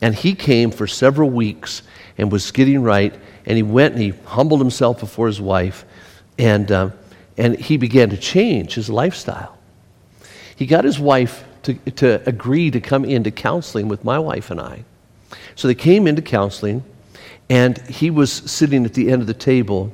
And 0.06 0.14
he 0.14 0.36
came 0.36 0.70
for 0.70 0.86
several 0.86 1.32
weeks 1.32 1.82
and 2.20 2.32
was 2.32 2.52
getting 2.52 2.84
right. 2.84 3.12
And 3.48 3.58
he 3.58 3.64
went 3.64 3.96
and 3.96 4.04
he 4.04 4.10
humbled 4.26 4.60
himself 4.60 5.00
before 5.00 5.26
his 5.26 5.42
wife. 5.42 5.84
And, 6.38 6.72
uh, 6.72 6.92
and 7.38 7.60
he 7.60 7.78
began 7.78 8.12
to 8.12 8.18
change 8.18 8.76
his 8.76 8.88
lifestyle. 8.88 9.58
He 10.58 10.68
got 10.68 10.84
his 10.84 11.00
wife 11.00 11.44
to, 11.64 11.74
to 11.74 12.22
agree 12.30 12.70
to 12.70 12.80
come 12.80 13.04
into 13.04 13.32
counseling 13.32 13.88
with 13.88 14.04
my 14.04 14.20
wife 14.20 14.52
and 14.52 14.62
I. 14.62 14.86
So 15.56 15.68
they 15.68 15.74
came 15.74 16.06
into 16.06 16.22
counseling, 16.22 16.84
and 17.50 17.76
he 17.88 18.12
was 18.12 18.32
sitting 18.32 18.86
at 18.86 18.94
the 18.94 19.10
end 19.10 19.22
of 19.22 19.28
the 19.28 19.34
table. 19.34 19.92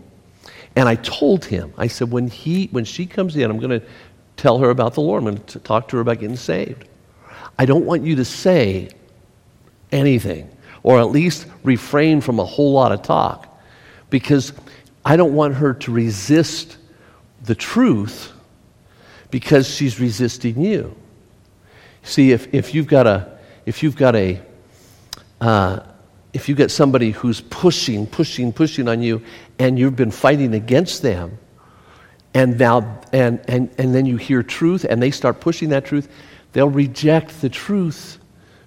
And 0.76 0.90
I 0.90 0.96
told 0.96 1.46
him, 1.46 1.74
I 1.78 1.88
said, 1.88 2.12
when, 2.12 2.28
he, 2.28 2.68
when 2.72 2.84
she 2.84 3.06
comes 3.06 3.38
in, 3.38 3.50
I'm 3.50 3.60
going 3.60 3.80
to 3.80 3.88
tell 4.36 4.58
her 4.58 4.72
about 4.72 4.94
the 4.94 5.02
Lord. 5.02 5.24
I'm 5.24 5.36
going 5.36 5.46
to 5.46 5.60
talk 5.60 5.88
to 5.88 5.96
her 5.96 6.02
about 6.02 6.20
getting 6.20 6.36
saved. 6.36 6.84
I 7.58 7.64
don't 7.66 7.86
want 7.86 8.04
you 8.04 8.18
to 8.18 8.26
say, 8.26 8.90
anything, 9.92 10.50
or 10.84 11.00
at 11.00 11.10
least 11.10 11.46
refrain 11.64 12.22
from 12.22 12.40
a 12.40 12.46
whole 12.46 12.74
lot 12.74 12.92
of 12.92 13.02
talk, 13.02 13.48
because 14.10 14.54
I 15.04 15.16
don't 15.16 15.34
want 15.34 15.56
her 15.56 15.74
to 15.74 15.92
resist 15.92 16.78
the 17.44 17.56
truth 17.56 18.32
because 19.32 19.68
she's 19.68 20.00
resisting 20.00 20.62
you. 20.62 20.96
See, 22.04 22.32
if, 22.32 22.54
if 22.54 22.76
you've 22.76 22.88
got 22.88 23.08
a, 23.08 23.38
if 23.66 23.84
you've 23.84 23.96
got 23.96 24.16
a, 24.16 24.42
uh, 25.40 25.80
if 26.34 26.48
you 26.50 26.56
get 26.56 26.72
somebody 26.72 27.12
who's 27.12 27.42
pushing, 27.42 28.08
pushing, 28.08 28.54
pushing 28.54 28.88
on 28.88 29.02
you, 29.02 29.22
and 29.60 29.78
you've 29.78 29.96
been 29.96 30.12
fighting 30.12 30.54
against 30.54 31.02
them, 31.02 31.38
and 32.34 32.58
now 32.58 33.02
and, 33.12 33.42
and, 33.48 33.70
and 33.78 33.94
then 33.94 34.06
you 34.06 34.18
hear 34.18 34.42
truth 34.42 34.86
and 34.90 35.02
they 35.02 35.12
start 35.12 35.42
pushing 35.42 35.70
that 35.70 35.86
truth, 35.86 36.10
they'll 36.54 36.70
reject 36.70 37.42
the 37.42 37.50
truth 37.50 38.18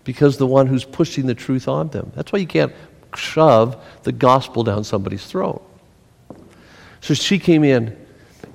because 0.05 0.37
the 0.37 0.47
one 0.47 0.67
who's 0.67 0.85
pushing 0.85 1.27
the 1.27 1.35
truth 1.35 1.67
on 1.67 1.89
them. 1.89 2.13
That's 2.15 2.33
why 2.33 2.39
you 2.39 2.47
can't 2.47 2.73
shove 3.17 3.83
the 4.03 4.13
gospel 4.13 4.63
down 4.63 4.85
somebody's 4.85 5.25
throat. 5.25 5.63
So 7.01 7.15
she 7.15 7.39
came 7.39 7.65
in 7.65 7.97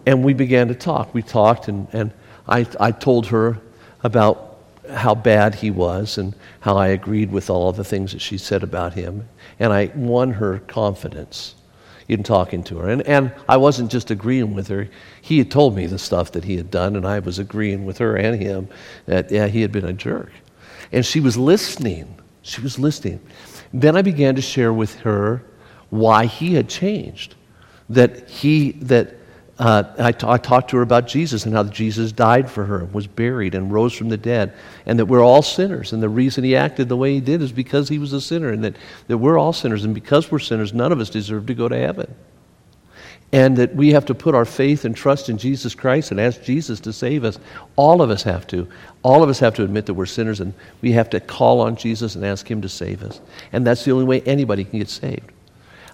and 0.05 0.23
we 0.23 0.33
began 0.33 0.67
to 0.69 0.75
talk. 0.75 1.13
We 1.13 1.21
talked 1.21 1.67
and, 1.67 1.87
and 1.93 2.11
I, 2.47 2.65
I 2.79 2.91
told 2.91 3.27
her 3.27 3.59
about 4.03 4.57
how 4.91 5.13
bad 5.13 5.55
he 5.55 5.69
was 5.69 6.17
and 6.17 6.33
how 6.61 6.77
I 6.77 6.87
agreed 6.87 7.31
with 7.31 7.49
all 7.49 7.71
the 7.71 7.83
things 7.83 8.11
that 8.13 8.21
she 8.21 8.37
said 8.37 8.63
about 8.63 8.93
him. 8.93 9.27
And 9.59 9.71
I 9.71 9.91
won 9.95 10.31
her 10.31 10.59
confidence 10.59 11.55
in 12.07 12.23
talking 12.23 12.63
to 12.63 12.79
her. 12.79 12.89
And, 12.89 13.03
and 13.03 13.31
I 13.47 13.57
wasn't 13.57 13.91
just 13.91 14.09
agreeing 14.09 14.55
with 14.55 14.67
her. 14.69 14.89
He 15.21 15.37
had 15.37 15.51
told 15.51 15.75
me 15.75 15.85
the 15.85 15.99
stuff 15.99 16.31
that 16.31 16.43
he 16.43 16.57
had 16.57 16.71
done, 16.71 16.95
and 16.95 17.05
I 17.05 17.19
was 17.19 17.37
agreeing 17.37 17.85
with 17.85 17.99
her 17.99 18.15
and 18.15 18.41
him 18.41 18.67
that, 19.05 19.29
yeah, 19.31 19.45
he 19.45 19.61
had 19.61 19.71
been 19.71 19.85
a 19.85 19.93
jerk. 19.93 20.31
And 20.91 21.05
she 21.05 21.19
was 21.19 21.37
listening. 21.37 22.19
She 22.41 22.61
was 22.61 22.79
listening. 22.79 23.19
Then 23.73 23.95
I 23.95 24.01
began 24.01 24.35
to 24.35 24.41
share 24.41 24.73
with 24.73 24.95
her 25.01 25.43
why 25.89 26.25
he 26.25 26.55
had 26.55 26.69
changed. 26.69 27.35
That 27.89 28.29
he, 28.29 28.71
that 28.73 29.15
uh, 29.59 29.83
I, 29.99 30.11
t- 30.13 30.25
I 30.27 30.37
talked 30.37 30.69
to 30.69 30.77
her 30.77 30.83
about 30.83 31.07
Jesus 31.07 31.45
and 31.45 31.53
how 31.53 31.63
Jesus 31.63 32.13
died 32.13 32.49
for 32.49 32.63
her, 32.65 32.85
was 32.85 33.07
buried, 33.07 33.55
and 33.55 33.71
rose 33.71 33.93
from 33.93 34.07
the 34.07 34.17
dead, 34.17 34.53
and 34.85 34.97
that 34.99 35.05
we're 35.05 35.23
all 35.23 35.41
sinners. 35.41 35.91
And 35.91 36.01
the 36.01 36.09
reason 36.09 36.45
he 36.45 36.55
acted 36.55 36.87
the 36.87 36.95
way 36.95 37.13
he 37.13 37.19
did 37.19 37.41
is 37.41 37.51
because 37.51 37.89
he 37.89 37.99
was 37.99 38.13
a 38.13 38.21
sinner, 38.21 38.49
and 38.49 38.63
that, 38.63 38.77
that 39.07 39.17
we're 39.17 39.37
all 39.37 39.51
sinners. 39.51 39.83
And 39.83 39.93
because 39.93 40.31
we're 40.31 40.39
sinners, 40.39 40.73
none 40.73 40.91
of 40.91 40.99
us 40.99 41.09
deserve 41.09 41.45
to 41.47 41.53
go 41.53 41.67
to 41.67 41.77
heaven. 41.77 42.15
And 43.31 43.57
that 43.57 43.75
we 43.75 43.91
have 43.91 44.05
to 44.05 44.15
put 44.15 44.33
our 44.33 44.45
faith 44.45 44.85
and 44.85 44.95
trust 44.95 45.29
in 45.29 45.37
Jesus 45.37 45.75
Christ 45.75 46.09
and 46.09 46.19
ask 46.19 46.41
Jesus 46.41 46.79
to 46.79 46.91
save 46.91 47.23
us. 47.23 47.37
All 47.75 48.01
of 48.01 48.09
us 48.09 48.23
have 48.23 48.47
to. 48.47 48.67
All 49.03 49.21
of 49.21 49.29
us 49.29 49.37
have 49.39 49.53
to 49.55 49.63
admit 49.63 49.85
that 49.85 49.93
we're 49.93 50.07
sinners, 50.07 50.39
and 50.39 50.53
we 50.81 50.93
have 50.93 51.11
to 51.11 51.19
call 51.19 51.61
on 51.61 51.75
Jesus 51.75 52.15
and 52.15 52.25
ask 52.25 52.49
him 52.49 52.61
to 52.61 52.69
save 52.69 53.03
us. 53.03 53.21
And 53.51 53.67
that's 53.67 53.85
the 53.85 53.91
only 53.91 54.05
way 54.05 54.21
anybody 54.21 54.63
can 54.63 54.79
get 54.79 54.89
saved. 54.89 55.31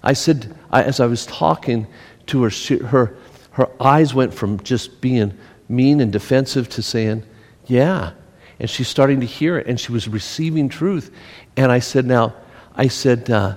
I 0.02 0.14
said, 0.14 0.56
I, 0.70 0.82
as 0.82 0.98
I 0.98 1.06
was 1.06 1.26
talking 1.26 1.86
to 2.28 2.42
her, 2.44 2.50
she, 2.50 2.78
her 2.78 3.16
her 3.56 3.70
eyes 3.80 4.12
went 4.12 4.34
from 4.34 4.62
just 4.62 5.00
being 5.00 5.32
mean 5.66 6.02
and 6.02 6.12
defensive 6.12 6.68
to 6.68 6.82
saying, 6.82 7.22
Yeah. 7.64 8.12
And 8.60 8.68
she's 8.68 8.86
starting 8.86 9.20
to 9.20 9.26
hear 9.26 9.56
it, 9.56 9.66
and 9.66 9.80
she 9.80 9.92
was 9.92 10.08
receiving 10.08 10.68
truth. 10.68 11.10
And 11.56 11.72
I 11.72 11.78
said, 11.78 12.04
Now, 12.04 12.34
I 12.74 12.88
said, 12.88 13.30
uh, 13.30 13.56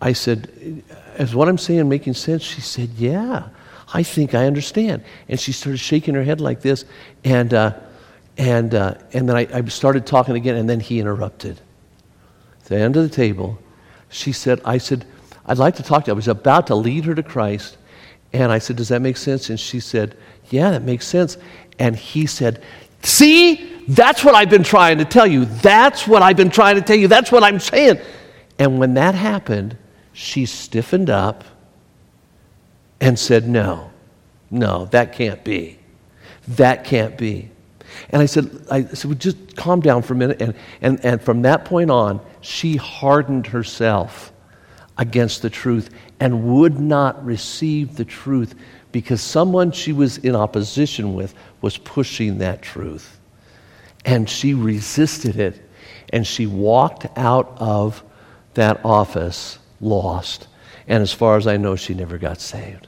I 0.00 0.12
said, 0.12 0.82
Is 1.18 1.34
what 1.34 1.48
I'm 1.48 1.58
saying 1.58 1.88
making 1.88 2.14
sense? 2.14 2.42
She 2.42 2.60
said, 2.60 2.90
Yeah, 2.90 3.48
I 3.92 4.02
think 4.02 4.34
I 4.34 4.46
understand. 4.46 5.02
And 5.28 5.38
she 5.38 5.52
started 5.52 5.78
shaking 5.78 6.14
her 6.14 6.22
head 6.22 6.40
like 6.40 6.60
this. 6.60 6.84
And, 7.24 7.54
uh, 7.54 7.74
and, 8.36 8.74
uh, 8.74 8.94
and 9.12 9.28
then 9.28 9.36
I, 9.36 9.48
I 9.52 9.64
started 9.66 10.06
talking 10.06 10.36
again, 10.36 10.56
and 10.56 10.68
then 10.68 10.80
he 10.80 11.00
interrupted. 11.00 11.60
At 12.60 12.66
the 12.66 12.76
end 12.76 12.96
of 12.96 13.02
the 13.02 13.14
table, 13.14 13.58
she 14.10 14.32
said, 14.32 14.60
I 14.64 14.78
said, 14.78 15.06
I'd 15.46 15.58
like 15.58 15.76
to 15.76 15.82
talk 15.82 16.04
to 16.04 16.08
you. 16.08 16.12
I 16.12 16.16
was 16.16 16.28
about 16.28 16.66
to 16.66 16.74
lead 16.74 17.04
her 17.04 17.14
to 17.14 17.22
Christ. 17.22 17.78
And 18.32 18.52
I 18.52 18.58
said, 18.58 18.76
Does 18.76 18.88
that 18.88 19.00
make 19.00 19.16
sense? 19.16 19.48
And 19.50 19.58
she 19.58 19.80
said, 19.80 20.16
Yeah, 20.50 20.72
that 20.72 20.82
makes 20.82 21.06
sense. 21.06 21.38
And 21.78 21.96
he 21.96 22.26
said, 22.26 22.62
See, 23.02 23.72
that's 23.88 24.24
what 24.24 24.34
I've 24.34 24.50
been 24.50 24.64
trying 24.64 24.98
to 24.98 25.04
tell 25.04 25.26
you. 25.26 25.44
That's 25.44 26.06
what 26.06 26.22
I've 26.22 26.36
been 26.36 26.50
trying 26.50 26.74
to 26.74 26.82
tell 26.82 26.96
you. 26.96 27.08
That's 27.08 27.30
what 27.30 27.44
I'm 27.44 27.60
saying. 27.60 28.00
And 28.58 28.78
when 28.78 28.94
that 28.94 29.14
happened, 29.14 29.76
she 30.16 30.46
stiffened 30.46 31.10
up 31.10 31.44
and 33.02 33.18
said, 33.18 33.46
No, 33.46 33.90
no, 34.50 34.86
that 34.86 35.12
can't 35.12 35.44
be. 35.44 35.78
That 36.48 36.84
can't 36.84 37.18
be. 37.18 37.50
And 38.08 38.22
I 38.22 38.26
said, 38.26 38.66
I 38.70 38.84
said, 38.84 39.04
well, 39.10 39.18
just 39.18 39.56
calm 39.56 39.80
down 39.80 40.00
for 40.00 40.14
a 40.14 40.16
minute. 40.16 40.40
And, 40.40 40.54
and, 40.80 41.04
and 41.04 41.20
from 41.20 41.42
that 41.42 41.66
point 41.66 41.90
on, 41.90 42.20
she 42.40 42.76
hardened 42.76 43.48
herself 43.48 44.32
against 44.96 45.42
the 45.42 45.50
truth 45.50 45.90
and 46.18 46.44
would 46.44 46.80
not 46.80 47.22
receive 47.22 47.96
the 47.96 48.04
truth 48.06 48.54
because 48.92 49.20
someone 49.20 49.70
she 49.70 49.92
was 49.92 50.16
in 50.18 50.34
opposition 50.34 51.14
with 51.14 51.34
was 51.60 51.76
pushing 51.76 52.38
that 52.38 52.62
truth. 52.62 53.20
And 54.06 54.30
she 54.30 54.54
resisted 54.54 55.38
it 55.38 55.60
and 56.10 56.26
she 56.26 56.46
walked 56.46 57.06
out 57.18 57.54
of 57.58 58.02
that 58.54 58.82
office 58.82 59.58
lost. 59.80 60.48
And 60.88 61.02
as 61.02 61.12
far 61.12 61.36
as 61.36 61.46
I 61.46 61.56
know, 61.56 61.76
she 61.76 61.94
never 61.94 62.18
got 62.18 62.40
saved. 62.40 62.86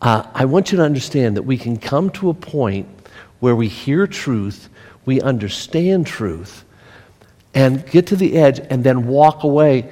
Uh, 0.00 0.26
I 0.34 0.44
want 0.44 0.72
you 0.72 0.78
to 0.78 0.84
understand 0.84 1.36
that 1.36 1.42
we 1.42 1.58
can 1.58 1.76
come 1.76 2.10
to 2.10 2.30
a 2.30 2.34
point 2.34 2.88
where 3.40 3.56
we 3.56 3.68
hear 3.68 4.06
truth, 4.06 4.68
we 5.04 5.20
understand 5.20 6.06
truth, 6.06 6.64
and 7.54 7.84
get 7.90 8.06
to 8.08 8.16
the 8.16 8.36
edge 8.36 8.60
and 8.70 8.84
then 8.84 9.06
walk 9.06 9.42
away 9.42 9.90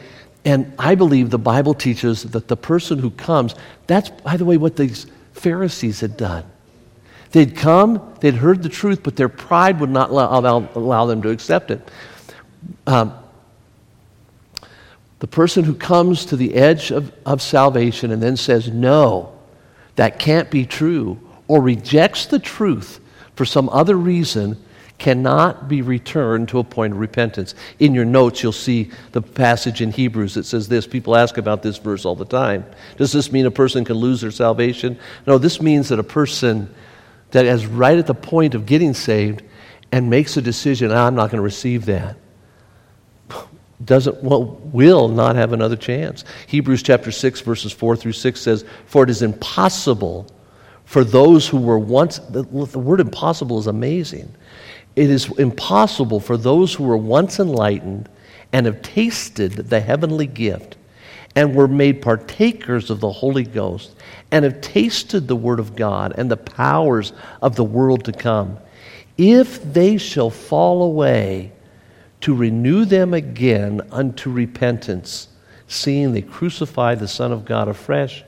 and 0.49 0.73
I 0.79 0.95
believe 0.95 1.29
the 1.29 1.39
Bible 1.39 1.75
teaches 1.75 2.23
that 2.23 2.49
the 2.49 2.57
person 2.57 2.99
who 2.99 3.11
comes, 3.11 3.55
that's, 3.87 4.09
by 4.09 4.39
the 4.39 4.47
way, 4.47 4.57
what 4.57 4.77
these 4.77 5.07
Pharisees 5.33 6.01
had 6.01 6.17
done. 6.17 6.45
They'd 7.33 7.55
come, 7.55 8.15
they'd 8.21 8.35
heard 8.35 8.63
the 8.63 8.71
truth, 8.71 9.03
but 9.03 9.17
their 9.17 9.29
pride 9.29 9.79
would 9.81 9.91
not 9.91 10.09
allow, 10.09 10.39
allow, 10.39 10.69
allow 10.75 11.05
them 11.05 11.21
to 11.21 11.29
accept 11.29 11.71
it. 11.71 11.87
Um, 12.87 13.13
the 15.21 15.27
person 15.27 15.65
who 15.65 15.75
comes 15.75 16.27
to 16.27 16.37
the 16.37 16.55
edge 16.55 16.91
of, 16.91 17.13
of 17.27 17.43
salvation 17.43 18.11
and 18.11 18.23
then 18.23 18.37
says, 18.37 18.69
No, 18.69 19.37
that 19.97 20.19
can't 20.19 20.51
be 20.51 20.65
true, 20.65 21.19
or 21.49 21.61
rejects 21.61 22.27
the 22.27 22.39
truth 22.39 23.01
for 23.35 23.45
some 23.45 23.69
other 23.71 23.97
reason, 23.97 24.63
cannot 24.99 25.69
be 25.69 25.81
returned 25.81 26.49
to 26.49 26.59
a 26.59 26.65
point 26.65 26.93
of 26.93 26.99
repentance. 26.99 27.55
In 27.79 27.95
your 27.95 28.05
notes, 28.05 28.43
you'll 28.43 28.53
see 28.53 28.91
the 29.13 29.23
passage 29.23 29.81
in 29.81 29.93
Hebrews 29.93 30.35
that 30.35 30.45
says 30.45 30.69
this. 30.69 30.87
People 30.87 31.17
ask 31.17 31.39
about 31.39 31.63
this 31.63 31.79
verse 31.79 32.05
all 32.05 32.17
the 32.17 32.25
time. 32.25 32.65
Does 32.97 33.13
this 33.13 33.31
mean 33.31 33.47
a 33.47 33.51
person 33.51 33.85
can 33.85 33.97
lose 33.97 34.21
their 34.21 34.33
salvation? 34.33 34.99
No, 35.27 35.39
this 35.39 35.63
means 35.63 35.89
that 35.89 36.01
a 36.01 36.05
person 36.05 36.73
that 37.31 37.45
is 37.45 37.67
right 37.67 37.97
at 37.97 38.07
the 38.07 38.15
point 38.15 38.55
of 38.55 38.67
getting 38.67 38.93
saved 38.93 39.43
and 39.93 40.11
makes 40.11 40.37
a 40.37 40.43
decision, 40.43 40.91
ah, 40.91 41.07
I'm 41.07 41.15
not 41.15 41.31
going 41.31 41.39
to 41.39 41.43
receive 41.43 41.87
that, 41.87 42.17
doesn't 43.85 44.23
well, 44.23 44.59
will 44.73 45.09
not 45.09 45.37
have 45.37 45.53
another 45.53 45.77
chance. 45.77 46.25
Hebrews 46.47 46.83
chapter 46.83 47.13
6 47.13 47.41
verses 47.41 47.73
4 47.73 47.97
through 47.97 48.13
6 48.13 48.41
says, 48.41 48.65
"For 48.87 49.05
it 49.05 49.11
is 49.11 49.23
impossible 49.23 50.27
for 50.85 51.05
those 51.05 51.47
who 51.47 51.59
were 51.59 51.79
once 51.79 52.19
the, 52.19 52.43
the 52.43 52.79
word 52.79 53.01
impossible 53.01 53.59
is 53.59 53.67
amazing 53.67 54.35
it 54.99 55.11
is 55.11 55.31
impossible 55.39 56.19
for 56.19 56.37
those 56.37 56.75
who 56.75 56.83
were 56.83 56.97
once 56.97 57.39
enlightened 57.39 58.09
and 58.53 58.67
have 58.67 58.83
tasted 58.83 59.53
the 59.53 59.79
heavenly 59.79 60.27
gift 60.27 60.77
and 61.37 61.55
were 61.55 61.69
made 61.69 62.03
partakers 62.03 62.91
of 62.91 62.99
the 62.99 63.13
Holy 63.13 63.45
Ghost 63.45 63.95
and 64.33 64.45
have 64.45 64.61
tasted 64.61 65.29
the 65.29 65.37
Word 65.37 65.61
of 65.61 65.77
God 65.77 66.15
and 66.19 66.29
the 66.29 66.37
powers 66.37 67.13
of 67.43 67.55
the 67.55 67.63
world 67.63 68.05
to 68.07 68.13
come, 68.13 68.59
if 69.17 69.63
they 69.73 69.99
shall 69.99 70.31
fall 70.31 70.83
away, 70.83 71.53
to 72.21 72.35
renew 72.35 72.85
them 72.85 73.15
again 73.15 73.81
unto 73.93 74.31
repentance, 74.31 75.29
seeing 75.67 76.13
they 76.13 76.23
crucify 76.23 76.95
the 76.95 77.09
Son 77.09 77.33
of 77.33 77.45
God 77.45 77.69
afresh 77.69 78.25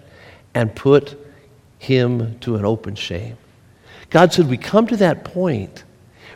and 0.55 0.75
put 0.75 1.17
him 1.79 2.39
to 2.41 2.57
an 2.57 2.65
open 2.65 2.95
shame. 2.95 3.37
God 4.11 4.33
said, 4.33 4.49
We 4.49 4.59
come 4.59 4.87
to 4.89 4.97
that 4.99 5.25
point 5.25 5.85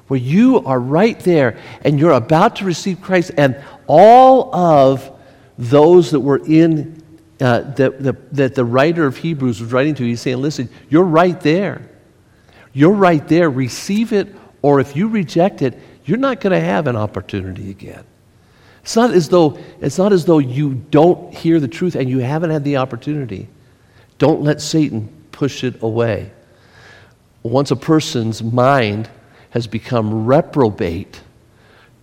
where 0.08 0.20
you 0.20 0.64
are 0.64 0.78
right 0.78 1.18
there 1.20 1.58
and 1.82 1.98
you're 1.98 2.12
about 2.12 2.56
to 2.56 2.64
receive 2.64 3.00
Christ, 3.00 3.32
and 3.36 3.62
all 3.86 4.54
of 4.54 5.10
those 5.58 6.10
that 6.10 6.20
were 6.20 6.44
in, 6.44 7.02
uh, 7.40 7.60
that, 7.60 8.02
the, 8.02 8.16
that 8.32 8.54
the 8.54 8.64
writer 8.64 9.06
of 9.06 9.16
Hebrews 9.16 9.60
was 9.60 9.72
writing 9.72 9.94
to, 9.96 10.04
he's 10.04 10.20
saying, 10.20 10.38
listen, 10.38 10.68
you're 10.88 11.04
right 11.04 11.40
there. 11.40 11.88
You're 12.72 12.92
right 12.92 13.26
there. 13.28 13.48
Receive 13.50 14.12
it, 14.12 14.34
or 14.62 14.80
if 14.80 14.96
you 14.96 15.08
reject 15.08 15.62
it, 15.62 15.78
you're 16.04 16.18
not 16.18 16.40
going 16.40 16.52
to 16.52 16.60
have 16.60 16.86
an 16.86 16.96
opportunity 16.96 17.70
again. 17.70 18.04
It's 18.82 18.96
not, 18.96 19.12
as 19.12 19.30
though, 19.30 19.58
it's 19.80 19.96
not 19.96 20.12
as 20.12 20.26
though 20.26 20.38
you 20.38 20.74
don't 20.74 21.34
hear 21.34 21.58
the 21.58 21.68
truth 21.68 21.94
and 21.94 22.08
you 22.08 22.18
haven't 22.18 22.50
had 22.50 22.64
the 22.64 22.76
opportunity. 22.76 23.48
Don't 24.18 24.42
let 24.42 24.60
Satan 24.60 25.08
push 25.32 25.64
it 25.64 25.82
away. 25.82 26.30
Once 27.42 27.70
a 27.70 27.76
person's 27.76 28.42
mind 28.42 29.08
has 29.50 29.66
become 29.66 30.26
reprobate, 30.26 31.20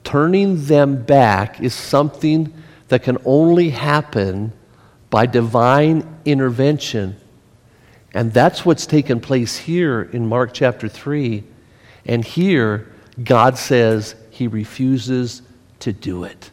turning 0.04 0.66
them 0.66 1.04
back 1.04 1.62
is 1.62 1.74
something 1.74 2.52
that 2.88 3.04
can 3.04 3.18
only 3.26 3.70
happen 3.70 4.52
by 5.10 5.26
divine 5.26 6.20
intervention. 6.26 7.16
And 8.14 8.34
that's 8.34 8.66
what's 8.66 8.86
taken 8.86 9.20
place 9.20 9.58
here 9.58 10.02
in 10.02 10.28
Mark 10.28 10.54
chapter 10.54 10.90
3. 10.90 11.44
And 12.06 12.26
here, 12.26 12.92
God 13.24 13.58
says 13.58 14.16
he 14.30 14.48
refuses 14.48 15.42
to 15.80 15.92
do 15.94 16.24
it. 16.24 16.52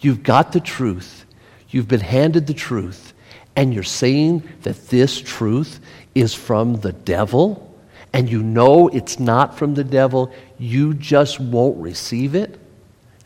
You've 0.00 0.22
got 0.22 0.52
the 0.52 0.60
truth, 0.60 1.24
you've 1.70 1.88
been 1.88 2.00
handed 2.00 2.46
the 2.46 2.54
truth, 2.54 3.12
and 3.56 3.74
you're 3.74 3.82
saying 3.82 4.48
that 4.62 4.88
this 4.88 5.20
truth 5.20 5.80
is 6.14 6.34
from 6.34 6.76
the 6.76 6.92
devil, 6.92 7.64
and 8.12 8.28
you 8.28 8.42
know 8.42 8.88
it's 8.88 9.18
not 9.18 9.58
from 9.58 9.74
the 9.74 9.84
devil, 9.84 10.32
you 10.58 10.94
just 10.94 11.40
won't 11.40 11.76
receive 11.78 12.34
it, 12.34 12.58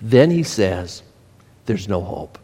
then 0.00 0.30
he 0.30 0.42
says, 0.42 1.02
There's 1.66 1.88
no 1.88 2.00
hope. 2.00 2.38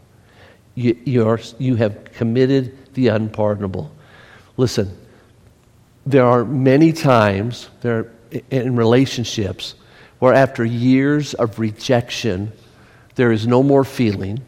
You, 0.75 0.97
you're, 1.03 1.39
you 1.57 1.75
have 1.75 2.05
committed 2.13 2.93
the 2.93 3.09
unpardonable. 3.09 3.91
Listen, 4.55 4.97
there 6.05 6.25
are 6.25 6.45
many 6.45 6.93
times 6.93 7.69
there 7.81 8.11
in 8.49 8.75
relationships 8.75 9.75
where 10.19 10.33
after 10.33 10.63
years 10.63 11.33
of 11.33 11.59
rejection, 11.59 12.51
there 13.15 13.31
is 13.31 13.47
no 13.47 13.63
more 13.63 13.83
feeling, 13.83 14.41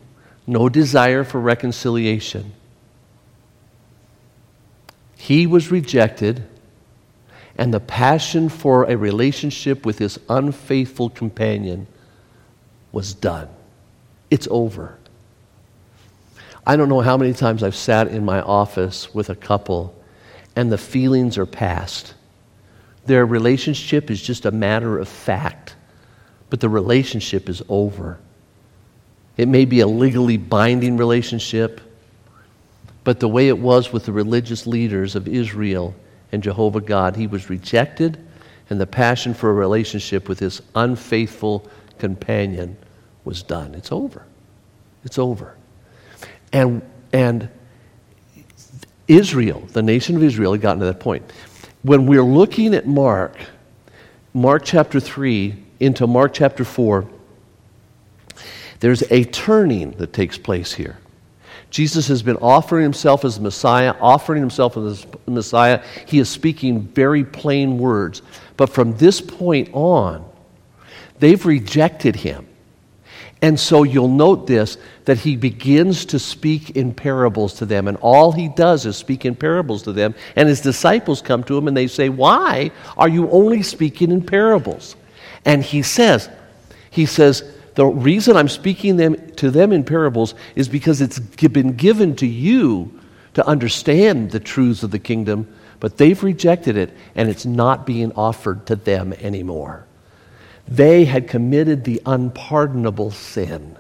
no 0.45 0.69
desire 0.69 1.23
for 1.23 1.39
reconciliation. 1.39 2.53
He 5.15 5.47
was 5.47 5.71
rejected, 5.71 6.43
and 7.57 7.73
the 7.73 7.79
passion 7.79 8.49
for 8.49 8.86
a 8.86 8.97
relationship 8.97 9.86
with 9.86 9.99
his 9.99 10.19
unfaithful 10.29 11.10
companion 11.10 11.88
was 12.91 13.13
done. 13.13 13.47
It's 14.29 14.47
over. 14.51 14.97
I 16.65 16.75
don't 16.75 16.89
know 16.89 17.01
how 17.01 17.17
many 17.17 17.34
times 17.34 17.63
I've 17.63 17.75
sat 17.75 18.07
in 18.07 18.23
my 18.23 18.41
office 18.41 19.13
with 19.13 19.29
a 19.29 19.36
couple 19.36 19.95
and 20.55 20.71
the 20.71 20.77
feelings 20.77 21.38
are 21.38 21.45
past. 21.45 22.13
Their 23.05 23.25
relationship 23.25 24.11
is 24.11 24.21
just 24.21 24.45
a 24.45 24.51
matter 24.51 24.99
of 24.99 25.07
fact, 25.07 25.75
but 26.49 26.59
the 26.59 26.69
relationship 26.69 27.49
is 27.49 27.61
over. 27.67 28.19
It 29.37 29.47
may 29.47 29.65
be 29.65 29.79
a 29.79 29.87
legally 29.87 30.37
binding 30.37 30.97
relationship, 30.97 31.81
but 33.03 33.19
the 33.19 33.27
way 33.27 33.47
it 33.47 33.57
was 33.57 33.91
with 33.91 34.05
the 34.05 34.11
religious 34.11 34.67
leaders 34.67 35.15
of 35.15 35.27
Israel 35.27 35.95
and 36.31 36.43
Jehovah 36.43 36.81
God, 36.81 37.15
he 37.15 37.27
was 37.27 37.49
rejected, 37.49 38.17
and 38.69 38.79
the 38.79 38.87
passion 38.87 39.33
for 39.33 39.49
a 39.49 39.53
relationship 39.53 40.29
with 40.29 40.39
his 40.39 40.61
unfaithful 40.75 41.67
companion 41.97 42.77
was 43.25 43.43
done. 43.43 43.73
It's 43.75 43.91
over. 43.91 44.25
It's 45.03 45.17
over. 45.17 45.55
And, 46.53 46.81
and 47.11 47.49
Israel, 49.07 49.61
the 49.73 49.81
nation 49.81 50.15
of 50.15 50.23
Israel, 50.23 50.53
had 50.53 50.61
gotten 50.61 50.79
to 50.79 50.85
that 50.85 50.99
point. 50.99 51.23
When 51.83 52.05
we're 52.05 52.23
looking 52.23 52.75
at 52.75 52.85
Mark, 52.85 53.35
Mark 54.33 54.63
chapter 54.63 54.99
3 54.99 55.55
into 55.79 56.05
Mark 56.05 56.33
chapter 56.33 56.63
4, 56.63 57.07
there's 58.79 59.03
a 59.11 59.23
turning 59.25 59.91
that 59.91 60.13
takes 60.13 60.37
place 60.37 60.73
here. 60.73 60.97
Jesus 61.71 62.07
has 62.09 62.21
been 62.21 62.37
offering 62.37 62.83
himself 62.83 63.23
as 63.25 63.39
Messiah, 63.39 63.95
offering 63.99 64.41
himself 64.41 64.75
as 64.77 65.07
Messiah. 65.25 65.83
He 66.05 66.19
is 66.19 66.29
speaking 66.29 66.81
very 66.81 67.23
plain 67.23 67.77
words. 67.77 68.21
But 68.57 68.69
from 68.69 68.97
this 68.97 69.21
point 69.21 69.69
on, 69.71 70.29
they've 71.19 71.43
rejected 71.45 72.17
him. 72.17 72.47
And 73.41 73.60
so 73.60 73.84
you'll 73.84 74.08
note 74.08 74.45
this 74.45 74.77
that 75.06 75.17
he 75.17 75.36
begins 75.36 76.06
to 76.06 76.19
speak 76.19 76.71
in 76.71 76.93
parables 76.93 77.56
to 77.56 77.65
them. 77.65 77.88
And 77.88 77.97
all 77.97 78.32
he 78.32 78.49
does 78.49 78.86
is 78.86 78.97
speak 78.97 79.25
in 79.25 79.36
parables 79.36 79.84
to 79.84 79.93
them. 79.93 80.13
And 80.36 80.47
his 80.47 80.62
disciples 80.62 81.21
come 81.21 81.43
to 81.45 81.58
him 81.58 81.67
and 81.67 81.75
they 81.75 81.88
say, 81.88 82.10
Why 82.10 82.71
are 82.97 83.10
you 83.10 83.30
only 83.32 83.63
speaking 83.63 84.12
in 84.12 84.21
parables? 84.21 84.95
And 85.43 85.63
he 85.63 85.82
says, 85.82 86.30
He 86.91 87.08
says, 87.08 87.43
the 87.75 87.86
reason 87.86 88.36
I'm 88.36 88.49
speaking 88.49 88.97
them, 88.97 89.32
to 89.38 89.49
them 89.49 89.71
in 89.71 89.84
parables 89.84 90.36
is 90.56 90.67
because 90.67 91.01
it's 91.01 91.19
been 91.19 91.73
given 91.73 92.15
to 92.17 92.27
you 92.27 92.99
to 93.34 93.47
understand 93.47 94.32
the 94.32 94.41
truths 94.41 94.84
of 94.84 94.91
the 94.91 94.99
kingdom, 94.99 95.47
but 95.80 95.97
they've 95.97 96.21
rejected 96.21 96.75
it 96.75 96.93
and 97.15 97.30
it's 97.30 97.45
not 97.45 97.86
being 97.86 98.12
offered 98.13 98.65
to 98.67 98.75
them 98.75 99.13
anymore. 99.13 99.88
They 100.71 101.03
had 101.03 101.27
committed 101.27 101.84
the 101.84 102.01
unpardonable 102.05 103.12
sin. 103.12 103.75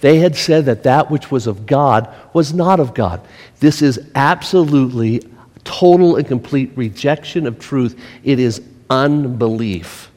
They 0.00 0.20
had 0.20 0.36
said 0.36 0.66
that 0.66 0.84
that 0.84 1.10
which 1.10 1.32
was 1.32 1.48
of 1.48 1.66
God 1.66 2.08
was 2.32 2.54
not 2.54 2.78
of 2.78 2.94
God. 2.94 3.20
This 3.58 3.82
is 3.82 4.08
absolutely 4.14 5.28
total 5.64 6.14
and 6.14 6.26
complete 6.26 6.70
rejection 6.76 7.44
of 7.44 7.58
truth. 7.58 8.00
It 8.22 8.38
is 8.38 8.62
unbelief. 8.88 10.12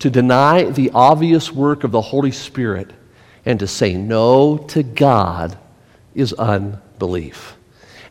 To 0.00 0.10
deny 0.10 0.64
the 0.64 0.90
obvious 0.92 1.50
work 1.50 1.84
of 1.84 1.90
the 1.90 2.02
Holy 2.02 2.32
Spirit 2.32 2.90
and 3.46 3.58
to 3.60 3.66
say 3.66 3.94
no 3.94 4.58
to 4.58 4.82
God 4.82 5.56
is 6.14 6.34
unbelief. 6.34 7.56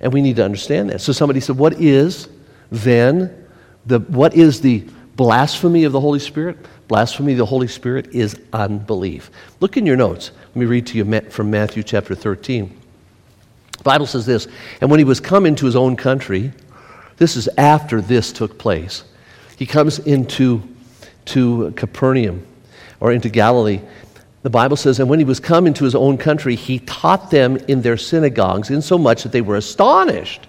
And 0.02 0.12
we 0.12 0.24
need 0.24 0.38
to 0.38 0.46
understand 0.46 0.90
that. 0.90 1.02
So 1.02 1.14
somebody 1.14 1.42
said, 1.42 1.58
What 1.58 1.74
is 1.74 2.28
then 2.72 3.46
the 3.86 4.00
what 4.00 4.34
is 4.34 4.62
the 4.62 4.88
Blasphemy 5.16 5.84
of 5.84 5.92
the 5.92 6.00
Holy 6.00 6.20
Spirit? 6.20 6.58
Blasphemy 6.88 7.34
of 7.34 7.38
the 7.38 7.46
Holy 7.46 7.68
Spirit 7.68 8.14
is 8.14 8.40
unbelief. 8.52 9.30
Look 9.60 9.78
in 9.78 9.86
your 9.86 9.96
notes. 9.96 10.32
Let 10.48 10.56
me 10.56 10.66
read 10.66 10.88
to 10.88 10.98
you 10.98 11.22
from 11.30 11.52
Matthew 11.52 11.84
chapter 11.84 12.16
13. 12.16 12.80
The 13.78 13.84
Bible 13.84 14.06
says 14.06 14.26
this 14.26 14.48
And 14.82 14.90
when 14.90 15.00
he 15.00 15.04
was 15.04 15.20
come 15.20 15.46
into 15.46 15.66
his 15.66 15.76
own 15.76 15.96
country, 15.96 16.52
this 17.18 17.36
is 17.36 17.48
after 17.58 18.02
this 18.02 18.32
took 18.32 18.58
place, 18.58 19.04
he 19.58 19.66
comes 19.66 20.00
into 20.00 20.64
to 21.26 21.72
Capernaum 21.72 22.46
or 23.00 23.12
into 23.12 23.30
Galilee. 23.30 23.82
The 24.42 24.50
Bible 24.50 24.76
says, 24.76 25.00
And 25.00 25.10
when 25.10 25.20
he 25.20 25.26
was 25.26 25.40
come 25.40 25.68
into 25.68 25.86
his 25.86 25.96
own 25.96 26.18
country, 26.18 26.56
he 26.56 26.80
taught 26.80 27.32
them 27.32 27.58
in 27.68 27.82
their 27.82 27.98
synagogues, 27.98 28.70
insomuch 28.70 29.24
that 29.24 29.32
they 29.32 29.42
were 29.42 29.56
astonished. 29.56 30.48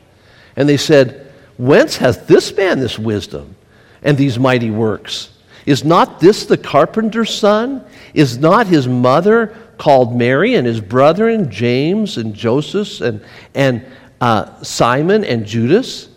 And 0.57 0.69
they 0.69 0.77
said, 0.77 1.33
Whence 1.59 1.97
hath 1.97 2.27
this 2.27 2.57
man 2.57 2.81
this 2.81 2.99
wisdom? 2.99 3.55
And 4.05 4.17
these 4.17 4.39
mighty 4.39 4.71
works? 4.71 5.31
Is 5.67 5.85
not 5.85 6.21
this 6.21 6.47
the 6.47 6.59
carpenter's 6.59 7.35
son? 7.35 7.85
Is 8.13 8.39
not 8.39 8.67
his 8.67 8.87
mother 8.87 9.57
called 9.79 10.15
Mary 10.15 10.55
and 10.55 10.67
his 10.67 10.81
brethren 10.81 11.51
James 11.51 12.19
and 12.19 12.35
Joseph 12.35 13.01
and, 13.01 13.25
and 13.55 13.85
uh, 14.21 14.63
Simon 14.63 15.25
and 15.25 15.47
Judas? 15.47 16.09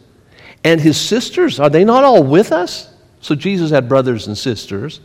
And 0.63 0.81
his 0.81 0.99
sisters, 0.99 1.59
are 1.59 1.69
they 1.69 1.85
not 1.85 2.03
all 2.03 2.23
with 2.23 2.51
us? 2.51 2.93
So 3.21 3.35
Jesus 3.35 3.71
had 3.71 3.87
brothers 3.87 4.27
and 4.27 4.37
sisters, 4.37 4.99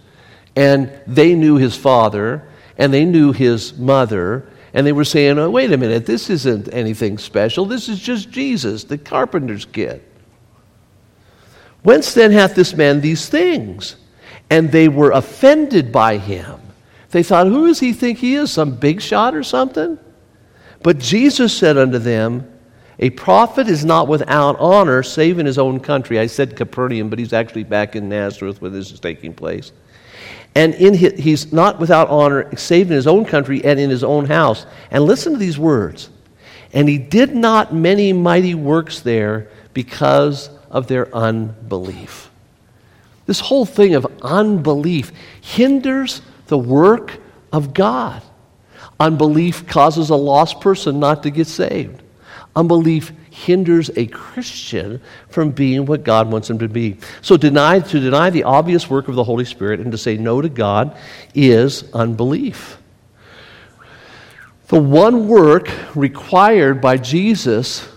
and 0.57 0.93
they 1.07 1.35
knew 1.35 1.57
his 1.57 1.77
father, 1.77 2.49
and 2.77 2.93
they 2.93 3.05
knew 3.05 3.33
his 3.33 3.79
mother, 3.79 4.49
and 4.75 4.87
they 4.87 4.93
were 4.93 5.05
saying, 5.05 5.39
oh, 5.39 5.51
wait 5.51 5.73
a 5.73 5.77
minute, 5.77 6.05
this 6.05 6.31
isn't 6.31 6.73
anything 6.73 7.17
special. 7.19 7.65
This 7.65 7.89
is 7.89 8.01
just 8.01 8.31
Jesus, 8.31 8.85
the 8.85 8.99
carpenter's 8.99 9.65
kid. 9.65 10.03
Whence 11.83 12.15
then 12.15 12.31
hath 12.33 12.55
this 12.55 12.75
man 12.75 13.01
these 13.01 13.29
things? 13.29 13.97
And 14.51 14.71
they 14.71 14.89
were 14.89 15.11
offended 15.11 15.91
by 15.91 16.19
him. 16.19 16.61
They 17.11 17.23
thought, 17.23 17.47
Who 17.47 17.67
does 17.67 17.81
he 17.81 17.93
think 17.93 18.19
he 18.19 18.35
is? 18.35 18.51
Some 18.51 18.77
big 18.77 19.01
shot 19.01 19.35
or 19.35 19.43
something? 19.43 19.99
But 20.83 20.99
Jesus 20.99 21.57
said 21.57 21.77
unto 21.77 21.99
them, 21.99 22.51
A 22.99 23.11
prophet 23.11 23.69
is 23.69 23.85
not 23.85 24.09
without 24.09 24.59
honor 24.59 25.03
save 25.03 25.39
in 25.39 25.47
his 25.47 25.59
own 25.59 25.81
country. 25.81 26.19
I 26.19 26.27
said 26.27 26.57
Capernaum, 26.57 27.09
but 27.09 27.19
he's 27.19 27.33
actually 27.33 27.65
back 27.65 27.97
in 27.97 28.09
Nazareth 28.09 28.61
where 28.61 28.71
this 28.71 28.91
is 28.91 29.01
taking 29.01 29.33
place. 29.33 29.73
And 30.55 30.75
in 30.75 30.95
his, 30.95 31.15
he's 31.15 31.53
not 31.53 31.79
without 31.79 32.09
honor 32.09 32.55
save 32.57 32.91
in 32.91 32.97
his 32.97 33.07
own 33.07 33.25
country 33.25 33.65
and 33.65 33.81
in 33.81 33.89
his 33.89 34.05
own 34.05 34.27
house. 34.27 34.67
And 34.91 35.05
listen 35.05 35.33
to 35.33 35.39
these 35.39 35.59
words. 35.59 36.11
And 36.75 36.89
he 36.89 36.99
did 36.99 37.35
not 37.35 37.75
many 37.75 38.13
mighty 38.13 38.55
works 38.55 39.01
there 39.01 39.49
because 39.75 40.51
of 40.73 40.89
their 40.89 41.15
unbelief. 41.15 42.31
This 43.27 43.39
whole 43.39 43.67
thing 43.67 43.95
of 43.95 44.07
unbelief 44.23 45.13
hinders 45.41 46.23
the 46.49 46.59
work 46.59 47.19
of 47.53 47.73
God. 47.73 48.23
Unbelief 48.99 49.67
causes 49.67 50.11
a 50.11 50.17
lost 50.17 50.61
person 50.61 50.99
not 50.99 51.23
to 51.23 51.31
get 51.31 51.47
saved. 51.47 52.03
Unbelief 52.57 53.13
hinders 53.31 53.91
a 53.97 54.07
Christian 54.07 55.01
from 55.29 55.51
being 55.51 55.87
what 55.87 56.05
God 56.05 56.31
wants 56.31 56.51
him 56.51 56.59
to 56.59 56.69
be. 56.69 56.99
So 57.23 57.37
deny, 57.37 57.81
to 57.81 58.01
deny 58.01 58.31
the 58.31 58.45
obvious 58.45 58.91
work 58.91 59.09
of 59.09 59.15
the 59.15 59.25
Holy 59.25 59.45
Spirit 59.45 59.81
and 59.81 59.93
to 59.93 59.99
say 59.99 60.17
no 60.17 60.41
to 60.41 60.49
God 60.49 60.97
is 61.35 61.91
unbelief. 61.95 62.79
The 64.69 64.81
one 64.81 65.29
work 65.29 65.71
required 65.95 66.81
by 66.81 66.97
Jesus 66.97 67.89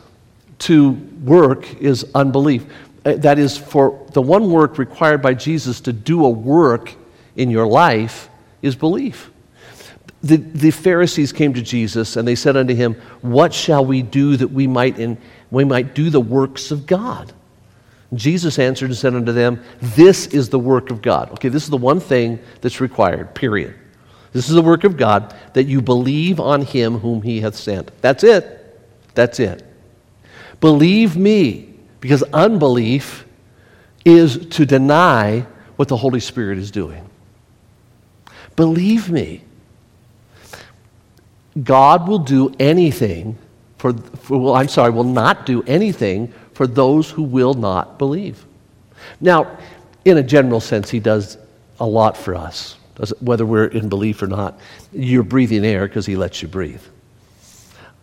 to 0.59 0.91
work 0.91 1.81
is 1.81 2.05
unbelief. 2.15 2.65
Uh, 3.05 3.13
that 3.13 3.37
is, 3.37 3.57
for 3.57 4.05
the 4.13 4.21
one 4.21 4.51
work 4.51 4.77
required 4.77 5.21
by 5.21 5.33
Jesus 5.33 5.81
to 5.81 5.93
do 5.93 6.25
a 6.25 6.29
work 6.29 6.93
in 7.35 7.49
your 7.49 7.67
life 7.67 8.29
is 8.61 8.75
belief. 8.75 9.31
The, 10.23 10.37
the 10.37 10.71
Pharisees 10.71 11.31
came 11.31 11.53
to 11.53 11.61
Jesus 11.61 12.15
and 12.15 12.27
they 12.27 12.35
said 12.35 12.57
unto 12.57 12.73
him, 12.73 12.95
What 13.21 13.53
shall 13.53 13.85
we 13.85 14.01
do 14.01 14.37
that 14.37 14.47
we 14.47 14.65
might, 14.65 14.97
in, 14.97 15.17
we 15.51 15.63
might 15.63 15.93
do 15.93 16.09
the 16.09 16.21
works 16.21 16.71
of 16.71 16.87
God? 16.87 17.31
Jesus 18.13 18.57
answered 18.57 18.89
and 18.89 18.97
said 18.97 19.13
unto 19.13 19.31
them, 19.31 19.63
This 19.81 20.27
is 20.27 20.49
the 20.49 20.59
work 20.59 20.89
of 20.89 21.01
God. 21.01 21.31
Okay, 21.33 21.49
this 21.49 21.63
is 21.63 21.69
the 21.69 21.77
one 21.77 21.99
thing 21.99 22.39
that's 22.61 22.81
required, 22.81 23.35
period. 23.35 23.75
This 24.31 24.49
is 24.49 24.55
the 24.55 24.61
work 24.61 24.83
of 24.83 24.97
God, 24.97 25.35
that 25.53 25.63
you 25.65 25.81
believe 25.81 26.39
on 26.39 26.61
him 26.61 26.99
whom 26.99 27.21
he 27.21 27.39
hath 27.39 27.55
sent. 27.55 27.91
That's 28.01 28.23
it. 28.23 28.61
That's 29.13 29.39
it. 29.39 29.63
Believe 30.59 31.17
me, 31.17 31.73
because 31.99 32.23
unbelief 32.33 33.25
is 34.03 34.47
to 34.47 34.65
deny 34.65 35.45
what 35.75 35.87
the 35.87 35.97
Holy 35.97 36.19
Spirit 36.19 36.57
is 36.57 36.71
doing. 36.71 37.09
Believe 38.55 39.09
me. 39.09 39.41
God 41.61 42.07
will 42.07 42.19
do 42.19 42.53
anything 42.59 43.37
for, 43.77 43.93
for 43.93 44.39
well, 44.39 44.55
I'm 44.55 44.67
sorry, 44.67 44.91
will 44.91 45.03
not 45.03 45.45
do 45.45 45.63
anything 45.63 46.33
for 46.53 46.67
those 46.67 47.09
who 47.09 47.23
will 47.23 47.53
not 47.53 47.99
believe. 47.99 48.45
Now, 49.21 49.57
in 50.05 50.17
a 50.17 50.23
general 50.23 50.59
sense, 50.59 50.89
He 50.89 50.99
does 50.99 51.37
a 51.79 51.85
lot 51.85 52.17
for 52.17 52.35
us, 52.35 52.77
whether 53.19 53.45
we're 53.45 53.65
in 53.65 53.89
belief 53.89 54.21
or 54.21 54.27
not. 54.27 54.59
You're 54.91 55.23
breathing 55.23 55.65
air 55.65 55.87
because 55.87 56.05
He 56.05 56.15
lets 56.15 56.41
you 56.41 56.47
breathe. 56.47 56.81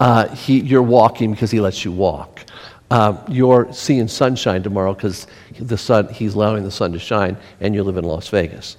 Uh, 0.03 0.27
he, 0.35 0.59
you're 0.59 0.83
walking 0.83 1.31
because 1.31 1.53
He 1.53 1.61
lets 1.61 1.85
you 1.85 1.93
walk. 1.93 2.41
Uh, 2.91 3.17
you're 3.29 3.73
seeing 3.73 4.09
sunshine 4.09 4.61
tomorrow 4.61 4.95
because 4.95 5.29
the 5.61 5.79
sun, 5.79 6.09
He's 6.09 6.35
allowing 6.35 6.65
the 6.65 6.73
sun 6.73 6.91
to 6.91 6.99
shine, 6.99 7.37
and 7.61 7.73
you 7.73 7.85
live 7.85 7.97
in 7.97 8.05
Las 8.05 8.27
Vegas. 8.27 8.79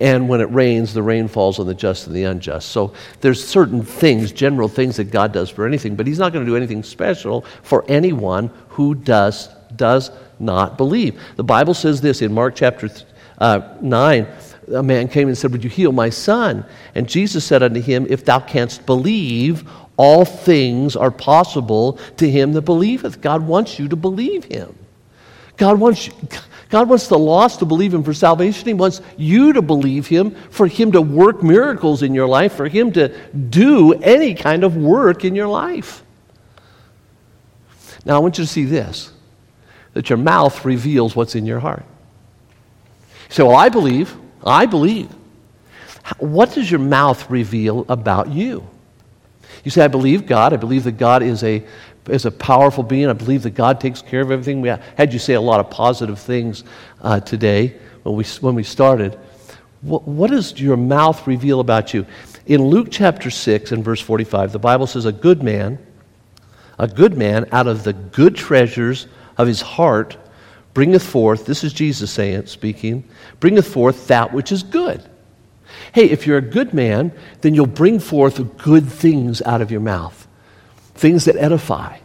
And 0.00 0.28
when 0.28 0.40
it 0.40 0.50
rains, 0.50 0.92
the 0.92 1.00
rain 1.00 1.28
falls 1.28 1.60
on 1.60 1.68
the 1.68 1.74
just 1.74 2.08
and 2.08 2.16
the 2.16 2.24
unjust. 2.24 2.70
So 2.70 2.92
there's 3.20 3.46
certain 3.46 3.84
things, 3.84 4.32
general 4.32 4.66
things 4.66 4.96
that 4.96 5.12
God 5.12 5.30
does 5.30 5.48
for 5.48 5.64
anything, 5.64 5.94
but 5.94 6.08
He's 6.08 6.18
not 6.18 6.32
going 6.32 6.44
to 6.44 6.50
do 6.50 6.56
anything 6.56 6.82
special 6.82 7.42
for 7.62 7.84
anyone 7.86 8.50
who 8.70 8.96
does, 8.96 9.50
does 9.76 10.10
not 10.40 10.76
believe. 10.76 11.22
The 11.36 11.44
Bible 11.44 11.74
says 11.74 12.00
this 12.00 12.20
in 12.20 12.32
Mark 12.32 12.56
chapter 12.56 12.90
uh, 13.38 13.76
9 13.80 14.26
a 14.72 14.82
man 14.82 15.08
came 15.08 15.28
and 15.28 15.36
said, 15.36 15.52
Would 15.52 15.64
you 15.64 15.70
heal 15.70 15.92
my 15.92 16.08
son? 16.10 16.64
And 16.94 17.08
Jesus 17.08 17.44
said 17.44 17.62
unto 17.62 17.80
him, 17.80 18.06
If 18.08 18.24
thou 18.24 18.40
canst 18.40 18.86
believe, 18.86 19.68
all 19.96 20.24
things 20.24 20.96
are 20.96 21.10
possible 21.10 21.98
to 22.16 22.28
him 22.28 22.52
that 22.52 22.62
believeth. 22.62 23.20
God 23.20 23.46
wants 23.46 23.78
you 23.78 23.88
to 23.88 23.96
believe 23.96 24.44
him. 24.44 24.76
God 25.56 25.78
wants, 25.78 26.10
God 26.68 26.88
wants 26.88 27.06
the 27.06 27.18
lost 27.18 27.60
to 27.60 27.64
believe 27.64 27.94
Him 27.94 28.02
for 28.02 28.14
salvation. 28.14 28.66
He 28.66 28.74
wants 28.74 29.00
you 29.16 29.52
to 29.52 29.62
believe 29.62 30.06
Him, 30.06 30.32
for 30.50 30.66
Him 30.66 30.92
to 30.92 31.00
work 31.00 31.42
miracles 31.42 32.02
in 32.02 32.14
your 32.14 32.26
life, 32.26 32.54
for 32.54 32.68
Him 32.68 32.92
to 32.92 33.08
do 33.32 33.92
any 33.92 34.34
kind 34.34 34.64
of 34.64 34.76
work 34.76 35.24
in 35.24 35.34
your 35.34 35.48
life. 35.48 36.02
Now, 38.04 38.16
I 38.16 38.18
want 38.18 38.38
you 38.38 38.44
to 38.44 38.50
see 38.50 38.64
this 38.64 39.10
that 39.92 40.10
your 40.10 40.18
mouth 40.18 40.64
reveals 40.64 41.14
what's 41.14 41.36
in 41.36 41.46
your 41.46 41.60
heart. 41.60 41.84
Say, 43.28 43.44
Well, 43.44 43.56
I 43.56 43.68
believe. 43.68 44.14
I 44.44 44.66
believe. 44.66 45.08
What 46.18 46.52
does 46.52 46.70
your 46.70 46.80
mouth 46.80 47.30
reveal 47.30 47.86
about 47.88 48.28
you? 48.28 48.68
You 49.64 49.70
say, 49.70 49.84
I 49.84 49.88
believe 49.88 50.26
God. 50.26 50.52
I 50.52 50.56
believe 50.56 50.84
that 50.84 50.98
God 50.98 51.22
is 51.22 51.42
a 51.42 51.64
is 52.08 52.26
a 52.26 52.30
powerful 52.30 52.82
being. 52.84 53.08
I 53.08 53.14
believe 53.14 53.42
that 53.44 53.54
God 53.54 53.80
takes 53.80 54.02
care 54.02 54.20
of 54.20 54.30
everything. 54.30 54.60
We 54.60 54.68
had 54.68 55.12
you 55.12 55.18
say 55.18 55.34
a 55.34 55.40
lot 55.40 55.60
of 55.60 55.70
positive 55.70 56.18
things 56.18 56.62
uh, 57.00 57.20
today 57.20 57.76
when 58.02 58.16
we, 58.16 58.24
when 58.40 58.54
we 58.54 58.62
started. 58.62 59.18
What, 59.80 60.06
what 60.06 60.30
does 60.30 60.60
your 60.60 60.76
mouth 60.76 61.26
reveal 61.26 61.60
about 61.60 61.94
you? 61.94 62.06
In 62.44 62.62
Luke 62.62 62.88
chapter 62.90 63.30
6 63.30 63.72
and 63.72 63.82
verse 63.82 64.02
45, 64.02 64.52
the 64.52 64.58
Bible 64.58 64.86
says, 64.86 65.06
A 65.06 65.12
good 65.12 65.42
man, 65.42 65.78
a 66.78 66.86
good 66.86 67.16
man 67.16 67.46
out 67.52 67.66
of 67.66 67.84
the 67.84 67.94
good 67.94 68.36
treasures 68.36 69.06
of 69.38 69.46
his 69.46 69.62
heart 69.62 70.18
bringeth 70.74 71.04
forth, 71.04 71.46
this 71.46 71.62
is 71.64 71.72
Jesus 71.72 72.10
saying, 72.10 72.46
speaking, 72.46 73.04
bringeth 73.40 73.66
forth 73.66 74.08
that 74.08 74.32
which 74.32 74.50
is 74.50 74.64
good. 74.64 75.08
Hey, 75.92 76.10
if 76.10 76.26
you're 76.26 76.38
a 76.38 76.42
good 76.42 76.74
man, 76.74 77.12
then 77.40 77.54
you'll 77.54 77.66
bring 77.66 77.98
forth 77.98 78.56
good 78.58 78.88
things 78.88 79.42
out 79.42 79.62
of 79.62 79.70
your 79.70 79.80
mouth 79.80 80.26
things 80.94 81.24
that 81.24 81.36
edify, 81.36 81.98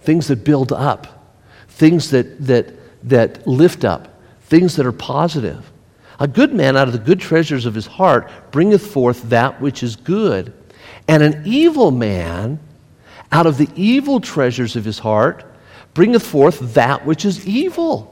things 0.00 0.26
that 0.26 0.44
build 0.44 0.72
up, 0.72 1.38
things 1.68 2.10
that, 2.10 2.44
that, 2.44 2.74
that 3.04 3.46
lift 3.46 3.84
up, 3.84 4.20
things 4.42 4.74
that 4.76 4.84
are 4.84 4.92
positive. 4.92 5.70
A 6.18 6.26
good 6.26 6.52
man 6.52 6.76
out 6.76 6.88
of 6.88 6.92
the 6.92 6.98
good 6.98 7.20
treasures 7.20 7.66
of 7.66 7.74
his 7.74 7.86
heart 7.86 8.30
bringeth 8.50 8.84
forth 8.84 9.22
that 9.30 9.60
which 9.60 9.82
is 9.82 9.96
good. 9.96 10.52
And 11.08 11.22
an 11.22 11.42
evil 11.46 11.90
man 11.90 12.58
out 13.30 13.46
of 13.46 13.58
the 13.58 13.68
evil 13.74 14.20
treasures 14.20 14.76
of 14.76 14.84
his 14.84 14.98
heart 14.98 15.44
bringeth 15.94 16.24
forth 16.24 16.74
that 16.74 17.06
which 17.06 17.24
is 17.24 17.46
evil. 17.46 18.11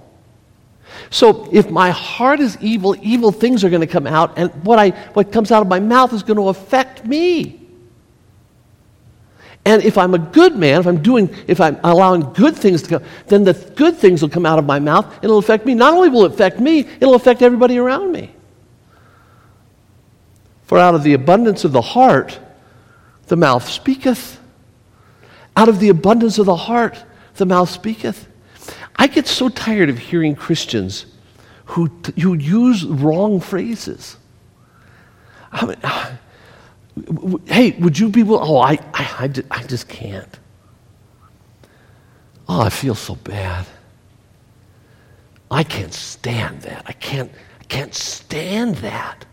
So 1.11 1.49
if 1.53 1.71
my 1.71 1.91
heart 1.91 2.41
is 2.41 2.57
evil, 2.61 2.97
evil 3.01 3.33
things 3.33 3.65
are 3.65 3.71
going 3.71 3.81
to 3.81 3.87
come 3.87 4.07
out, 4.07 4.39
and 4.39 4.51
what, 4.65 4.79
I, 4.79 4.91
what 5.15 5.33
comes 5.33 5.51
out 5.51 5.63
of 5.63 5.69
my 5.69 5.81
mouth 5.81 6.13
is 6.13 6.23
going 6.23 6.37
to 6.37 6.49
affect 6.49 7.05
me. 7.05 7.61
And 9.65 9.83
if 9.85 9.99
I'm 9.99 10.15
a 10.15 10.19
good 10.19 10.57
man, 10.57 10.81
if 10.81 10.87
I'm 10.87 11.03
doing, 11.03 11.35
if 11.47 11.61
I'm 11.61 11.79
allowing 11.85 12.33
good 12.33 12.57
things 12.57 12.83
to 12.83 12.89
come, 12.89 13.09
then 13.27 13.45
the 13.45 13.53
good 13.77 13.97
things 13.97 14.23
will 14.23 14.31
come 14.31 14.47
out 14.47 14.59
of 14.59 14.65
my 14.65 14.79
mouth. 14.79 15.05
and 15.17 15.25
It'll 15.25 15.39
affect 15.39 15.67
me. 15.67 15.75
Not 15.75 15.93
only 15.93 16.09
will 16.09 16.25
it 16.25 16.33
affect 16.33 16.61
me, 16.61 16.81
it'll 16.81 17.15
affect 17.15 17.43
everybody 17.43 17.79
around 17.79 18.13
me. 18.13 18.35
For 20.65 20.79
out 20.79 20.95
of 20.95 21.03
the 21.03 21.15
abundance 21.15 21.65
of 21.65 21.73
the 21.73 21.83
heart, 21.83 22.39
the 23.27 23.37
mouth 23.37 23.69
speaketh. 23.69 24.41
Out 25.57 25.69
of 25.69 25.79
the 25.79 25.89
abundance 25.89 26.39
of 26.39 26.47
the 26.47 26.57
heart, 26.57 27.05
the 27.35 27.45
mouth 27.45 27.69
speaketh. 27.69 28.29
I 28.97 29.07
get 29.07 29.27
so 29.27 29.49
tired 29.49 29.89
of 29.89 29.99
hearing 29.99 30.35
Christians 30.35 31.07
who, 31.67 31.87
who 32.21 32.35
use 32.35 32.85
wrong 32.85 33.41
phrases. 33.41 34.17
I 35.53 35.67
mean, 35.67 35.77
uh, 35.83 36.17
hey, 37.47 37.73
would 37.79 37.99
you 37.99 38.09
be 38.09 38.23
willing? 38.23 38.49
Oh, 38.49 38.59
I, 38.59 38.73
I, 38.95 39.05
I, 39.25 39.33
I 39.51 39.63
just 39.65 39.89
can't. 39.89 40.39
Oh, 42.49 42.61
I 42.63 42.69
feel 42.69 42.95
so 42.95 43.15
bad. 43.15 43.67
I 45.51 45.63
can't 45.63 45.95
stand 45.95 46.63
that. 46.63 46.83
I 46.87 46.93
can't, 46.93 47.31
I 47.61 47.65
can't 47.65 47.95
stand 47.95 48.77
that. 48.77 49.25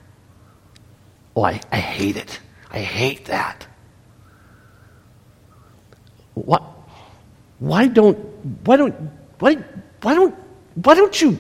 Oh, 1.36 1.44
I, 1.44 1.60
I 1.72 1.78
hate 1.78 2.18
it. 2.18 2.40
I 2.72 2.80
hate 2.80 3.26
that. 3.26 3.68
What? 6.34 6.64
Why 7.60 7.88
don't, 7.88 8.18
why 8.66 8.78
don't, 8.78 8.96
why, 9.40 9.56
why 10.02 10.14
don't, 10.14 10.36
why 10.84 10.96
don't 10.96 11.22
you? 11.22 11.38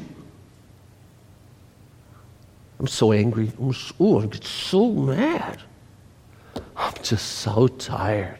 I'm 2.79 2.87
so 2.87 3.11
angry. 3.11 3.51
I'm 3.59 3.73
so, 3.73 3.95
ooh, 4.01 4.19
I 4.19 4.25
get 4.27 4.43
so 4.43 4.91
mad. 4.91 5.61
I'm 6.75 6.93
just 7.01 7.39
so 7.39 7.67
tired. 7.67 8.37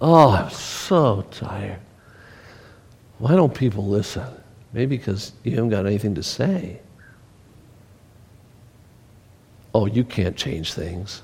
Oh, 0.00 0.30
I'm 0.30 0.50
so 0.50 1.24
tired. 1.30 1.80
Why 3.18 3.34
don't 3.34 3.54
people 3.54 3.86
listen? 3.86 4.26
Maybe 4.72 4.96
because 4.96 5.32
you 5.44 5.52
haven't 5.52 5.70
got 5.70 5.86
anything 5.86 6.14
to 6.14 6.22
say. 6.22 6.80
Oh, 9.74 9.86
you 9.86 10.04
can't 10.04 10.36
change 10.36 10.74
things. 10.74 11.22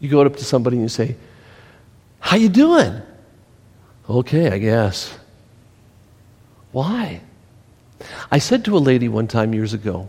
You 0.00 0.08
go 0.08 0.20
up 0.22 0.36
to 0.36 0.44
somebody 0.44 0.76
and 0.76 0.84
you 0.84 0.88
say, 0.88 1.16
"How 2.20 2.36
you 2.36 2.48
doing?" 2.48 3.00
Okay, 4.08 4.50
I 4.50 4.58
guess. 4.58 5.16
Why? 6.72 7.20
I 8.30 8.38
said 8.38 8.64
to 8.66 8.76
a 8.76 8.78
lady 8.78 9.08
one 9.08 9.26
time 9.26 9.54
years 9.54 9.74
ago, 9.74 10.08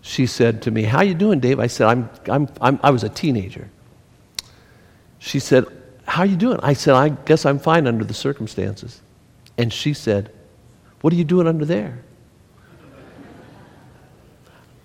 she 0.00 0.26
said 0.26 0.62
to 0.62 0.70
me, 0.70 0.82
How 0.82 1.02
you 1.02 1.14
doing, 1.14 1.40
Dave? 1.40 1.58
I 1.58 1.66
said, 1.66 1.86
I'm, 1.86 2.10
I'm, 2.26 2.48
I'm, 2.60 2.80
I 2.82 2.90
was 2.90 3.04
a 3.04 3.08
teenager. 3.08 3.68
She 5.18 5.38
said, 5.38 5.66
How 6.06 6.22
are 6.22 6.26
you 6.26 6.36
doing? 6.36 6.60
I 6.62 6.74
said, 6.74 6.94
I 6.94 7.08
guess 7.10 7.44
I'm 7.46 7.58
fine 7.58 7.86
under 7.86 8.04
the 8.04 8.14
circumstances. 8.14 9.00
And 9.58 9.72
she 9.72 9.94
said, 9.94 10.30
What 11.00 11.12
are 11.12 11.16
you 11.16 11.24
doing 11.24 11.46
under 11.46 11.64
there? 11.64 12.00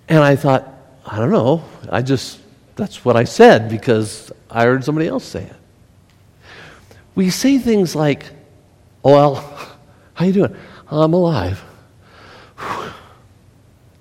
And 0.07 0.19
I 0.23 0.35
thought, 0.35 0.67
I 1.05 1.17
don't 1.17 1.31
know. 1.31 1.63
I 1.89 2.01
just, 2.01 2.39
that's 2.75 3.05
what 3.05 3.15
I 3.15 3.25
said 3.25 3.69
because 3.69 4.31
I 4.49 4.63
heard 4.63 4.83
somebody 4.83 5.07
else 5.07 5.23
say 5.23 5.43
it. 5.43 5.58
We 7.15 7.29
say 7.29 7.57
things 7.57 7.95
like, 7.95 8.25
oh, 9.03 9.11
well, 9.11 9.77
how 10.13 10.25
you 10.25 10.33
doing? 10.33 10.55
I'm 10.91 11.13
alive. 11.13 11.63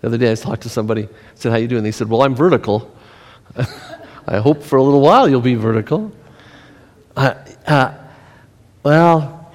The 0.00 0.06
other 0.06 0.18
day 0.18 0.30
I 0.30 0.34
talked 0.34 0.62
to 0.62 0.68
somebody, 0.68 1.04
I 1.04 1.08
said, 1.34 1.50
How 1.50 1.58
you 1.58 1.68
doing? 1.68 1.82
They 1.82 1.90
said, 1.90 2.08
Well, 2.08 2.22
I'm 2.22 2.34
vertical. 2.34 2.94
I 4.26 4.38
hope 4.38 4.62
for 4.62 4.76
a 4.76 4.82
little 4.82 5.00
while 5.00 5.28
you'll 5.28 5.40
be 5.40 5.54
vertical. 5.54 6.12
Uh, 7.16 7.34
uh, 7.66 7.94
well, 8.82 9.52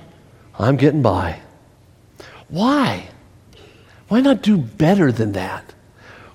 I'm 0.60 0.76
getting 0.76 1.02
by. 1.02 1.40
Why? 2.50 3.08
Why 4.10 4.22
not 4.22 4.42
do 4.42 4.58
better 4.58 5.12
than 5.12 5.32
that? 5.34 5.74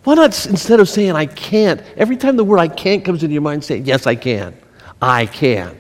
Why 0.04 0.14
not, 0.14 0.46
instead 0.46 0.80
of 0.80 0.88
saying 0.88 1.12
I 1.12 1.26
can't, 1.26 1.82
every 1.96 2.16
time 2.16 2.36
the 2.36 2.44
word 2.44 2.58
I 2.58 2.68
can't 2.68 3.04
comes 3.04 3.22
into 3.22 3.34
your 3.34 3.42
mind, 3.42 3.62
say, 3.62 3.76
Yes, 3.78 4.06
I 4.06 4.14
can. 4.14 4.56
I 5.02 5.26
can. 5.26 5.78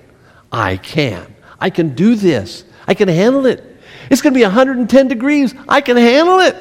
I 0.52 0.76
can. 0.76 1.34
I 1.60 1.70
can 1.70 1.94
do 1.94 2.14
this. 2.14 2.64
I 2.86 2.94
can 2.94 3.08
handle 3.08 3.46
it. 3.46 3.64
It's 4.10 4.22
going 4.22 4.32
to 4.32 4.38
be 4.38 4.44
110 4.44 5.08
degrees. 5.08 5.54
I 5.68 5.80
can 5.80 5.96
handle 5.96 6.40
it. 6.40 6.56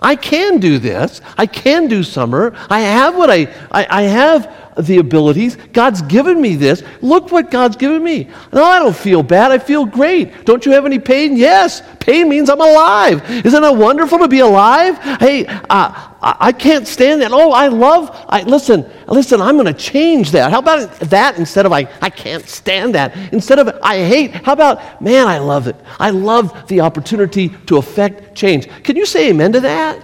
I 0.00 0.16
can 0.16 0.60
do 0.60 0.78
this. 0.78 1.20
I 1.36 1.46
can 1.46 1.88
do 1.88 2.02
summer. 2.02 2.54
I 2.70 2.80
have 2.80 3.16
what 3.16 3.30
I, 3.30 3.52
I, 3.70 3.86
I, 3.88 4.02
have 4.02 4.65
the 4.78 4.98
abilities. 4.98 5.56
God's 5.72 6.02
given 6.02 6.40
me 6.40 6.54
this. 6.54 6.82
Look 7.00 7.32
what 7.32 7.50
God's 7.50 7.76
given 7.76 8.02
me. 8.02 8.28
No, 8.52 8.64
I 8.64 8.78
don't 8.78 8.96
feel 8.96 9.22
bad. 9.22 9.50
I 9.50 9.58
feel 9.58 9.86
great. 9.86 10.44
Don't 10.44 10.66
you 10.66 10.72
have 10.72 10.84
any 10.84 10.98
pain? 10.98 11.36
Yes. 11.36 11.82
Pain 12.00 12.28
means 12.28 12.50
I'm 12.50 12.60
alive. 12.60 13.28
Isn't 13.44 13.64
it 13.64 13.76
wonderful 13.76 14.18
to 14.18 14.28
be 14.28 14.40
alive? 14.40 14.98
Hey, 15.18 15.46
uh, 15.46 16.12
I 16.20 16.52
can't 16.52 16.86
stand 16.86 17.22
that. 17.22 17.32
Oh, 17.32 17.52
I 17.52 17.68
love, 17.68 18.10
I, 18.28 18.42
listen, 18.42 18.90
listen, 19.06 19.40
I'm 19.40 19.56
going 19.56 19.66
to 19.66 19.74
change 19.74 20.32
that. 20.32 20.50
How 20.50 20.58
about 20.58 20.90
that 21.00 21.38
instead 21.38 21.66
of 21.66 21.72
I, 21.72 21.88
I 22.00 22.10
can't 22.10 22.46
stand 22.46 22.94
that? 22.94 23.16
Instead 23.32 23.58
of 23.58 23.78
I 23.82 23.98
hate, 23.98 24.32
how 24.32 24.52
about, 24.52 25.00
man, 25.00 25.26
I 25.26 25.38
love 25.38 25.68
it. 25.68 25.76
I 25.98 26.10
love 26.10 26.66
the 26.68 26.80
opportunity 26.80 27.50
to 27.66 27.76
affect 27.76 28.34
change. 28.34 28.68
Can 28.82 28.96
you 28.96 29.06
say 29.06 29.30
amen 29.30 29.52
to 29.52 29.60
that? 29.60 30.02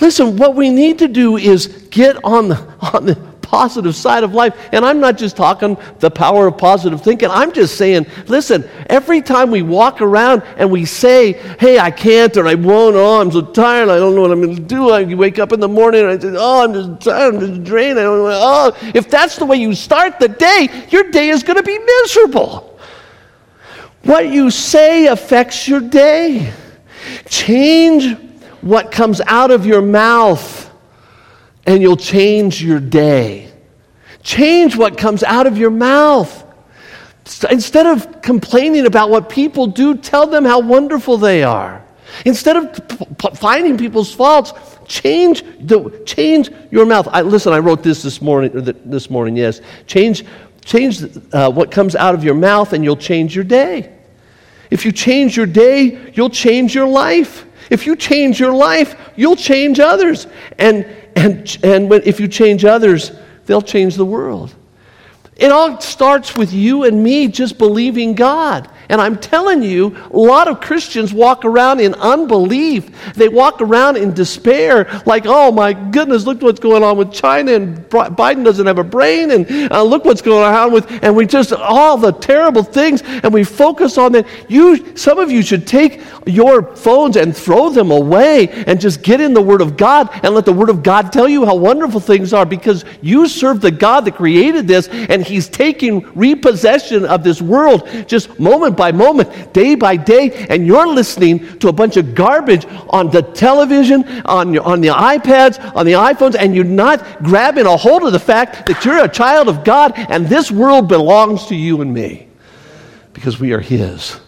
Listen, 0.00 0.36
what 0.36 0.54
we 0.54 0.70
need 0.70 0.98
to 1.00 1.08
do 1.08 1.36
is 1.36 1.66
get 1.90 2.22
on 2.24 2.48
the, 2.48 2.56
on 2.92 3.06
the 3.06 3.27
positive 3.48 3.96
side 3.96 4.24
of 4.24 4.34
life. 4.34 4.68
And 4.72 4.84
I'm 4.84 5.00
not 5.00 5.16
just 5.16 5.36
talking 5.36 5.78
the 6.00 6.10
power 6.10 6.46
of 6.46 6.58
positive 6.58 7.02
thinking. 7.02 7.30
I'm 7.30 7.52
just 7.52 7.78
saying, 7.78 8.06
listen, 8.26 8.68
every 8.88 9.22
time 9.22 9.50
we 9.50 9.62
walk 9.62 10.02
around 10.02 10.42
and 10.58 10.70
we 10.70 10.84
say, 10.84 11.32
hey, 11.58 11.78
I 11.78 11.90
can't 11.90 12.36
or 12.36 12.46
I 12.46 12.54
won't, 12.54 12.94
oh, 12.94 13.20
I'm 13.20 13.32
so 13.32 13.40
tired, 13.40 13.88
I 13.88 13.96
don't 13.96 14.14
know 14.14 14.20
what 14.20 14.32
I'm 14.32 14.42
going 14.42 14.56
to 14.56 14.62
do. 14.62 14.90
I 14.90 15.02
wake 15.14 15.38
up 15.38 15.52
in 15.52 15.60
the 15.60 15.68
morning 15.68 16.02
and 16.02 16.10
I 16.10 16.18
say, 16.18 16.34
oh, 16.36 16.64
I'm 16.64 16.74
just 16.74 17.08
tired, 17.08 17.34
I'm 17.34 17.40
just 17.40 17.64
drained. 17.64 17.98
I 17.98 18.02
don't 18.02 18.18
know. 18.18 18.30
Oh, 18.30 18.76
if 18.94 19.08
that's 19.08 19.36
the 19.36 19.46
way 19.46 19.56
you 19.56 19.74
start 19.74 20.20
the 20.20 20.28
day, 20.28 20.86
your 20.90 21.10
day 21.10 21.30
is 21.30 21.42
going 21.42 21.56
to 21.56 21.62
be 21.62 21.78
miserable. 21.78 22.78
What 24.04 24.28
you 24.28 24.50
say 24.50 25.06
affects 25.06 25.66
your 25.66 25.80
day. 25.80 26.52
Change 27.28 28.14
what 28.60 28.92
comes 28.92 29.22
out 29.22 29.50
of 29.50 29.64
your 29.64 29.80
mouth 29.80 30.67
and 31.68 31.82
you'll 31.82 31.98
change 31.98 32.62
your 32.62 32.80
day. 32.80 33.52
Change 34.22 34.74
what 34.74 34.96
comes 34.96 35.22
out 35.22 35.46
of 35.46 35.58
your 35.58 35.70
mouth. 35.70 36.46
Instead 37.50 37.84
of 37.84 38.22
complaining 38.22 38.86
about 38.86 39.10
what 39.10 39.28
people 39.28 39.66
do, 39.66 39.94
tell 39.94 40.26
them 40.26 40.46
how 40.46 40.60
wonderful 40.60 41.18
they 41.18 41.42
are. 41.42 41.84
Instead 42.24 42.56
of 42.56 42.88
p- 42.88 43.04
p- 43.18 43.34
finding 43.34 43.76
people's 43.76 44.14
faults, 44.14 44.54
change, 44.86 45.42
the, 45.60 46.02
change 46.06 46.50
your 46.70 46.86
mouth. 46.86 47.06
I, 47.12 47.20
listen, 47.20 47.52
I 47.52 47.58
wrote 47.58 47.82
this 47.82 48.02
this 48.02 48.22
morning, 48.22 48.52
this 48.86 49.10
morning 49.10 49.36
yes. 49.36 49.60
Change, 49.86 50.24
change 50.64 51.02
uh, 51.34 51.50
what 51.50 51.70
comes 51.70 51.94
out 51.94 52.14
of 52.14 52.24
your 52.24 52.34
mouth, 52.34 52.72
and 52.72 52.82
you'll 52.82 52.96
change 52.96 53.34
your 53.34 53.44
day. 53.44 53.94
If 54.70 54.86
you 54.86 54.92
change 54.92 55.36
your 55.36 55.46
day, 55.46 56.12
you'll 56.14 56.30
change 56.30 56.74
your 56.74 56.88
life. 56.88 57.44
If 57.68 57.84
you 57.84 57.94
change 57.94 58.40
your 58.40 58.54
life, 58.54 58.96
you'll 59.16 59.36
change 59.36 59.78
others. 59.80 60.26
And 60.56 60.86
and, 61.18 61.58
and 61.64 61.90
when, 61.90 62.02
if 62.04 62.20
you 62.20 62.28
change 62.28 62.64
others, 62.64 63.10
they'll 63.46 63.60
change 63.60 63.96
the 63.96 64.04
world. 64.04 64.54
It 65.36 65.50
all 65.50 65.80
starts 65.80 66.36
with 66.36 66.52
you 66.52 66.84
and 66.84 67.02
me 67.02 67.28
just 67.28 67.58
believing 67.58 68.14
God. 68.14 68.70
And 68.88 69.00
I'm 69.00 69.18
telling 69.18 69.62
you, 69.62 69.96
a 70.10 70.16
lot 70.16 70.48
of 70.48 70.60
Christians 70.60 71.12
walk 71.12 71.44
around 71.44 71.80
in 71.80 71.94
unbelief. 71.94 72.90
They 73.14 73.28
walk 73.28 73.60
around 73.60 73.96
in 73.96 74.14
despair, 74.14 75.02
like, 75.04 75.24
oh 75.26 75.52
my 75.52 75.72
goodness, 75.72 76.24
look 76.24 76.40
what's 76.40 76.60
going 76.60 76.82
on 76.82 76.96
with 76.96 77.12
China, 77.12 77.52
and 77.52 77.78
Biden 77.90 78.44
doesn't 78.44 78.66
have 78.66 78.78
a 78.78 78.84
brain, 78.84 79.30
and 79.30 79.70
uh, 79.70 79.82
look 79.82 80.04
what's 80.04 80.22
going 80.22 80.42
on 80.42 80.72
with, 80.72 80.90
and 81.02 81.14
we 81.14 81.26
just, 81.26 81.52
all 81.52 81.98
the 81.98 82.12
terrible 82.12 82.62
things, 82.62 83.02
and 83.02 83.32
we 83.32 83.44
focus 83.44 83.98
on 83.98 84.12
that. 84.12 84.26
You, 84.48 84.96
some 84.96 85.18
of 85.18 85.30
you 85.30 85.42
should 85.42 85.66
take 85.66 86.00
your 86.26 86.74
phones 86.74 87.16
and 87.16 87.36
throw 87.36 87.68
them 87.68 87.90
away 87.90 88.48
and 88.66 88.80
just 88.80 89.02
get 89.02 89.20
in 89.20 89.34
the 89.34 89.42
Word 89.42 89.60
of 89.60 89.76
God 89.76 90.08
and 90.22 90.34
let 90.34 90.46
the 90.46 90.52
Word 90.52 90.70
of 90.70 90.82
God 90.82 91.12
tell 91.12 91.28
you 91.28 91.44
how 91.44 91.56
wonderful 91.56 92.00
things 92.00 92.32
are 92.32 92.46
because 92.46 92.84
you 93.02 93.28
serve 93.28 93.60
the 93.60 93.70
God 93.70 94.06
that 94.06 94.16
created 94.16 94.66
this, 94.66 94.88
and 94.88 95.22
He's 95.22 95.48
taking 95.48 96.10
repossession 96.14 97.04
of 97.04 97.22
this 97.22 97.42
world 97.42 97.86
just 98.06 98.38
moment 98.38 98.77
by 98.78 98.92
moment, 98.92 99.52
day 99.52 99.74
by 99.74 99.96
day, 99.96 100.46
and 100.48 100.66
you're 100.66 100.86
listening 100.86 101.58
to 101.58 101.68
a 101.68 101.72
bunch 101.72 101.98
of 101.98 102.14
garbage 102.14 102.64
on 102.88 103.10
the 103.10 103.20
television, 103.20 104.08
on, 104.24 104.54
your, 104.54 104.62
on 104.62 104.80
the 104.80 104.88
iPads, 104.88 105.62
on 105.76 105.84
the 105.84 105.92
iPhones, 105.92 106.34
and 106.38 106.54
you're 106.54 106.64
not 106.64 107.22
grabbing 107.22 107.66
a 107.66 107.76
hold 107.76 108.04
of 108.04 108.12
the 108.12 108.18
fact 108.18 108.66
that 108.66 108.82
you're 108.86 109.04
a 109.04 109.08
child 109.08 109.48
of 109.48 109.64
God 109.64 109.92
and 109.96 110.26
this 110.26 110.50
world 110.50 110.88
belongs 110.88 111.46
to 111.46 111.54
you 111.54 111.82
and 111.82 111.92
me 111.92 112.28
because 113.12 113.38
we 113.38 113.52
are 113.52 113.60
His 113.60 114.18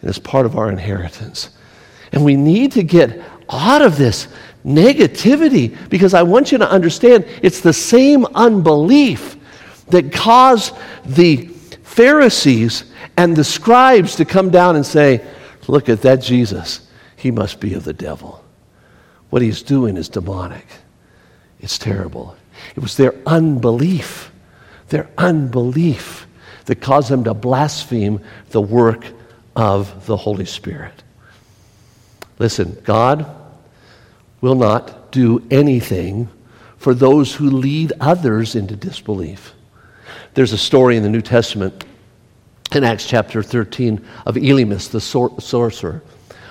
and 0.00 0.08
it's 0.08 0.18
part 0.18 0.46
of 0.46 0.56
our 0.56 0.70
inheritance. 0.70 1.50
And 2.12 2.24
we 2.24 2.36
need 2.36 2.72
to 2.72 2.82
get 2.82 3.22
out 3.50 3.82
of 3.82 3.98
this 3.98 4.28
negativity 4.64 5.76
because 5.88 6.14
I 6.14 6.22
want 6.22 6.52
you 6.52 6.58
to 6.58 6.70
understand 6.70 7.26
it's 7.42 7.60
the 7.60 7.72
same 7.72 8.24
unbelief 8.26 9.36
that 9.88 10.12
caused 10.12 10.74
the 11.04 11.48
Pharisees 11.96 12.84
and 13.16 13.34
the 13.34 13.42
scribes 13.42 14.16
to 14.16 14.26
come 14.26 14.50
down 14.50 14.76
and 14.76 14.84
say, 14.84 15.26
Look 15.66 15.88
at 15.88 16.02
that 16.02 16.16
Jesus. 16.20 16.86
He 17.16 17.30
must 17.30 17.58
be 17.58 17.72
of 17.72 17.84
the 17.84 17.94
devil. 17.94 18.44
What 19.30 19.40
he's 19.40 19.62
doing 19.62 19.96
is 19.96 20.10
demonic. 20.10 20.66
It's 21.58 21.78
terrible. 21.78 22.36
It 22.76 22.80
was 22.80 22.96
their 22.96 23.14
unbelief, 23.26 24.30
their 24.88 25.08
unbelief 25.16 26.26
that 26.66 26.82
caused 26.82 27.08
them 27.08 27.24
to 27.24 27.32
blaspheme 27.32 28.20
the 28.50 28.60
work 28.60 29.06
of 29.56 30.06
the 30.06 30.18
Holy 30.18 30.44
Spirit. 30.44 31.02
Listen, 32.38 32.78
God 32.84 33.26
will 34.42 34.54
not 34.54 35.10
do 35.12 35.42
anything 35.50 36.28
for 36.76 36.92
those 36.92 37.34
who 37.34 37.48
lead 37.48 37.94
others 37.98 38.54
into 38.54 38.76
disbelief. 38.76 39.54
There's 40.34 40.52
a 40.52 40.58
story 40.58 40.96
in 40.96 41.02
the 41.02 41.08
New 41.08 41.22
Testament 41.22 41.84
in 42.72 42.84
Acts 42.84 43.06
chapter 43.06 43.42
13 43.42 44.04
of 44.26 44.34
Elymas, 44.34 44.90
the 44.90 45.00
sor- 45.00 45.40
sorcerer. 45.40 46.02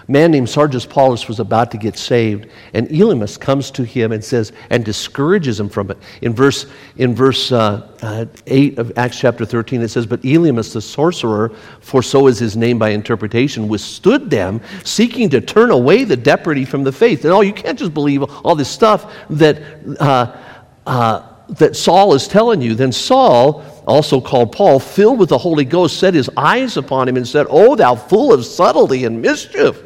A 0.07 0.11
man 0.11 0.31
named 0.31 0.49
Sergius 0.49 0.85
Paulus 0.85 1.27
was 1.27 1.39
about 1.39 1.71
to 1.71 1.77
get 1.77 1.97
saved, 1.97 2.47
and 2.73 2.87
Elymas 2.89 3.39
comes 3.39 3.71
to 3.71 3.83
him 3.83 4.11
and 4.11 4.23
says, 4.23 4.51
and 4.69 4.85
discourages 4.85 5.59
him 5.59 5.67
from 5.67 5.89
it. 5.89 5.97
In 6.21 6.33
verse, 6.33 6.67
in 6.97 7.15
verse 7.15 7.51
uh, 7.51 7.91
uh, 8.01 8.25
8 8.45 8.77
of 8.77 8.97
Acts 8.97 9.19
chapter 9.19 9.45
13, 9.45 9.81
it 9.81 9.87
says, 9.87 10.05
But 10.05 10.21
Elymas 10.21 10.73
the 10.73 10.81
sorcerer, 10.81 11.49
for 11.79 12.03
so 12.03 12.27
is 12.27 12.37
his 12.37 12.55
name 12.55 12.77
by 12.77 12.89
interpretation, 12.89 13.67
withstood 13.67 14.29
them, 14.29 14.61
seeking 14.83 15.27
to 15.31 15.41
turn 15.41 15.71
away 15.71 16.03
the 16.03 16.17
depravity 16.17 16.65
from 16.65 16.83
the 16.83 16.91
faith. 16.91 17.25
And 17.25 17.33
oh, 17.33 17.41
you 17.41 17.53
can't 17.53 17.77
just 17.77 17.93
believe 17.93 18.21
all 18.21 18.55
this 18.55 18.69
stuff 18.69 19.11
that, 19.31 19.61
uh, 19.99 20.37
uh 20.85 21.34
that 21.49 21.75
Saul 21.75 22.13
is 22.13 22.27
telling 22.27 22.61
you. 22.61 22.75
Then 22.75 22.91
Saul, 22.91 23.63
also 23.87 24.19
called 24.19 24.51
Paul, 24.51 24.79
filled 24.79 25.19
with 25.19 25.29
the 25.29 25.37
Holy 25.37 25.65
Ghost, 25.65 25.99
set 25.99 26.13
his 26.13 26.29
eyes 26.37 26.77
upon 26.77 27.07
him 27.07 27.17
and 27.17 27.27
said, 27.27 27.47
Oh, 27.49 27.75
thou 27.75 27.95
full 27.95 28.33
of 28.33 28.45
subtlety 28.45 29.05
and 29.05 29.21
mischief! 29.21 29.81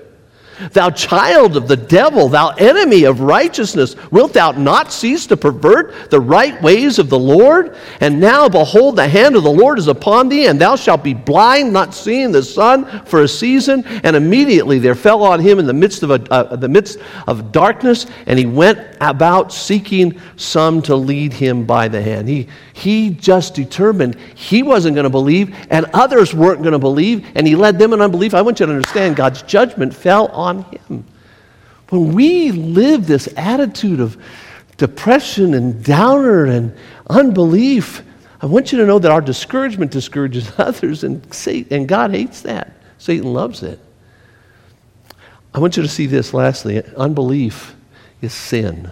Thou 0.71 0.89
child 0.89 1.55
of 1.55 1.67
the 1.67 1.77
devil, 1.77 2.27
thou 2.29 2.49
enemy 2.49 3.05
of 3.05 3.21
righteousness, 3.21 3.95
wilt 4.11 4.33
thou 4.33 4.51
not 4.51 4.91
cease 4.91 5.25
to 5.27 5.37
pervert 5.37 6.09
the 6.09 6.19
right 6.19 6.61
ways 6.61 6.99
of 6.99 7.09
the 7.09 7.19
Lord? 7.19 7.75
And 8.01 8.19
now, 8.19 8.49
behold, 8.49 8.95
the 8.95 9.07
hand 9.07 9.35
of 9.35 9.43
the 9.43 9.51
Lord 9.51 9.79
is 9.79 9.87
upon 9.87 10.29
thee, 10.29 10.47
and 10.47 10.59
thou 10.59 10.75
shalt 10.75 11.03
be 11.03 11.13
blind, 11.13 11.71
not 11.71 11.93
seeing 11.93 12.31
the 12.31 12.43
sun 12.43 12.85
for 13.05 13.23
a 13.23 13.27
season. 13.27 13.85
And 14.03 14.15
immediately 14.15 14.79
there 14.79 14.95
fell 14.95 15.23
on 15.23 15.39
him 15.39 15.59
in 15.59 15.65
the 15.65 15.73
midst 15.73 16.03
of, 16.03 16.11
a, 16.11 16.21
uh, 16.31 16.55
the 16.55 16.69
midst 16.69 16.99
of 17.27 17.51
darkness, 17.51 18.05
and 18.25 18.37
he 18.37 18.45
went 18.45 18.79
about 19.01 19.53
seeking 19.53 20.19
some 20.35 20.81
to 20.83 20.95
lead 20.95 21.33
him 21.33 21.65
by 21.65 21.87
the 21.87 22.01
hand. 22.01 22.27
He, 22.27 22.47
he 22.79 23.09
just 23.09 23.55
determined 23.55 24.15
he 24.35 24.63
wasn't 24.63 24.95
going 24.95 25.03
to 25.03 25.09
believe, 25.09 25.55
and 25.69 25.85
others 25.93 26.33
weren't 26.33 26.61
going 26.61 26.73
to 26.73 26.79
believe, 26.79 27.27
and 27.35 27.45
he 27.45 27.55
led 27.55 27.77
them 27.77 27.93
in 27.93 28.01
unbelief. 28.01 28.33
I 28.33 28.41
want 28.41 28.59
you 28.59 28.65
to 28.65 28.71
understand 28.71 29.15
God's 29.15 29.41
judgment 29.43 29.93
fell 29.93 30.27
on 30.27 30.63
him. 30.63 31.05
When 31.89 32.13
we 32.13 32.51
live 32.51 33.07
this 33.07 33.27
attitude 33.35 33.99
of 33.99 34.17
depression 34.77 35.53
and 35.53 35.83
downer 35.83 36.45
and 36.45 36.75
unbelief, 37.09 38.03
I 38.41 38.45
want 38.45 38.71
you 38.71 38.77
to 38.79 38.85
know 38.85 38.99
that 38.99 39.11
our 39.11 39.21
discouragement 39.21 39.91
discourages 39.91 40.51
others, 40.57 41.03
and, 41.03 41.21
and 41.71 41.87
God 41.87 42.11
hates 42.11 42.41
that. 42.41 42.71
Satan 42.97 43.33
loves 43.33 43.63
it. 43.63 43.79
I 45.53 45.59
want 45.59 45.77
you 45.77 45.83
to 45.83 45.89
see 45.89 46.05
this 46.05 46.33
lastly 46.33 46.81
unbelief 46.95 47.75
is 48.21 48.33
sin. 48.33 48.91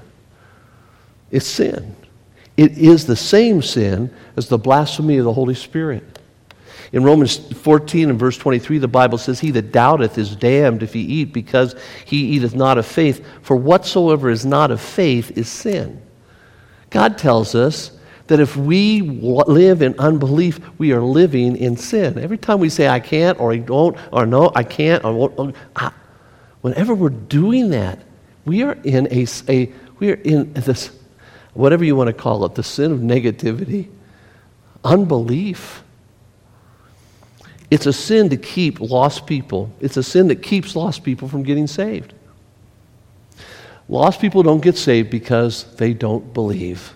It's 1.30 1.46
sin. 1.46 1.96
It 2.58 2.78
is 2.78 3.06
the 3.06 3.16
same 3.16 3.62
sin 3.62 4.14
as 4.36 4.50
the 4.50 4.58
blasphemy 4.58 5.18
of 5.18 5.26
the 5.26 5.34
Holy 5.34 5.54
Spirit. 5.54 6.04
In 6.92 7.04
Romans 7.04 7.38
14 7.38 8.10
and 8.10 8.20
verse 8.20 8.38
23, 8.38 8.80
the 8.80 8.88
Bible 8.88 9.18
says, 9.18 9.40
He 9.40 9.52
that 9.52 9.72
doubteth 9.72 10.18
is 10.18 10.36
damned 10.36 10.84
if 10.84 10.94
he 10.94 11.02
eat, 11.02 11.34
because 11.34 11.76
he 12.06 12.18
eateth 12.18 12.56
not 12.56 12.78
of 12.78 12.86
faith. 12.86 13.26
For 13.42 13.56
whatsoever 13.56 14.30
is 14.30 14.46
not 14.46 14.72
of 14.72 14.82
faith 14.82 15.38
is 15.38 15.50
sin. 15.50 16.02
God 16.90 17.18
tells 17.18 17.56
us 17.56 17.92
that 18.28 18.40
if 18.40 18.56
we 18.56 19.02
live 19.02 19.82
in 19.82 19.98
unbelief, 20.00 20.60
we 20.78 20.94
are 20.94 21.02
living 21.02 21.58
in 21.58 21.78
sin. 21.78 22.18
Every 22.18 22.38
time 22.38 22.60
we 22.60 22.70
say, 22.70 22.88
I 22.88 23.00
can't, 23.00 23.40
or 23.40 23.52
I 23.52 23.58
don't, 23.58 23.98
or 24.12 24.26
no, 24.26 24.52
I 24.56 24.64
can't, 24.64 25.04
or 25.04 25.14
won't, 25.14 25.56
ah, 25.76 25.94
whenever 26.62 26.96
we're 26.96 27.10
doing 27.10 27.70
that, 27.72 28.00
We 28.48 28.64
are 28.64 28.78
in 28.86 29.08
a, 29.12 29.28
a 29.50 29.70
we 30.00 30.12
are 30.12 30.22
in 30.24 30.54
this, 30.54 30.92
whatever 31.58 31.84
you 31.84 31.96
want 31.96 32.08
to 32.08 32.14
call 32.14 32.46
it, 32.46 32.56
the 32.56 32.64
sin 32.64 32.92
of 32.92 33.00
negativity, 33.00 33.90
unbelief. 34.84 35.84
It's 37.72 37.86
a 37.86 37.94
sin 37.94 38.30
to 38.30 38.38
keep 38.38 38.80
lost 38.80 39.26
people. 39.26 39.72
It's 39.80 39.98
a 39.98 40.04
sin 40.04 40.28
that 40.28 40.42
keeps 40.42 40.76
lost 40.76 41.04
people 41.04 41.28
from 41.28 41.44
getting 41.44 41.68
saved. 41.68 42.14
Lost 43.90 44.22
people 44.22 44.44
don't 44.44 44.62
get 44.62 44.78
saved 44.78 45.10
because 45.10 45.76
they 45.76 45.94
don't 45.94 46.34
believe. 46.34 46.94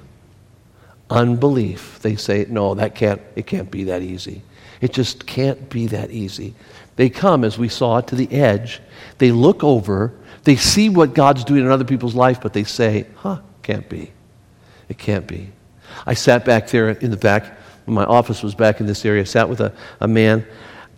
Unbelief. 1.10 2.00
They 2.00 2.16
say, 2.16 2.46
no, 2.48 2.76
that 2.76 2.96
can't, 2.96 3.22
it 3.36 3.48
can't 3.48 3.72
be 3.72 3.86
that 3.86 4.02
easy. 4.02 4.44
It 4.80 4.94
just 4.94 5.26
can't 5.26 5.70
be 5.70 5.88
that 5.88 6.12
easy. 6.12 6.54
They 6.96 7.10
come, 7.10 7.44
as 7.44 7.58
we 7.58 7.68
saw, 7.68 8.02
to 8.02 8.16
the 8.16 8.32
edge. 8.32 8.80
They 9.18 9.32
look 9.32 9.64
over. 9.64 10.14
They 10.44 10.56
see 10.56 10.90
what 10.90 11.14
God's 11.14 11.44
doing 11.44 11.66
in 11.66 11.72
other 11.72 11.84
people's 11.84 12.16
life, 12.16 12.40
but 12.42 12.54
they 12.54 12.64
say, 12.64 13.08
huh, 13.16 13.42
can't 13.64 13.90
be. 13.90 14.12
It 14.92 14.98
can't 14.98 15.26
be. 15.26 15.48
I 16.06 16.16
sat 16.16 16.44
back 16.44 16.68
there 16.68 16.90
in 16.90 17.12
the 17.12 17.18
back. 17.18 17.58
My 17.86 18.04
office 18.04 18.44
was 18.44 18.54
back 18.54 18.82
in 18.82 18.88
this 18.88 19.06
area. 19.06 19.22
I 19.22 19.24
sat 19.24 19.48
with 19.48 19.62
a, 19.62 19.72
a 20.02 20.08
man, 20.08 20.46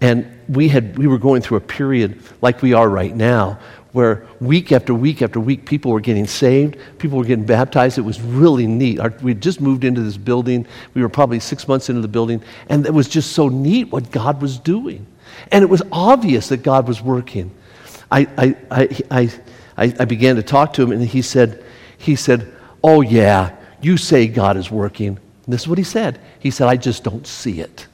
and 0.02 0.28
we, 0.50 0.68
had, 0.68 0.98
we 0.98 1.06
were 1.06 1.20
going 1.20 1.44
through 1.44 1.58
a 1.58 1.62
period 1.62 2.20
like 2.42 2.64
we 2.64 2.74
are 2.74 2.90
right 2.90 3.16
now 3.16 3.60
where 3.92 4.26
week 4.42 4.72
after 4.72 4.96
week 4.96 5.22
after 5.22 5.40
week 5.40 5.68
people 5.68 5.92
were 5.92 6.00
getting 6.00 6.26
saved, 6.26 6.76
people 6.98 7.20
were 7.20 7.24
getting 7.24 7.46
baptized. 7.46 8.00
It 8.00 8.02
was 8.02 8.20
really 8.20 8.66
neat. 8.66 9.00
Our, 9.00 9.14
we 9.22 9.30
had 9.30 9.44
just 9.44 9.62
moved 9.62 9.84
into 9.84 10.02
this 10.02 10.18
building. 10.18 10.66
We 10.96 11.04
were 11.04 11.10
probably 11.10 11.40
six 11.40 11.68
months 11.68 11.88
into 11.90 12.02
the 12.02 12.08
building, 12.08 12.42
and 12.70 12.88
it 12.88 12.94
was 12.96 13.08
just 13.08 13.34
so 13.34 13.48
neat 13.48 13.92
what 13.92 14.10
God 14.10 14.42
was 14.42 14.58
doing. 14.58 15.06
And 15.52 15.62
it 15.62 15.68
was 15.68 15.84
obvious 15.92 16.50
that 16.50 16.64
God 16.64 16.88
was 16.88 17.00
working. 17.00 17.52
I, 18.12 18.56
I, 18.72 18.90
I, 19.12 19.32
I, 19.78 19.94
I 20.00 20.06
began 20.06 20.38
to 20.38 20.44
talk 20.44 20.74
to 20.74 20.82
him, 20.82 20.92
and 20.92 21.06
he 21.06 21.22
said, 21.22 21.64
he 22.00 22.16
said, 22.16 22.52
Oh, 22.84 23.02
yeah, 23.02 23.56
you 23.84 23.98
say 23.98 24.28
God 24.28 24.58
is 24.58 24.72
working. 24.72 25.08
And 25.08 25.54
this 25.54 25.62
is 25.62 25.68
what 25.68 25.78
he 25.78 25.84
said. 25.84 26.20
He 26.40 26.52
said, 26.52 26.68
I 26.68 26.78
just 26.78 27.04
don't 27.04 27.28
see 27.28 27.60
it. 27.60 27.88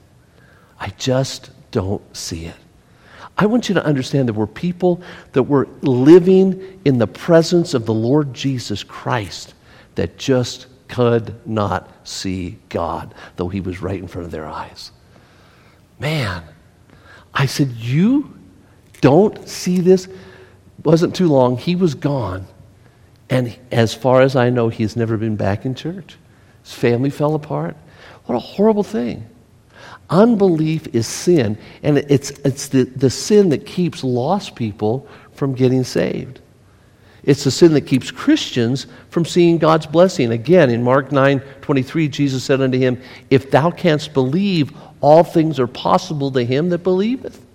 I 0.80 0.90
just 0.98 1.52
don't 1.72 2.16
see 2.16 2.46
it. 2.46 2.56
I 3.38 3.46
want 3.46 3.70
you 3.70 3.76
to 3.76 3.86
understand 3.86 4.28
that 4.28 4.34
we're 4.34 4.48
people 4.48 5.02
that 5.32 5.44
were 5.44 5.68
living 5.82 6.82
in 6.84 6.98
the 6.98 7.08
presence 7.08 7.74
of 7.74 7.86
the 7.86 7.94
Lord 7.94 8.34
Jesus 8.34 8.84
Christ 8.84 9.54
that 9.96 10.18
just 10.18 10.68
could 10.90 11.36
not 11.48 11.90
see 12.08 12.58
God, 12.68 13.14
though 13.38 13.48
he 13.48 13.62
was 13.62 13.82
right 13.82 14.00
in 14.00 14.08
front 14.08 14.26
of 14.26 14.32
their 14.32 14.46
eyes. 14.46 14.92
Man, 16.00 16.44
I 17.34 17.46
said, 17.46 17.70
You 17.72 18.38
don't 19.02 19.48
see 19.48 19.80
this? 19.80 20.08
Wasn't 20.84 21.16
too 21.16 21.28
long, 21.28 21.58
he 21.58 21.76
was 21.76 21.96
gone. 21.96 22.46
And 23.30 23.58
as 23.72 23.94
far 23.94 24.22
as 24.22 24.36
I 24.36 24.50
know, 24.50 24.70
he's 24.70 24.96
never 24.96 25.18
been 25.18 25.36
back 25.36 25.66
in 25.66 25.76
church. 25.76 26.18
His 26.64 26.74
family 26.74 27.10
fell 27.10 27.36
apart. 27.36 27.78
What 28.26 28.36
a 28.36 28.40
horrible 28.40 28.84
thing. 28.84 29.28
Unbelief 30.10 30.88
is 30.94 31.08
sin, 31.08 31.58
and 31.84 32.00
it's, 32.00 32.32
it's 32.44 32.70
the, 32.70 32.84
the 32.84 33.10
sin 33.10 33.50
that 33.50 33.66
keeps 33.66 34.04
lost 34.04 34.56
people 34.56 35.08
from 35.34 35.54
getting 35.54 35.84
saved. 35.84 36.42
It's 37.24 37.44
the 37.44 37.52
sin 37.52 37.74
that 37.74 37.82
keeps 37.82 38.12
Christians 38.12 38.88
from 39.10 39.26
seeing 39.26 39.58
God's 39.58 39.86
blessing. 39.86 40.32
Again, 40.32 40.70
in 40.70 40.84
Mark 40.84 41.12
9 41.12 41.42
23, 41.62 42.08
Jesus 42.08 42.44
said 42.44 42.62
unto 42.62 42.78
him, 42.78 43.02
If 43.30 43.52
thou 43.52 43.72
canst 43.72 44.14
believe, 44.14 44.76
all 45.02 45.24
things 45.24 45.60
are 45.60 45.68
possible 45.68 46.32
to 46.32 46.44
him 46.44 46.70
that 46.70 46.80
believeth. 46.80 47.46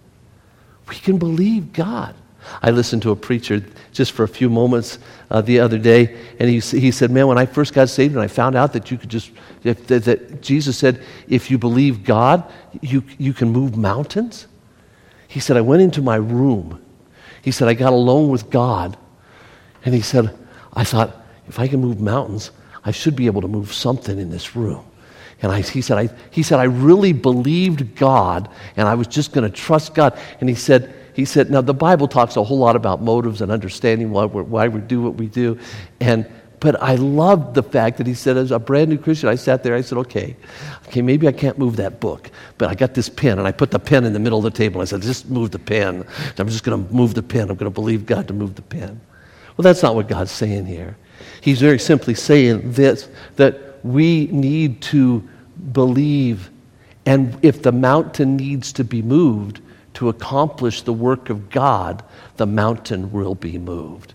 We 0.88 0.96
can 0.96 1.18
believe 1.18 1.72
God. 1.72 2.14
I 2.62 2.70
listened 2.70 3.02
to 3.02 3.10
a 3.10 3.16
preacher 3.16 3.64
just 3.92 4.12
for 4.12 4.24
a 4.24 4.28
few 4.28 4.50
moments 4.50 4.98
uh, 5.30 5.40
the 5.40 5.60
other 5.60 5.78
day, 5.78 6.16
and 6.38 6.48
he, 6.48 6.60
he 6.60 6.90
said, 6.90 7.10
Man, 7.10 7.26
when 7.26 7.38
I 7.38 7.46
first 7.46 7.74
got 7.74 7.88
saved 7.88 8.14
and 8.14 8.22
I 8.22 8.28
found 8.28 8.56
out 8.56 8.72
that 8.72 8.90
you 8.90 8.98
could 8.98 9.10
just, 9.10 9.30
that, 9.62 9.86
that 9.86 10.42
Jesus 10.42 10.76
said, 10.76 11.02
if 11.28 11.50
you 11.50 11.58
believe 11.58 12.04
God, 12.04 12.50
you, 12.82 13.02
you 13.18 13.32
can 13.32 13.50
move 13.50 13.76
mountains. 13.76 14.46
He 15.26 15.40
said, 15.40 15.56
I 15.56 15.62
went 15.62 15.82
into 15.82 16.02
my 16.02 16.16
room. 16.16 16.84
He 17.42 17.50
said, 17.50 17.68
I 17.68 17.74
got 17.74 17.92
alone 17.92 18.28
with 18.28 18.50
God. 18.50 18.96
And 19.84 19.94
he 19.94 20.00
said, 20.00 20.36
I 20.72 20.84
thought, 20.84 21.24
if 21.48 21.58
I 21.58 21.68
can 21.68 21.80
move 21.80 22.00
mountains, 22.00 22.50
I 22.84 22.90
should 22.90 23.16
be 23.16 23.26
able 23.26 23.40
to 23.42 23.48
move 23.48 23.72
something 23.72 24.18
in 24.18 24.30
this 24.30 24.54
room. 24.54 24.84
And 25.42 25.50
I, 25.52 25.60
he, 25.60 25.82
said, 25.82 25.98
I, 25.98 26.08
he 26.30 26.42
said, 26.42 26.58
I 26.58 26.64
really 26.64 27.12
believed 27.12 27.96
God, 27.96 28.48
and 28.76 28.88
I 28.88 28.94
was 28.94 29.06
just 29.06 29.32
going 29.32 29.50
to 29.50 29.54
trust 29.54 29.94
God. 29.94 30.18
And 30.40 30.48
he 30.48 30.54
said, 30.54 30.94
he 31.14 31.24
said, 31.24 31.50
now 31.50 31.60
the 31.60 31.72
Bible 31.72 32.08
talks 32.08 32.36
a 32.36 32.42
whole 32.42 32.58
lot 32.58 32.76
about 32.76 33.00
motives 33.00 33.40
and 33.40 33.50
understanding 33.50 34.10
why, 34.10 34.24
why 34.24 34.68
we 34.68 34.80
do 34.80 35.00
what 35.00 35.14
we 35.14 35.28
do. 35.28 35.58
And, 36.00 36.26
but 36.58 36.82
I 36.82 36.96
loved 36.96 37.54
the 37.54 37.62
fact 37.62 37.98
that 37.98 38.06
he 38.06 38.14
said, 38.14 38.36
as 38.36 38.50
a 38.50 38.58
brand 38.58 38.90
new 38.90 38.98
Christian, 38.98 39.28
I 39.28 39.36
sat 39.36 39.62
there, 39.62 39.74
I 39.74 39.80
said, 39.80 39.98
okay, 39.98 40.36
okay, 40.88 41.02
maybe 41.02 41.28
I 41.28 41.32
can't 41.32 41.56
move 41.56 41.76
that 41.76 42.00
book, 42.00 42.30
but 42.58 42.68
I 42.68 42.74
got 42.74 42.94
this 42.94 43.08
pen, 43.08 43.38
and 43.38 43.46
I 43.46 43.52
put 43.52 43.70
the 43.70 43.78
pen 43.78 44.04
in 44.04 44.12
the 44.12 44.18
middle 44.18 44.38
of 44.38 44.44
the 44.44 44.58
table. 44.58 44.80
I 44.80 44.84
said, 44.86 45.02
just 45.02 45.30
move 45.30 45.52
the 45.52 45.58
pen. 45.58 46.04
I'm 46.36 46.48
just 46.48 46.64
going 46.64 46.84
to 46.84 46.92
move 46.92 47.14
the 47.14 47.22
pen. 47.22 47.42
I'm 47.42 47.56
going 47.56 47.70
to 47.70 47.74
believe 47.74 48.06
God 48.06 48.26
to 48.28 48.34
move 48.34 48.56
the 48.56 48.62
pen. 48.62 49.00
Well, 49.56 49.62
that's 49.62 49.82
not 49.82 49.94
what 49.94 50.08
God's 50.08 50.32
saying 50.32 50.66
here. 50.66 50.96
He's 51.40 51.60
very 51.60 51.78
simply 51.78 52.14
saying 52.14 52.72
this 52.72 53.08
that 53.36 53.78
we 53.84 54.26
need 54.28 54.80
to 54.82 55.28
believe, 55.72 56.50
and 57.06 57.38
if 57.42 57.62
the 57.62 57.70
mountain 57.70 58.36
needs 58.36 58.72
to 58.72 58.84
be 58.84 59.02
moved, 59.02 59.60
to 59.94 60.08
accomplish 60.08 60.82
the 60.82 60.92
work 60.92 61.30
of 61.30 61.50
God, 61.50 62.02
the 62.36 62.46
mountain 62.46 63.12
will 63.12 63.34
be 63.34 63.58
moved. 63.58 64.14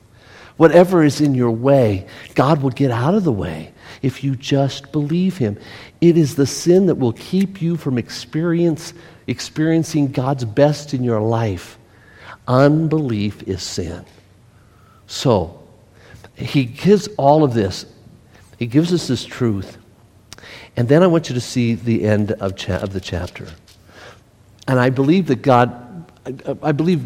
Whatever 0.57 1.03
is 1.03 1.21
in 1.21 1.35
your 1.35 1.51
way, 1.51 2.05
God 2.35 2.61
will 2.61 2.69
get 2.69 2.91
out 2.91 3.15
of 3.15 3.23
the 3.23 3.31
way 3.31 3.71
if 4.01 4.25
you 4.25 4.35
just 4.35 4.91
believe 4.91 5.37
Him. 5.37 5.57
It 6.01 6.17
is 6.17 6.35
the 6.35 6.45
sin 6.45 6.87
that 6.87 6.95
will 6.95 7.13
keep 7.13 7.61
you 7.61 7.77
from 7.77 7.97
experience, 7.97 8.93
experiencing 9.25 10.11
God's 10.11 10.43
best 10.43 10.93
in 10.93 11.01
your 11.01 11.21
life. 11.21 11.77
Unbelief 12.45 13.43
is 13.43 13.63
sin. 13.63 14.03
So, 15.07 15.63
He 16.35 16.65
gives 16.65 17.07
all 17.17 17.45
of 17.45 17.53
this, 17.53 17.85
He 18.57 18.67
gives 18.67 18.91
us 18.91 19.07
this 19.07 19.23
truth. 19.23 19.77
And 20.75 20.89
then 20.89 21.03
I 21.03 21.07
want 21.07 21.29
you 21.29 21.35
to 21.35 21.41
see 21.41 21.75
the 21.75 22.03
end 22.03 22.33
of, 22.33 22.57
cha- 22.57 22.79
of 22.79 22.91
the 22.91 23.01
chapter. 23.01 23.47
And 24.69 24.79
I 24.79 24.91
believe 24.91 25.25
that 25.27 25.41
God, 25.41 26.05
I, 26.27 26.55
I 26.61 26.71
believe 26.73 27.03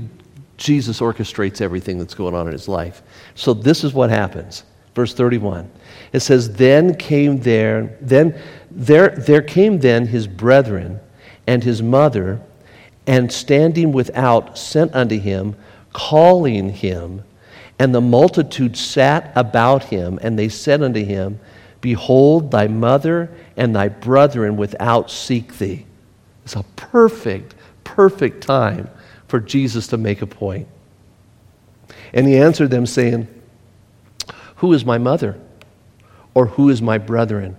Jesus 0.58 1.00
orchestrates 1.00 1.62
everything 1.62 1.98
that's 1.98 2.14
going 2.14 2.36
on 2.36 2.46
in 2.46 2.52
his 2.52 2.68
life. 2.68 3.02
So 3.36 3.54
this 3.54 3.86
is 3.86 3.94
what 3.94 4.10
happens. 4.10 4.66
Verse 4.96 5.14
31. 5.14 5.72
It 6.12 6.20
says, 6.20 6.54
Then 6.56 6.94
came 6.94 7.40
there, 7.40 7.98
then 8.02 8.38
there, 8.70 9.12
there 9.12 9.42
came 9.42 9.80
then 9.80 10.08
his 10.08 10.28
brethren 10.28 11.00
and 11.48 11.64
his 11.64 11.82
mother, 11.82 12.42
and 13.08 13.32
standing 13.32 13.94
without 13.94 14.58
sent 14.58 14.94
unto 14.94 15.18
him, 15.18 15.56
calling 15.94 16.68
him. 16.68 17.24
And 17.80 17.96
the 17.96 18.02
multitude 18.02 18.76
sat 18.76 19.32
about 19.38 19.86
him, 19.86 20.20
and 20.22 20.38
they 20.38 20.50
said 20.50 20.84
unto 20.84 21.04
him, 21.04 21.40
Behold, 21.80 22.52
thy 22.52 22.68
mother 22.68 23.32
and 23.56 23.74
thy 23.74 23.88
brethren 23.88 24.58
without 24.58 25.10
seek 25.10 25.58
thee. 25.60 25.86
It's 26.44 26.56
a 26.56 26.64
perfect, 26.76 27.56
perfect 27.84 28.44
time 28.44 28.90
for 29.28 29.40
Jesus 29.40 29.88
to 29.88 29.98
make 29.98 30.22
a 30.22 30.28
point. 30.28 30.68
And 32.14 32.28
he 32.28 32.38
answered 32.38 32.70
them, 32.70 32.86
saying, 32.86 33.28
Who 34.58 34.74
is 34.74 34.86
my 34.86 34.98
mother? 34.98 35.40
Or 36.34 36.48
who 36.48 36.70
is 36.70 36.82
my 36.82 36.98
brethren? 36.98 37.58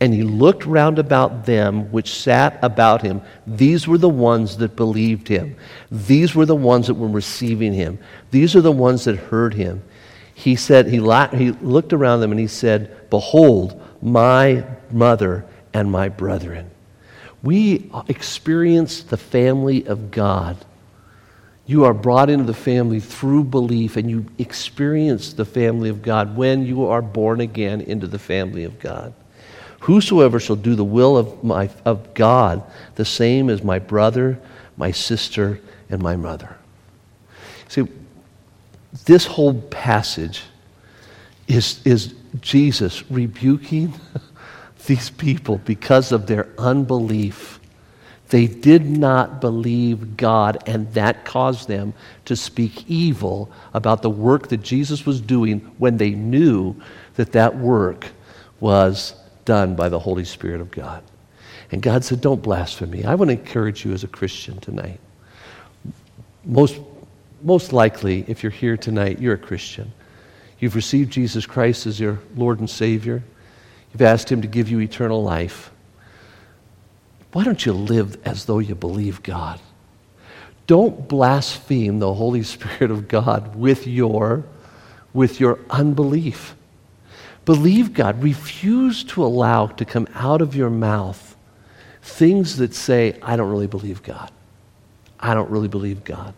And 0.00 0.14
he 0.14 0.22
looked 0.22 0.64
round 0.64 0.98
about 0.98 1.44
them 1.46 1.90
which 1.90 2.14
sat 2.14 2.58
about 2.62 3.02
him. 3.02 3.20
These 3.46 3.88
were 3.88 3.98
the 3.98 4.08
ones 4.08 4.58
that 4.58 4.76
believed 4.76 5.26
him. 5.26 5.56
These 5.90 6.36
were 6.36 6.46
the 6.46 6.54
ones 6.54 6.86
that 6.86 6.94
were 6.94 7.08
receiving 7.08 7.72
him. 7.72 7.98
These 8.30 8.54
are 8.54 8.60
the 8.60 8.70
ones 8.72 9.04
that 9.04 9.16
heard 9.16 9.54
him. 9.54 9.82
He 10.34 10.54
said, 10.54 10.86
he, 10.86 11.00
la- 11.00 11.28
he 11.28 11.50
looked 11.50 11.92
around 11.92 12.20
them 12.20 12.30
and 12.30 12.40
he 12.40 12.46
said, 12.46 13.10
Behold, 13.10 13.82
my 14.00 14.64
mother 14.92 15.44
and 15.74 15.90
my 15.90 16.08
brethren. 16.08 16.70
We 17.42 17.90
experience 18.08 19.02
the 19.02 19.16
family 19.16 19.86
of 19.86 20.10
God. 20.10 20.56
You 21.66 21.84
are 21.84 21.94
brought 21.94 22.30
into 22.30 22.44
the 22.44 22.54
family 22.54 22.98
through 22.98 23.44
belief, 23.44 23.96
and 23.96 24.10
you 24.10 24.26
experience 24.38 25.34
the 25.34 25.44
family 25.44 25.90
of 25.90 26.02
God 26.02 26.36
when 26.36 26.64
you 26.64 26.86
are 26.86 27.02
born 27.02 27.40
again 27.40 27.80
into 27.82 28.06
the 28.06 28.18
family 28.18 28.64
of 28.64 28.80
God. 28.80 29.12
Whosoever 29.80 30.40
shall 30.40 30.56
do 30.56 30.74
the 30.74 30.84
will 30.84 31.16
of, 31.16 31.44
my, 31.44 31.70
of 31.84 32.14
God, 32.14 32.62
the 32.96 33.04
same 33.04 33.50
as 33.50 33.62
my 33.62 33.78
brother, 33.78 34.38
my 34.76 34.90
sister, 34.90 35.60
and 35.90 36.02
my 36.02 36.16
mother. 36.16 36.56
See, 37.68 37.86
this 39.04 39.26
whole 39.26 39.60
passage 39.62 40.42
is, 41.46 41.80
is 41.84 42.14
Jesus 42.40 43.08
rebuking 43.10 43.94
these 44.88 45.10
people 45.10 45.58
because 45.64 46.10
of 46.10 46.26
their 46.26 46.48
unbelief. 46.58 47.60
They 48.30 48.46
did 48.46 48.84
not 48.84 49.40
believe 49.40 50.16
God, 50.16 50.62
and 50.66 50.92
that 50.94 51.24
caused 51.24 51.68
them 51.68 51.94
to 52.24 52.36
speak 52.36 52.84
evil 52.90 53.50
about 53.72 54.02
the 54.02 54.10
work 54.10 54.48
that 54.48 54.62
Jesus 54.62 55.06
was 55.06 55.20
doing 55.20 55.60
when 55.78 55.96
they 55.96 56.10
knew 56.10 56.74
that 57.14 57.32
that 57.32 57.56
work 57.56 58.08
was 58.60 59.14
done 59.44 59.76
by 59.76 59.88
the 59.88 59.98
Holy 59.98 60.24
Spirit 60.24 60.60
of 60.60 60.70
God. 60.70 61.02
And 61.70 61.80
God 61.80 62.04
said, 62.04 62.20
Don't 62.20 62.42
blaspheme 62.42 62.90
me. 62.90 63.04
I 63.04 63.14
want 63.14 63.30
to 63.30 63.38
encourage 63.38 63.84
you 63.84 63.92
as 63.92 64.04
a 64.04 64.08
Christian 64.08 64.58
tonight. 64.60 65.00
Most, 66.44 66.80
most 67.42 67.72
likely, 67.72 68.24
if 68.26 68.42
you're 68.42 68.50
here 68.50 68.76
tonight, 68.76 69.20
you're 69.20 69.34
a 69.34 69.38
Christian. 69.38 69.92
You've 70.60 70.74
received 70.74 71.12
Jesus 71.12 71.46
Christ 71.46 71.86
as 71.86 72.00
your 72.00 72.18
Lord 72.36 72.58
and 72.58 72.68
Savior. 72.68 73.22
You've 73.92 74.02
asked 74.02 74.30
Him 74.30 74.42
to 74.42 74.48
give 74.48 74.68
you 74.68 74.80
eternal 74.80 75.22
life. 75.22 75.70
Why 77.32 77.44
don't 77.44 77.64
you 77.64 77.72
live 77.72 78.18
as 78.26 78.46
though 78.46 78.58
you 78.58 78.74
believe 78.74 79.22
God? 79.22 79.60
Don't 80.66 81.08
blaspheme 81.08 81.98
the 81.98 82.14
Holy 82.14 82.42
Spirit 82.42 82.90
of 82.90 83.08
God 83.08 83.56
with 83.56 83.86
your, 83.86 84.44
with 85.12 85.40
your 85.40 85.58
unbelief. 85.70 86.54
Believe 87.44 87.94
God. 87.94 88.22
Refuse 88.22 89.02
to 89.04 89.24
allow 89.24 89.66
to 89.68 89.84
come 89.84 90.06
out 90.14 90.42
of 90.42 90.54
your 90.54 90.68
mouth 90.68 91.36
things 92.02 92.56
that 92.58 92.74
say, 92.74 93.18
I 93.22 93.36
don't 93.36 93.50
really 93.50 93.66
believe 93.66 94.02
God. 94.02 94.30
I 95.18 95.34
don't 95.34 95.50
really 95.50 95.68
believe 95.68 96.04
God. 96.04 96.34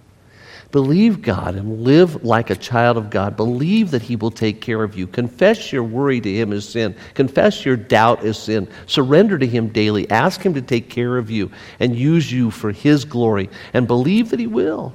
Believe 0.73 1.21
God 1.21 1.57
and 1.57 1.83
live 1.83 2.23
like 2.25 2.51
a 2.51 2.55
child 2.55 2.97
of 2.97 3.11
God. 3.11 3.37
Believe 3.37 3.91
that 3.91 4.03
He 4.03 4.14
will 4.14 4.31
take 4.31 4.61
care 4.61 4.83
of 4.85 4.97
you. 4.97 5.09
Confess 5.09 5.73
your 5.73 5.83
worry 5.83 6.21
to 6.21 6.33
Him 6.33 6.53
as 6.53 6.68
sin. 6.68 6.95
Confess 7.14 7.64
your 7.64 7.77
doubt 7.77 8.25
as 8.25 8.39
sin. 8.39 8.68
Surrender 8.87 9.37
to 9.37 9.47
Him 9.47 9.68
daily. 9.68 10.09
Ask 10.11 10.43
Him 10.43 10.55
to 10.55 10.62
take 10.62 10.89
care 10.89 11.18
of 11.18 11.29
you 11.29 11.51
and 11.81 11.97
use 11.97 12.31
you 12.31 12.53
for 12.53 12.71
His 12.71 13.05
glory. 13.05 13.51
And 13.73 13.89
believe 13.89 14.31
that 14.31 14.39
He 14.39 14.47
will. 14.47 14.95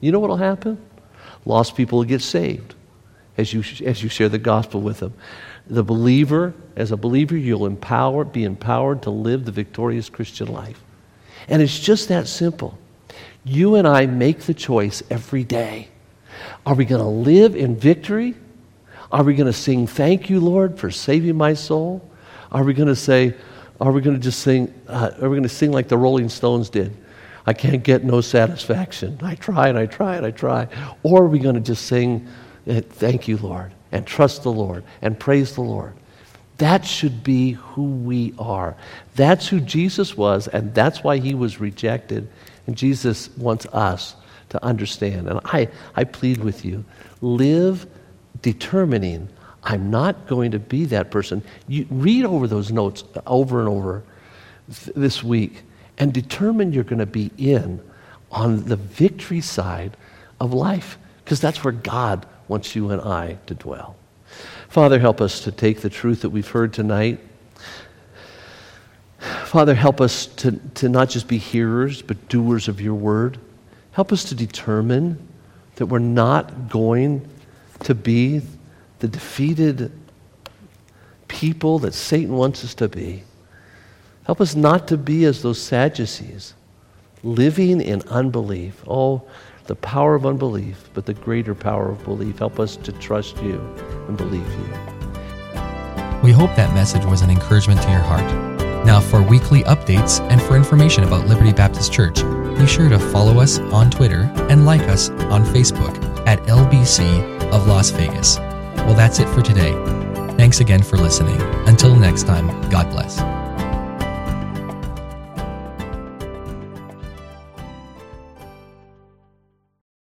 You 0.00 0.12
know 0.12 0.18
what 0.18 0.28
will 0.28 0.36
happen? 0.36 0.78
Lost 1.46 1.74
people 1.74 1.98
will 1.98 2.04
get 2.04 2.20
saved 2.20 2.74
as 3.38 3.52
you, 3.54 3.62
as 3.86 4.02
you 4.02 4.10
share 4.10 4.28
the 4.28 4.38
gospel 4.38 4.82
with 4.82 5.00
them. 5.00 5.14
The 5.68 5.84
believer, 5.84 6.52
as 6.76 6.92
a 6.92 6.96
believer, 6.98 7.36
you'll 7.36 7.66
empower, 7.66 8.24
be 8.24 8.44
empowered 8.44 9.02
to 9.02 9.10
live 9.10 9.46
the 9.46 9.52
victorious 9.52 10.10
Christian 10.10 10.52
life. 10.52 10.82
And 11.48 11.62
it's 11.62 11.78
just 11.78 12.08
that 12.08 12.28
simple. 12.28 12.78
You 13.48 13.76
and 13.76 13.88
I 13.88 14.04
make 14.04 14.40
the 14.40 14.52
choice 14.52 15.02
every 15.08 15.42
day. 15.42 15.88
Are 16.66 16.74
we 16.74 16.84
going 16.84 17.02
to 17.02 17.08
live 17.08 17.56
in 17.56 17.76
victory? 17.76 18.34
Are 19.10 19.22
we 19.22 19.34
going 19.34 19.46
to 19.46 19.54
sing, 19.54 19.86
Thank 19.86 20.28
you, 20.28 20.38
Lord, 20.38 20.78
for 20.78 20.90
saving 20.90 21.36
my 21.36 21.54
soul? 21.54 22.06
Are 22.52 22.62
we 22.62 22.74
going 22.74 22.88
to 22.88 22.96
say, 22.96 23.34
Are 23.80 23.90
we 23.90 24.02
going 24.02 24.16
to 24.16 24.22
just 24.22 24.40
sing, 24.40 24.72
uh, 24.86 25.12
are 25.22 25.30
we 25.30 25.36
going 25.36 25.42
to 25.44 25.48
sing 25.48 25.72
like 25.72 25.88
the 25.88 25.96
Rolling 25.96 26.28
Stones 26.28 26.68
did? 26.68 26.94
I 27.46 27.54
can't 27.54 27.82
get 27.82 28.04
no 28.04 28.20
satisfaction. 28.20 29.18
I 29.22 29.34
try 29.34 29.68
and 29.68 29.78
I 29.78 29.86
try 29.86 30.16
and 30.16 30.26
I 30.26 30.30
try. 30.30 30.68
Or 31.02 31.22
are 31.22 31.28
we 31.28 31.38
going 31.38 31.54
to 31.54 31.62
just 31.62 31.86
sing, 31.86 32.28
uh, 32.68 32.82
Thank 32.82 33.28
you, 33.28 33.38
Lord, 33.38 33.72
and 33.92 34.06
trust 34.06 34.42
the 34.42 34.52
Lord 34.52 34.84
and 35.00 35.18
praise 35.18 35.54
the 35.54 35.62
Lord? 35.62 35.94
That 36.58 36.84
should 36.84 37.24
be 37.24 37.52
who 37.52 37.84
we 37.84 38.34
are. 38.38 38.76
That's 39.14 39.48
who 39.48 39.60
Jesus 39.60 40.18
was, 40.18 40.48
and 40.48 40.74
that's 40.74 41.02
why 41.02 41.16
he 41.16 41.34
was 41.34 41.60
rejected 41.60 42.28
and 42.68 42.76
Jesus 42.76 43.34
wants 43.38 43.64
us 43.72 44.14
to 44.50 44.62
understand. 44.62 45.26
And 45.26 45.40
I, 45.46 45.68
I 45.96 46.04
plead 46.04 46.44
with 46.44 46.66
you 46.66 46.84
live 47.22 47.86
determining, 48.42 49.30
I'm 49.62 49.90
not 49.90 50.26
going 50.26 50.50
to 50.50 50.58
be 50.58 50.84
that 50.84 51.10
person. 51.10 51.42
You 51.66 51.86
read 51.88 52.26
over 52.26 52.46
those 52.46 52.70
notes 52.70 53.04
uh, 53.16 53.22
over 53.26 53.60
and 53.60 53.70
over 53.70 54.04
th- 54.70 54.94
this 54.94 55.24
week 55.24 55.62
and 55.96 56.12
determine 56.12 56.74
you're 56.74 56.84
going 56.84 56.98
to 56.98 57.06
be 57.06 57.30
in 57.38 57.80
on 58.30 58.64
the 58.66 58.76
victory 58.76 59.40
side 59.40 59.96
of 60.38 60.52
life 60.52 60.98
because 61.24 61.40
that's 61.40 61.64
where 61.64 61.72
God 61.72 62.26
wants 62.48 62.76
you 62.76 62.90
and 62.90 63.00
I 63.00 63.38
to 63.46 63.54
dwell. 63.54 63.96
Father, 64.68 64.98
help 64.98 65.22
us 65.22 65.40
to 65.40 65.52
take 65.52 65.80
the 65.80 65.88
truth 65.88 66.20
that 66.20 66.30
we've 66.30 66.50
heard 66.50 66.74
tonight 66.74 67.18
Father, 69.18 69.74
help 69.74 70.00
us 70.00 70.26
to, 70.26 70.52
to 70.74 70.88
not 70.88 71.08
just 71.08 71.26
be 71.26 71.38
hearers, 71.38 72.02
but 72.02 72.28
doers 72.28 72.68
of 72.68 72.80
your 72.80 72.94
word. 72.94 73.38
Help 73.92 74.12
us 74.12 74.24
to 74.24 74.34
determine 74.34 75.26
that 75.76 75.86
we're 75.86 75.98
not 75.98 76.68
going 76.68 77.28
to 77.80 77.94
be 77.94 78.42
the 79.00 79.08
defeated 79.08 79.92
people 81.26 81.78
that 81.80 81.94
Satan 81.94 82.34
wants 82.34 82.64
us 82.64 82.74
to 82.76 82.88
be. 82.88 83.22
Help 84.24 84.40
us 84.40 84.54
not 84.54 84.88
to 84.88 84.96
be 84.96 85.24
as 85.24 85.42
those 85.42 85.60
Sadducees, 85.60 86.54
living 87.22 87.80
in 87.80 88.02
unbelief. 88.08 88.82
Oh, 88.86 89.22
the 89.66 89.76
power 89.76 90.14
of 90.14 90.26
unbelief, 90.26 90.90
but 90.94 91.06
the 91.06 91.14
greater 91.14 91.54
power 91.54 91.90
of 91.90 92.04
belief. 92.04 92.38
Help 92.38 92.58
us 92.58 92.76
to 92.76 92.92
trust 92.92 93.36
you 93.42 93.58
and 94.08 94.16
believe 94.16 94.46
you. 94.46 94.98
We 96.22 96.32
hope 96.32 96.54
that 96.56 96.72
message 96.74 97.04
was 97.04 97.22
an 97.22 97.30
encouragement 97.30 97.80
to 97.82 97.90
your 97.90 98.00
heart. 98.00 98.57
Now, 98.84 99.00
for 99.00 99.22
weekly 99.22 99.62
updates 99.64 100.20
and 100.30 100.40
for 100.42 100.56
information 100.56 101.04
about 101.04 101.26
Liberty 101.26 101.52
Baptist 101.52 101.92
Church, 101.92 102.22
be 102.58 102.66
sure 102.66 102.88
to 102.88 102.98
follow 102.98 103.40
us 103.40 103.58
on 103.58 103.90
Twitter 103.90 104.30
and 104.48 104.66
like 104.66 104.82
us 104.82 105.10
on 105.10 105.44
Facebook 105.44 105.96
at 106.26 106.42
LBC 106.44 107.40
of 107.52 107.66
Las 107.66 107.90
Vegas. 107.90 108.38
Well, 108.38 108.94
that's 108.94 109.18
it 109.18 109.28
for 109.28 109.42
today. 109.42 109.72
Thanks 110.36 110.60
again 110.60 110.82
for 110.82 110.96
listening. 110.96 111.40
Until 111.68 111.94
next 111.94 112.26
time, 112.26 112.48
God 112.70 112.90
bless. 112.90 113.37